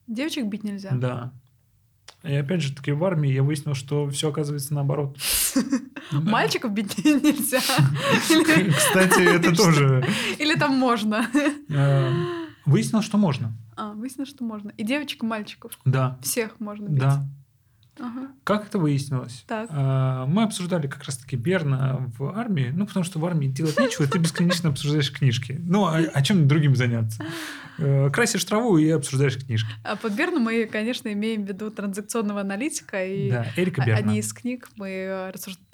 Девочек 0.07 0.45
бить 0.45 0.63
нельзя. 0.63 0.91
Да. 0.95 1.33
И 2.23 2.33
опять 2.33 2.61
же 2.61 2.73
таки 2.75 2.91
в 2.91 3.03
армии 3.03 3.31
я 3.31 3.43
выяснил, 3.43 3.73
что 3.75 4.09
все 4.09 4.29
оказывается 4.29 4.73
наоборот. 4.73 5.17
Мальчиков 6.11 6.71
бить 6.73 6.97
нельзя. 7.05 7.59
Кстати, 8.77 9.35
это 9.35 9.55
тоже 9.55 10.05
Или 10.39 10.55
там 10.55 10.73
можно. 10.77 11.27
э, 11.69 12.11
выяснил, 12.65 13.01
что 13.01 13.17
можно. 13.17 13.53
А, 13.75 13.93
выяснилось, 13.93 14.29
что 14.29 14.43
можно. 14.43 14.69
И 14.77 14.83
девочек, 14.83 15.23
и 15.23 15.25
мальчиков. 15.25 15.77
Да, 15.85 16.17
Всех 16.23 16.59
можно 16.59 16.87
бить. 16.87 16.99
да. 16.99 17.25
Ага. 17.99 18.27
Как 18.43 18.67
это 18.67 18.77
выяснилось? 18.79 19.43
Так. 19.47 19.69
А, 19.71 20.25
Мы 20.25 20.43
обсуждали 20.43 20.87
как 20.87 21.03
раз-таки 21.03 21.35
Берна 21.35 21.97
в 22.17 22.37
армии, 22.37 22.71
ну, 22.73 22.85
потому 22.85 23.03
что 23.03 23.19
в 23.19 23.25
армии 23.25 23.47
делать 23.47 23.79
нечего, 23.79 24.07
ты 24.07 24.19
бесконечно 24.19 24.69
обсуждаешь 24.69 25.11
книжки. 25.11 25.59
Ну, 25.63 25.85
а, 25.85 25.97
а 26.13 26.21
чем 26.21 26.47
другим 26.47 26.75
заняться? 26.75 27.23
Э, 27.79 28.09
Красишь 28.11 28.43
траву 28.45 28.77
и 28.77 28.89
обсуждаешь 28.89 29.37
книжки. 29.37 29.69
А 29.83 29.95
под 29.95 30.13
Берну 30.13 30.39
мы, 30.39 30.65
конечно, 30.65 31.11
имеем 31.13 31.45
в 31.45 31.47
виду 31.47 31.69
транзакционного 31.71 32.41
аналитика. 32.41 33.05
И 33.05 33.29
Да, 33.31 33.45
Эрика 33.55 33.81
Берна. 33.85 33.97
одни 33.99 34.19
из 34.19 34.31
книг 34.33 34.69
мы 34.75 34.89
э, 34.89 35.31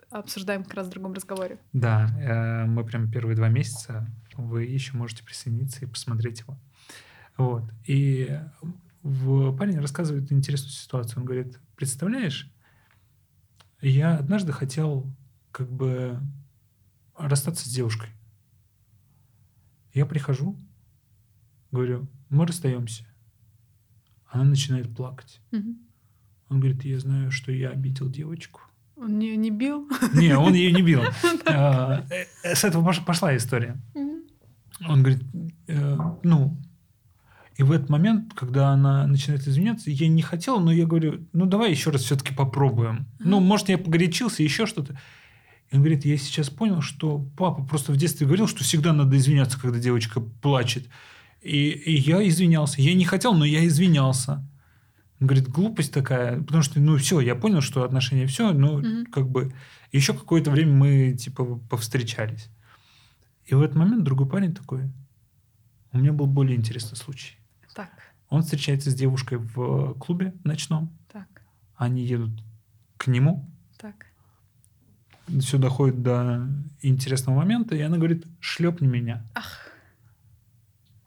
обсуждаем 0.10 0.64
как 0.64 0.74
раз 0.76 0.88
в 0.88 0.90
другом 0.92 1.14
разговоре. 1.14 1.58
Да, 1.74 2.10
э, 2.20 2.66
мы 2.66 2.84
прям 2.86 3.10
первые 3.12 3.36
два 3.36 3.50
месяца, 3.50 4.08
вы 4.36 4.64
еще 4.64 4.96
можете 4.98 5.24
присоединиться 5.24 5.86
и 5.86 5.88
посмотреть 5.88 6.42
его. 6.42 6.58
Вот. 7.38 7.64
И 7.86 8.30
в- 9.04 9.56
парень 9.58 9.80
рассказывает 9.80 10.32
интересную 10.32 10.72
ситуацию. 10.72 11.20
Он 11.20 11.26
говорит, 11.26 11.60
представляешь, 11.76 12.52
я 13.82 14.16
однажды 14.18 14.52
хотел 14.52 15.06
как 15.52 15.70
бы 15.72 16.20
расстаться 17.18 17.68
с 17.70 17.72
девушкой. 17.74 18.10
Я 19.94 20.06
прихожу, 20.06 20.58
говорю, 21.72 22.08
мы 22.30 22.48
расстаемся. 22.48 23.06
Она 24.26 24.46
начинает 24.46 24.96
плакать. 24.96 25.40
Мгм. 25.52 25.78
Он 26.50 26.60
говорит, 26.60 26.84
я 26.86 27.00
знаю, 27.00 27.32
что 27.32 27.52
я 27.52 27.70
обидел 27.70 28.10
девочку. 28.10 28.62
Он 28.96 29.20
ее 29.20 29.36
не 29.38 29.52
бил. 29.52 29.88
Не, 30.14 30.36
он 30.38 30.54
ее 30.54 30.72
не 30.72 30.82
бил. 30.82 31.02
А, 31.46 32.06
э, 32.10 32.56
С 32.56 32.64
этого 32.64 32.84
пош- 32.90 33.04
пошла 33.06 33.36
история. 33.36 33.76
Он 34.88 35.04
говорит, 35.04 35.24
э, 35.68 35.98
ну, 36.24 36.58
и 37.56 37.64
в 37.64 37.72
этот 37.72 37.90
момент, 37.90 38.34
когда 38.34 38.70
она 38.70 39.06
начинает 39.06 39.48
извиняться, 39.48 39.92
я 39.92 40.08
не 40.08 40.22
хотел, 40.22 40.60
но 40.60 40.72
я 40.72 40.86
говорю, 40.88 41.28
ну, 41.34 41.46
давай 41.46 41.70
еще 41.70 41.92
раз 41.92 42.02
все-таки 42.02 42.34
попробуем. 42.34 43.06
Ну, 43.20 43.40
может, 43.40 43.70
я 43.70 43.78
погорячился, 43.78 44.42
еще 44.42 44.66
что-то. 44.66 44.94
И 45.70 45.76
он 45.76 45.82
говорит, 45.82 46.04
я 46.06 46.18
сейчас 46.18 46.50
понял, 46.50 46.82
что 46.82 47.20
папа 47.38 47.64
просто 47.64 47.92
в 47.92 47.98
детстве 47.98 48.26
говорил, 48.26 48.48
что 48.48 48.64
всегда 48.64 48.92
надо 48.92 49.18
извиняться, 49.18 49.60
когда 49.60 49.78
девочка 49.80 50.20
плачет. 50.20 50.88
И, 51.42 51.70
и 51.70 51.96
я 51.96 52.28
извинялся. 52.28 52.82
Я 52.82 52.94
не 52.96 53.06
хотел, 53.06 53.34
но 53.36 53.46
я 53.46 53.66
извинялся. 53.68 54.48
Он 55.20 55.28
говорит, 55.28 55.48
глупость 55.48 55.94
такая, 55.94 56.42
потому 56.42 56.64
что, 56.64 56.80
ну, 56.80 56.98
все, 56.98 57.20
я 57.20 57.36
понял, 57.36 57.62
что 57.62 57.84
отношения 57.84 58.26
все, 58.26 58.52
ну, 58.52 58.80
Мгм. 58.80 59.06
как 59.08 59.30
бы 59.30 59.54
еще 59.92 60.14
какое-то 60.14 60.50
время 60.52 60.74
мы, 60.74 61.14
типа, 61.14 61.46
повстречались. 61.70 62.50
И 63.46 63.54
в 63.54 63.62
этот 63.62 63.76
момент 63.76 64.04
другой 64.04 64.28
парень 64.28 64.54
такой, 64.56 64.92
у 65.92 66.00
меня 66.00 66.14
был 66.14 66.26
более 66.26 66.58
интересный 66.58 66.98
случай. 66.98 67.36
Так, 67.74 67.90
Он 68.30 68.42
встречается 68.42 68.92
с 68.92 68.96
девушкой 68.96 69.38
в 69.38 69.94
клубе 69.96 70.34
ночном, 70.44 70.92
так, 71.12 71.28
они 71.76 72.04
едут 72.06 72.32
к 72.98 73.08
нему, 73.08 73.50
так. 73.78 74.06
все 75.40 75.58
доходит 75.58 76.02
до 76.02 76.48
интересного 76.82 77.36
момента, 77.38 77.76
и 77.76 77.82
она 77.82 77.98
говорит, 77.98 78.26
шлепни 78.40 78.88
меня. 78.88 79.26
Ах, 79.36 79.68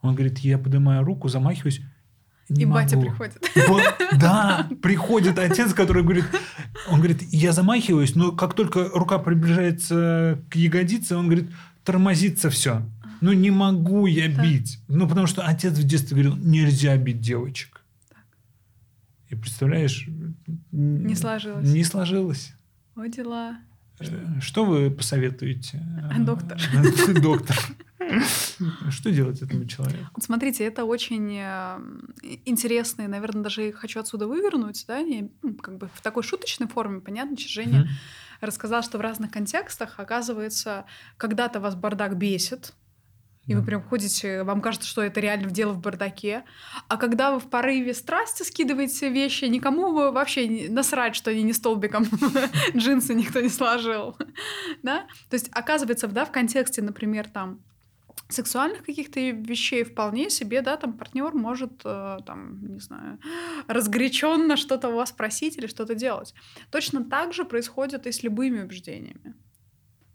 Он 0.02 0.14
говорит, 0.14 0.38
я 0.40 0.58
поднимаю 0.58 1.04
руку, 1.04 1.28
замахиваюсь, 1.28 1.80
не 2.48 2.62
и 2.62 2.66
батя 2.66 2.96
могу. 2.96 3.08
приходит. 3.08 3.38
Вот, 3.68 3.82
да, 4.20 4.68
приходит 4.82 5.38
отец, 5.38 5.74
который 5.74 6.02
говорит, 6.02 6.26
он 6.88 6.98
говорит, 6.98 7.22
я 7.32 7.52
замахиваюсь, 7.52 8.14
но 8.14 8.32
как 8.32 8.54
только 8.54 8.88
рука 8.90 9.18
приближается 9.18 10.40
к 10.48 10.56
ягодице, 10.56 11.16
он 11.16 11.26
говорит, 11.26 11.50
тормозится 11.84 12.50
все. 12.50 12.82
Ну 13.20 13.32
не 13.32 13.50
могу 13.50 14.06
я 14.06 14.32
Так. 14.34 14.44
бить. 14.44 14.78
Ну 14.88 15.08
потому 15.08 15.26
что 15.26 15.42
отец 15.42 15.72
в 15.78 15.82
детстве 15.84 16.14
говорил, 16.22 16.36
нельзя 16.36 16.96
бить 16.96 17.20
девочек. 17.20 17.82
И 19.28 19.34
представляешь, 19.34 20.06
Не 20.72 21.14
сложилось. 21.14 21.68
Не 21.68 21.84
сложилось. 21.84 22.52
О, 22.94 23.06
дела. 23.06 23.58
Э, 23.98 24.40
Что 24.40 24.64
вы 24.64 24.90
посоветуете? 24.90 25.82
А, 26.10 26.18
доктор. 26.20 26.60
Доктор. 27.22 27.56
Что 28.90 29.10
делать 29.10 29.42
этому 29.42 29.64
человеку? 29.64 30.10
Вот 30.14 30.22
Смотрите, 30.24 30.64
это 30.64 30.84
очень 30.84 31.34
э, 31.38 31.78
интересно, 32.44 33.02
и, 33.02 33.06
наверное, 33.08 33.42
даже 33.42 33.72
хочу 33.72 33.98
отсюда 34.00 34.28
вывернуть, 34.28 34.84
да, 34.86 35.02
не, 35.02 35.30
ну, 35.42 35.54
как 35.54 35.78
бы 35.78 35.90
в 35.92 36.00
такой 36.02 36.22
шуточной 36.22 36.68
форме, 36.68 37.00
понятно, 37.00 37.36
что 37.36 37.48
Женя 37.48 37.80
Мгм. 37.80 37.88
рассказал, 38.42 38.82
что 38.82 38.98
в 38.98 39.00
разных 39.00 39.30
контекстах, 39.32 39.94
оказывается, 39.98 40.84
когда-то 41.16 41.58
вас 41.58 41.74
бардак 41.74 42.16
бесит, 42.16 42.74
и 43.46 43.52
Да. 43.54 43.60
вы 43.60 43.66
прям 43.66 43.82
ходите, 43.82 44.42
вам 44.42 44.60
кажется, 44.60 44.88
что 44.88 45.02
это 45.02 45.20
реально 45.20 45.50
дело 45.50 45.72
в 45.72 45.78
бардаке. 45.80 46.44
А 46.88 46.96
когда 46.96 47.30
вы 47.32 47.38
в 47.40 47.48
порыве 47.48 47.94
страсти 47.94 48.42
скидываете 48.42 49.08
вещи, 49.08 49.44
никому 49.44 49.92
вы 49.92 50.10
вообще 50.10 50.48
не- 50.48 50.68
насрать, 50.68 51.14
что 51.14 51.30
они 51.30 51.42
не 51.42 51.52
столбиком 51.52 52.04
джинсы 52.76 53.14
никто 53.14 53.40
не 53.40 53.48
сложил. 53.48 54.16
Да? 54.82 55.06
То 55.30 55.34
есть, 55.34 55.48
оказывается, 55.52 56.08
да, 56.08 56.24
в 56.24 56.32
контексте, 56.32 56.82
например, 56.82 57.28
там 57.28 57.60
сексуальных 58.28 58.82
каких-то 58.82 59.20
вещей 59.20 59.84
вполне 59.84 60.30
себе, 60.30 60.60
да, 60.60 60.76
там 60.76 60.94
партнер 60.94 61.32
может, 61.32 61.82
э, 61.84 62.18
там, 62.26 62.66
не 62.74 62.80
знаю, 62.80 63.20
разгоряченно 63.68 64.56
что-то 64.56 64.88
у 64.88 64.96
вас 64.96 65.12
просить 65.12 65.56
или 65.58 65.68
что-то 65.68 65.94
делать. 65.94 66.34
Точно 66.72 67.04
так 67.04 67.32
же 67.32 67.44
происходит 67.44 68.06
и 68.08 68.10
с 68.12 68.24
любыми 68.24 68.62
убеждениями. 68.62 69.34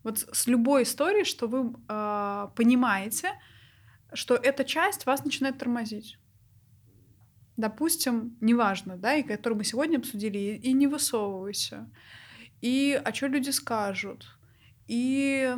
Вот 0.03 0.19
с- 0.19 0.47
любой 0.47 0.83
историей, 0.83 1.25
что 1.25 1.47
вы 1.47 1.73
э, 1.89 2.47
понимаете, 2.55 3.29
что 4.13 4.35
эта 4.35 4.63
часть 4.65 5.05
вас 5.05 5.23
начинает 5.25 5.57
тормозить. 5.57 6.17
Допустим, 7.57 8.35
неважно, 8.41 8.97
да, 8.97 9.15
и 9.15 9.23
которую 9.23 9.57
мы 9.57 9.63
сегодня 9.63 9.97
обсудили, 9.97 10.37
и, 10.37 10.55
и 10.69 10.73
не 10.73 10.87
высовывайся. 10.87 11.89
и 12.61 12.99
а 13.05 13.13
что 13.13 13.27
люди 13.27 13.51
скажут, 13.51 14.25
и 14.87 15.55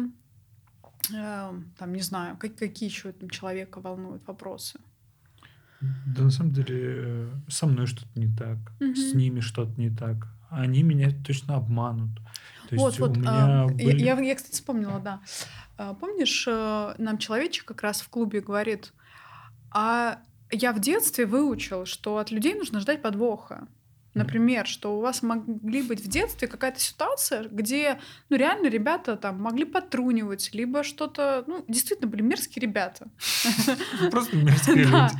э, 1.13 1.51
там, 1.77 1.93
не 1.93 2.01
знаю, 2.01 2.37
как, 2.37 2.55
какие 2.55 2.89
еще 2.89 3.11
там 3.11 3.29
человека 3.29 3.79
волнуют 3.81 4.27
вопросы. 4.27 4.79
Да 6.15 6.23
на 6.23 6.31
самом 6.31 6.51
деле 6.53 6.75
э, 6.77 7.31
со 7.49 7.67
мной 7.67 7.87
что-то 7.87 8.19
не 8.19 8.27
так, 8.35 8.57
Мгм. 8.79 8.95
с 8.95 9.13
ними 9.13 9.39
что-то 9.41 9.79
не 9.79 9.89
так. 9.89 10.27
Они 10.49 10.83
меня 10.83 11.11
точно 11.25 11.55
обманут. 11.55 12.09
То 12.69 12.75
Вот, 12.75 12.99
вот. 12.99 13.17
а, 13.25 13.67
я- 13.69 13.73
были... 13.85 14.03
я, 14.03 14.19
я, 14.19 14.35
кстати, 14.35 14.53
вспомнила, 14.53 14.99
да. 14.99 15.21
А, 15.77 15.93
Помнишь, 15.93 16.45
э, 16.47 16.95
нам 16.97 17.17
человечек 17.17 17.65
как 17.65 17.81
раз 17.81 18.01
в 18.01 18.09
клубе 18.09 18.41
говорит, 18.41 18.93
а 19.71 20.19
я 20.51 20.71
в 20.71 20.79
детстве 20.79 21.25
выучил, 21.25 21.85
что 21.85 22.17
от 22.17 22.31
людей 22.31 22.53
нужно 22.53 22.79
ждать 22.79 23.01
подвоха. 23.01 23.67
Например, 24.13 24.67
что 24.67 24.97
у 24.97 25.01
вас 25.01 25.23
могли 25.23 25.81
быть 25.81 26.01
в 26.01 26.07
детстве 26.07 26.47
какая-то 26.47 26.79
ситуация, 26.79 27.47
где, 27.49 27.99
ну, 28.29 28.37
реально 28.37 28.67
ребята 28.67 29.17
там 29.17 29.41
могли 29.41 29.65
подтрунивать, 29.65 30.51
либо 30.53 30.83
что-то, 30.83 31.43
ну, 31.47 31.65
действительно 31.67 32.09
были 32.09 32.21
мерзкие 32.21 32.61
ребята. 32.61 33.07
Просто 34.11 34.35
мерзкие 34.37 34.75
люди. 34.85 35.13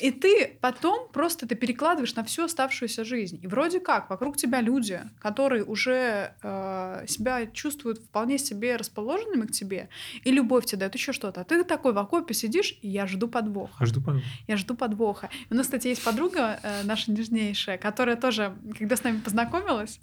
И 0.00 0.10
ты 0.10 0.58
потом 0.60 1.08
просто 1.12 1.46
это 1.46 1.54
перекладываешь 1.54 2.14
на 2.14 2.24
всю 2.24 2.44
оставшуюся 2.44 3.04
жизнь. 3.04 3.40
И 3.42 3.46
вроде 3.46 3.80
как 3.80 4.10
вокруг 4.10 4.36
тебя 4.36 4.60
люди, 4.60 5.00
которые 5.18 5.64
уже 5.64 6.34
э, 6.42 7.04
себя 7.08 7.46
чувствуют 7.46 7.98
вполне 7.98 8.38
себе 8.38 8.76
расположенными 8.76 9.46
к 9.46 9.52
тебе, 9.52 9.88
и 10.24 10.30
любовь 10.30 10.66
тебе 10.66 10.80
дает 10.80 10.94
еще 10.94 11.12
что-то. 11.12 11.40
А 11.40 11.44
ты 11.44 11.64
такой 11.64 11.92
в 11.92 11.98
окопе 11.98 12.34
сидишь, 12.34 12.78
и 12.82 12.88
я 12.88 13.06
жду 13.06 13.28
подвоха. 13.28 13.74
А 13.78 13.86
жду 13.86 14.00
потом. 14.00 14.22
Я 14.46 14.56
жду 14.56 14.74
подвоха. 14.74 15.30
У 15.50 15.54
нас, 15.54 15.66
кстати, 15.66 15.88
есть 15.88 16.04
подруга, 16.04 16.60
э, 16.62 16.82
наша 16.84 17.10
нежнейшая, 17.10 17.78
которая 17.78 18.16
тоже, 18.16 18.35
когда 18.78 18.96
с 18.96 19.04
нами 19.04 19.20
познакомилась, 19.20 20.00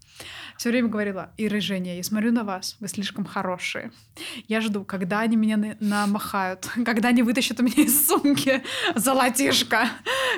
все 0.58 0.70
время 0.70 0.88
говорила, 0.88 1.32
Ира 1.38 1.58
и 1.58 1.62
Женя, 1.62 1.96
я 1.96 2.04
смотрю 2.04 2.32
на 2.32 2.44
вас, 2.44 2.78
вы 2.80 2.88
слишком 2.88 3.26
хорошие. 3.26 3.92
Я 4.48 4.62
жду, 4.62 4.84
когда 4.84 5.22
они 5.22 5.36
меня 5.36 5.58
на- 5.58 5.78
намахают, 5.80 6.70
когда 6.86 7.10
они 7.10 7.24
вытащат 7.24 7.60
у 7.60 7.64
меня 7.64 7.84
из 7.84 8.08
сумки 8.08 8.62
золотишко, 8.96 9.90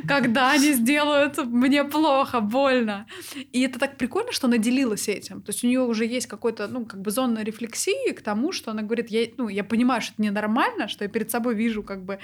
когда 0.07 0.51
они 0.51 0.73
сделают 0.73 1.37
мне 1.37 1.83
плохо, 1.83 2.39
больно. 2.39 3.05
И 3.51 3.61
это 3.61 3.79
так 3.79 3.97
прикольно, 3.97 4.31
что 4.31 4.47
она 4.47 4.57
делилась 4.57 5.07
этим. 5.07 5.41
То 5.41 5.51
есть 5.51 5.63
у 5.63 5.67
нее 5.67 5.81
уже 5.81 6.05
есть 6.05 6.27
какой-то, 6.27 6.67
ну, 6.67 6.85
как 6.85 7.01
бы 7.01 7.11
зона 7.11 7.43
рефлексии 7.43 8.11
к 8.13 8.21
тому, 8.21 8.51
что 8.51 8.71
она 8.71 8.81
говорит, 8.81 9.09
я, 9.09 9.27
ну, 9.37 9.47
я 9.47 9.63
понимаю, 9.63 10.01
что 10.01 10.13
это 10.13 10.21
ненормально, 10.21 10.87
что 10.87 11.03
я 11.03 11.09
перед 11.09 11.31
собой 11.31 11.55
вижу 11.55 11.83
как 11.83 12.03
бы 12.03 12.19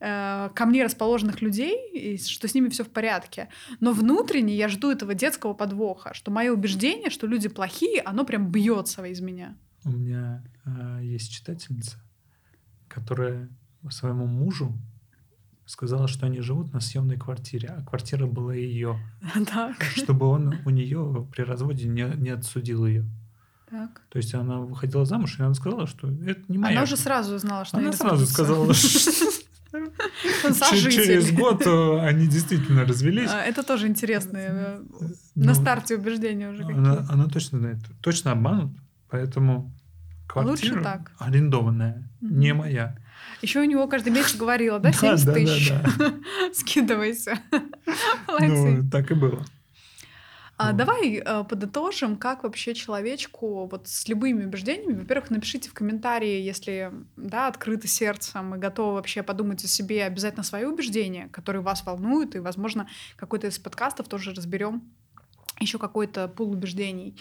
э, 0.00 0.50
ко 0.54 0.66
мне 0.66 0.84
расположенных 0.84 1.42
людей, 1.42 1.76
и 1.92 2.18
что 2.18 2.48
с 2.48 2.54
ними 2.54 2.68
все 2.68 2.84
в 2.84 2.88
порядке. 2.88 3.48
Но 3.80 3.92
внутренне 3.92 4.54
я 4.54 4.68
жду 4.68 4.90
этого 4.90 5.05
детского 5.14 5.54
подвоха, 5.54 6.14
что 6.14 6.30
мое 6.30 6.52
убеждение, 6.52 7.10
что 7.10 7.26
люди 7.26 7.48
плохие, 7.48 8.00
оно 8.02 8.24
прям 8.24 8.50
бьется 8.50 9.04
из 9.04 9.20
меня. 9.20 9.56
У 9.84 9.90
меня 9.90 10.42
а, 10.64 11.00
есть 11.00 11.30
читательница, 11.30 11.96
которая 12.88 13.48
своему 13.90 14.26
мужу 14.26 14.76
сказала, 15.66 16.08
что 16.08 16.26
они 16.26 16.40
живут 16.40 16.72
на 16.72 16.80
съемной 16.80 17.16
квартире, 17.16 17.68
а 17.68 17.82
квартира 17.84 18.26
была 18.26 18.54
ее, 18.54 18.98
Так, 19.52 19.82
чтобы 19.82 20.26
он 20.26 20.54
у 20.64 20.70
нее 20.70 21.28
при 21.32 21.42
разводе 21.42 21.88
не, 21.88 22.04
не 22.16 22.30
отсудил 22.30 22.86
ее. 22.86 23.04
так. 23.68 24.02
То 24.08 24.18
есть 24.18 24.34
она 24.34 24.60
выходила 24.60 25.04
замуж, 25.04 25.38
и 25.38 25.42
она 25.42 25.54
сказала, 25.54 25.86
что 25.86 26.08
это 26.08 26.40
не 26.48 26.58
моя. 26.58 26.72
Она 26.74 26.82
уже 26.84 26.96
сразу 26.96 27.36
знала, 27.38 27.64
что 27.64 27.78
Она 27.78 27.92
сразу 27.92 28.26
сказала, 28.26 28.72
что 28.72 29.24
сожитель. 30.52 31.04
через 31.04 31.32
год 31.32 31.66
э, 31.66 32.00
они 32.00 32.26
действительно 32.26 32.84
развелись. 32.84 33.30
А, 33.32 33.42
Это 33.42 33.62
тоже 33.62 33.86
интересные 33.86 34.48
э, 34.50 34.78
Ну, 35.34 35.44
на 35.44 35.54
старте 35.54 35.96
убеждения 35.96 36.48
уже 36.50 36.64
Она, 36.64 36.96
какие. 36.96 37.12
она 37.12 37.26
точно 37.26 37.58
знает, 37.58 37.78
точно 38.00 38.32
обманут, 38.32 38.72
поэтому 39.08 39.72
квартира 40.26 41.04
арендованная, 41.18 42.08
не 42.20 42.54
моя. 42.54 42.96
Еще 43.42 43.60
у 43.60 43.64
него 43.64 43.86
каждый 43.86 44.12
месяц 44.12 44.36
говорила, 44.36 44.78
да, 44.78 44.90
Да, 44.90 45.16
70 45.16 45.26
да, 45.26 45.32
да, 45.32 45.38
тысяч. 45.38 45.72
Скидывайся. 46.54 47.38
Ну, 48.40 48.88
так 48.90 49.10
и 49.10 49.14
было. 49.14 49.44
А 50.58 50.72
давай 50.72 51.16
э, 51.16 51.44
подытожим, 51.44 52.16
как 52.16 52.42
вообще 52.42 52.72
человечку 52.74 53.66
вот 53.66 53.88
с 53.88 54.08
любыми 54.08 54.44
убеждениями. 54.44 55.00
Во-первых, 55.00 55.30
напишите 55.30 55.68
в 55.68 55.74
комментарии, 55.74 56.40
если 56.40 56.92
да, 57.16 57.48
открыто 57.48 57.86
сердцем 57.86 58.54
и 58.54 58.58
готовы 58.58 58.94
вообще 58.94 59.22
подумать 59.22 59.62
о 59.64 59.68
себе 59.68 60.04
обязательно 60.04 60.42
свои 60.42 60.64
убеждения, 60.64 61.28
которые 61.28 61.60
вас 61.60 61.84
волнуют, 61.84 62.36
и, 62.36 62.38
возможно, 62.38 62.88
какой-то 63.16 63.48
из 63.48 63.58
подкастов 63.58 64.08
тоже 64.08 64.32
разберем 64.32 64.94
еще 65.60 65.78
какой-то 65.78 66.26
пул 66.28 66.52
убеждений. 66.52 67.18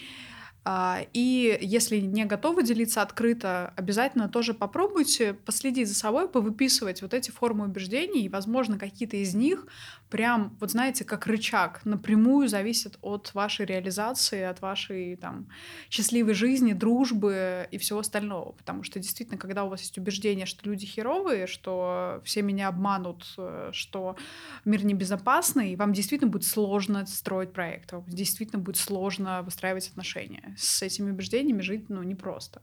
А, 0.68 1.02
И 1.14 1.58
если 1.62 2.00
не 2.00 2.26
готовы 2.26 2.64
делиться 2.64 3.02
открыто, 3.04 3.72
обязательно 3.78 4.30
тоже 4.30 4.54
попробуйте 4.54 5.34
последить 5.34 5.88
за 5.88 5.94
собой, 5.94 6.28
повыписывать 6.28 7.04
вот 7.04 7.14
эти 7.14 7.30
формы 7.32 7.66
убеждений, 7.66 8.26
и, 8.26 8.30
возможно, 8.30 8.80
какие-то 8.80 9.18
из 9.18 9.36
них 9.36 9.68
прям, 10.16 10.56
вот 10.62 10.72
знаете, 10.72 11.04
как 11.04 11.28
рычаг, 11.28 11.82
напрямую 11.84 12.48
зависят 12.48 12.98
от 13.02 13.34
вашей 13.34 13.66
реализации, 13.66 14.44
от 14.44 14.62
вашей 14.62 15.18
там 15.18 15.50
счастливой 15.90 16.34
жизни, 16.34 16.72
дружбы 16.72 17.68
и 17.70 17.78
всего 17.78 18.00
остального. 18.00 18.54
Потому 18.54 18.84
что 18.84 18.98
действительно, 18.98 19.38
когда 19.38 19.66
у 19.66 19.70
вас 19.70 19.82
есть 19.82 19.98
убеждение, 19.98 20.46
что 20.46 20.70
люди 20.70 20.86
херовые, 20.86 21.48
что 21.48 22.22
все 22.24 22.44
меня 22.44 22.70
обманут, 22.70 23.26
э, 23.38 23.72
что 23.74 24.16
мир 24.64 24.86
небезопасный, 24.86 25.76
вам 25.76 25.92
действительно 25.92 26.32
будет 26.32 26.46
сложно 26.46 27.06
строить 27.08 27.52
проект, 27.52 27.92
вам 27.92 28.06
действительно 28.08 28.64
будет 28.64 28.78
сложно 28.78 29.42
выстраивать 29.42 29.90
отношения. 29.90 30.56
С 30.58 30.82
этими 30.82 31.12
убеждениями 31.12 31.60
жить, 31.60 31.90
ну, 31.90 32.02
непросто. 32.04 32.62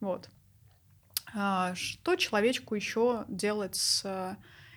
Вот. 0.00 0.28
А, 1.34 1.74
Что 1.74 2.16
человечку 2.16 2.74
еще 2.74 3.24
делать 3.26 3.74
с 3.74 4.02
э, 4.04 4.36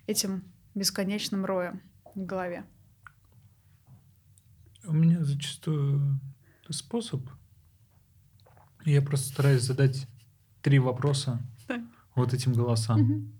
этим 0.10 0.46
бесконечным 0.74 1.44
роем 1.44 1.82
в 2.18 2.26
голове? 2.26 2.66
У 4.86 4.94
меня 4.94 5.24
зачастую 5.24 6.20
способ. 6.70 7.22
Я 8.86 9.02
просто 9.02 9.28
стараюсь 9.30 9.62
задать 9.64 10.08
три 10.62 10.80
вопроса 10.80 11.40
Так. 11.68 11.82
вот 12.16 12.34
этим 12.34 12.54
голосам. 12.54 13.02
Мгм. 13.02 13.32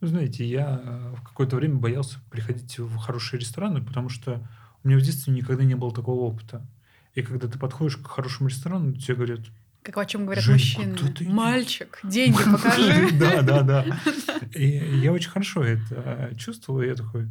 Вы 0.00 0.06
знаете, 0.08 0.46
я 0.46 0.80
э, 0.82 1.14
в 1.16 1.22
какое-то 1.22 1.56
время 1.56 1.76
боялся 1.76 2.18
приходить 2.30 2.78
в 2.78 2.96
хорошие 2.96 3.40
рестораны, 3.40 3.82
потому 3.84 4.08
что 4.08 4.46
у 4.82 4.88
меня 4.88 4.98
в 4.98 5.02
детстве 5.02 5.32
никогда 5.32 5.64
не 5.64 5.74
было 5.74 5.92
такого 5.92 6.20
опыта. 6.20 6.66
И 7.14 7.22
когда 7.22 7.48
ты 7.48 7.58
подходишь 7.58 7.96
к 7.96 8.06
хорошему 8.06 8.48
ресторану, 8.48 8.94
тебе 8.94 9.16
говорят, 9.16 9.40
Как 9.82 9.98
о 9.98 10.06
чем 10.06 10.24
говорят 10.24 10.46
мужчины. 10.46 10.96
ты? 10.96 11.28
Мальчик, 11.28 11.98
деньги 12.04 12.38
покажи. 12.38 13.10
Да, 13.18 13.42
да, 13.42 13.62
да. 13.62 14.00
И 14.54 14.66
я 15.02 15.12
очень 15.12 15.30
хорошо 15.30 15.64
это 15.64 16.34
чувствовал, 16.38 16.80
и 16.82 16.86
я 16.86 16.94
такой, 16.94 17.28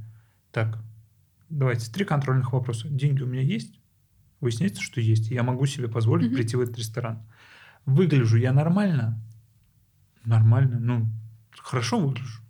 так, 0.52 0.80
давайте, 1.50 1.92
три 1.92 2.06
контрольных 2.06 2.54
вопроса. 2.54 2.88
Деньги 2.90 3.22
у 3.22 3.28
меня 3.28 3.42
есть? 3.42 3.80
Выясняется, 4.42 4.82
что 4.82 5.02
есть. 5.02 5.30
Я 5.32 5.44
могу 5.44 5.66
себе 5.66 5.88
позволить 5.88 6.28
Мгм. 6.28 6.36
прийти 6.36 6.56
в 6.56 6.62
этот 6.62 6.78
ресторан. 6.78 7.24
Выгляжу 7.86 8.38
я 8.38 8.54
нормально? 8.54 9.22
Нормально, 10.26 10.80
ну, 10.80 11.10
хорошо 11.58 12.00
выгляжу. 12.00 12.42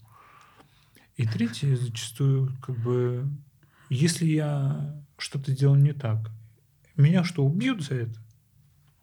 И 1.17 1.25
третье, 1.25 1.75
зачастую, 1.75 2.55
как 2.61 2.77
бы, 2.79 3.27
если 3.89 4.25
я 4.25 5.03
что-то 5.17 5.55
делал 5.55 5.75
не 5.75 5.93
так, 5.93 6.31
меня 6.95 7.23
что, 7.23 7.45
убьют 7.45 7.83
за 7.83 7.95
это? 7.95 8.19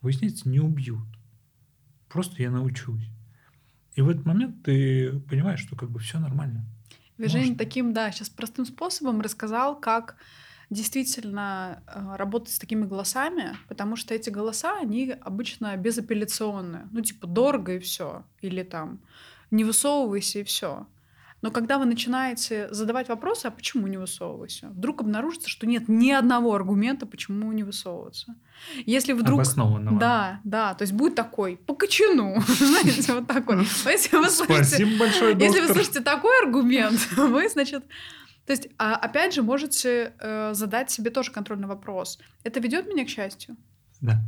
Выясняется, 0.00 0.48
не 0.48 0.60
убьют. 0.60 1.06
Просто 2.08 2.42
я 2.42 2.50
научусь. 2.50 3.08
И 3.94 4.02
в 4.02 4.08
этот 4.08 4.24
момент 4.26 4.62
ты 4.62 5.18
понимаешь, 5.20 5.60
что 5.60 5.74
как 5.74 5.90
бы 5.90 5.98
все 5.98 6.18
нормально. 6.18 6.64
Вы, 7.18 7.28
Жень, 7.28 7.40
Можно. 7.40 7.56
таким, 7.56 7.92
да, 7.92 8.10
сейчас 8.10 8.28
простым 8.28 8.66
способом 8.66 9.20
рассказал, 9.20 9.78
как 9.78 10.16
действительно 10.68 11.82
э, 11.86 12.16
работать 12.16 12.54
с 12.54 12.58
такими 12.58 12.84
голосами, 12.84 13.56
потому 13.68 13.96
что 13.96 14.14
эти 14.14 14.30
голоса, 14.30 14.78
они 14.78 15.14
обычно 15.20 15.76
безапелляционные. 15.76 16.88
Ну, 16.90 17.00
типа, 17.00 17.26
дорого 17.26 17.74
и 17.74 17.78
все. 17.78 18.24
Или 18.40 18.62
там, 18.62 19.00
не 19.50 19.64
высовывайся 19.64 20.40
и 20.40 20.44
все. 20.44 20.86
Но 21.46 21.52
когда 21.52 21.78
вы 21.78 21.84
начинаете 21.84 22.66
задавать 22.72 23.08
вопросы, 23.08 23.46
а 23.46 23.52
почему 23.52 23.86
не 23.86 23.98
высовывайся, 23.98 24.66
вдруг 24.70 25.02
обнаружится, 25.02 25.48
что 25.48 25.64
нет 25.64 25.84
ни 25.86 26.10
одного 26.10 26.52
аргумента, 26.52 27.06
почему 27.06 27.52
не 27.52 27.62
высовываться. 27.62 28.34
Если 28.84 29.12
вдруг... 29.12 29.42
Обоснованного. 29.42 29.96
Да, 29.96 30.40
да, 30.42 30.74
то 30.74 30.82
есть 30.82 30.92
будет 30.92 31.14
такой, 31.14 31.56
по 31.56 31.76
кочану, 31.76 32.40
знаете, 32.58 33.12
вот 33.12 33.28
такой. 33.28 33.58
Если 33.86 34.16
вы 34.16 34.28
слышите, 34.28 34.88
если 35.38 35.60
вы 35.60 35.68
слышите 35.68 36.00
такой 36.00 36.32
аргумент, 36.42 36.98
вы, 37.16 37.48
значит... 37.48 37.84
То 38.44 38.52
есть, 38.52 38.66
а, 38.76 38.96
опять 38.96 39.32
же, 39.32 39.42
можете 39.44 40.14
э, 40.18 40.52
задать 40.52 40.90
себе 40.90 41.10
тоже 41.10 41.30
контрольный 41.30 41.68
вопрос. 41.68 42.18
Это 42.42 42.58
ведет 42.58 42.88
меня 42.88 43.04
к 43.04 43.08
счастью? 43.08 43.56
Да. 44.00 44.18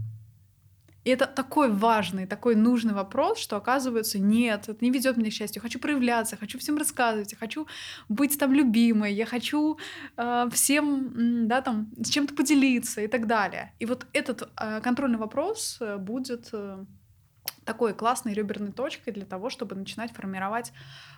И 1.08 1.10
это 1.10 1.26
такой 1.26 1.72
важный, 1.72 2.26
такой 2.26 2.54
нужный 2.54 2.92
вопрос, 2.92 3.38
что 3.38 3.56
оказывается, 3.56 4.18
нет, 4.18 4.68
это 4.68 4.84
не 4.84 4.90
ведет 4.90 5.16
меня 5.16 5.30
к 5.30 5.32
счастью. 5.32 5.62
Хочу 5.62 5.78
проявляться, 5.78 6.36
хочу 6.36 6.58
всем 6.58 6.76
рассказывать, 6.76 7.32
я 7.32 7.38
хочу 7.38 7.66
быть 8.10 8.38
там 8.38 8.52
любимой, 8.52 9.14
я 9.14 9.24
хочу 9.24 9.78
э, 10.18 10.48
всем, 10.52 11.48
да, 11.48 11.62
там, 11.62 11.88
с 11.96 12.10
чем-то 12.10 12.34
поделиться 12.34 13.00
и 13.00 13.06
так 13.06 13.26
далее. 13.26 13.72
И 13.78 13.86
вот 13.86 14.06
этот 14.12 14.50
э, 14.60 14.82
контрольный 14.82 15.16
вопрос 15.16 15.78
э, 15.80 15.96
будет 15.96 16.50
э, 16.52 16.84
такой 17.64 17.94
классной 17.94 18.34
реберной 18.34 18.72
точкой 18.72 19.12
для 19.12 19.24
того, 19.24 19.48
чтобы 19.48 19.76
начинать 19.76 20.12
формировать 20.12 20.74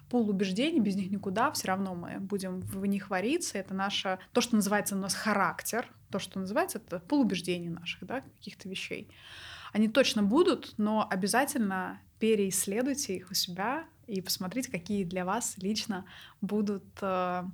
пул 0.08 0.30
убеждений, 0.30 0.78
без 0.78 0.94
них 0.94 1.10
никуда, 1.10 1.50
все 1.50 1.66
равно 1.66 1.96
мы 1.96 2.20
будем 2.20 2.60
в 2.60 2.86
них 2.86 3.10
вариться. 3.10 3.58
Это 3.58 3.74
наше, 3.74 4.20
то, 4.32 4.40
что 4.40 4.54
называется 4.54 4.94
у 4.94 4.98
нас 4.98 5.14
характер, 5.14 5.88
то, 6.12 6.20
что 6.20 6.38
называется, 6.38 6.78
это 6.78 7.00
пул 7.00 7.22
убеждений 7.22 7.70
наших, 7.70 8.06
да, 8.06 8.20
каких-то 8.20 8.68
вещей. 8.68 9.08
Они 9.72 9.88
точно 9.88 10.22
будут, 10.22 10.74
но 10.78 11.06
обязательно 11.08 12.00
переисследуйте 12.18 13.16
их 13.16 13.30
у 13.30 13.34
себя 13.34 13.84
и 14.06 14.20
посмотрите, 14.20 14.70
какие 14.70 15.04
для 15.04 15.24
вас 15.24 15.54
лично 15.58 16.04
будут, 16.40 16.84
э, 17.00 17.44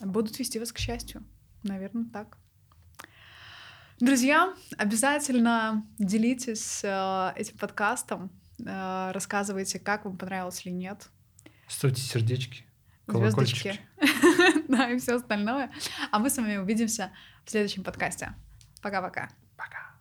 будут 0.00 0.38
вести 0.38 0.58
вас 0.58 0.72
к 0.72 0.78
счастью. 0.78 1.24
Наверное, 1.62 2.06
так. 2.12 2.38
Друзья, 4.00 4.54
обязательно 4.76 5.86
делитесь 5.98 6.82
э, 6.84 7.32
этим 7.36 7.56
подкастом, 7.56 8.30
э, 8.58 9.10
рассказывайте, 9.12 9.78
как 9.78 10.04
вам 10.04 10.18
понравилось 10.18 10.66
или 10.66 10.72
нет. 10.72 11.08
Ставьте 11.68 12.02
сердечки, 12.02 12.64
колокольчики. 13.06 13.80
Да, 14.68 14.90
и 14.90 14.98
все 14.98 15.14
остальное. 15.14 15.70
А 16.10 16.18
мы 16.18 16.28
с 16.28 16.36
вами 16.36 16.56
увидимся 16.56 17.12
в 17.44 17.50
следующем 17.50 17.84
подкасте. 17.84 18.34
Пока-пока. 18.82 19.30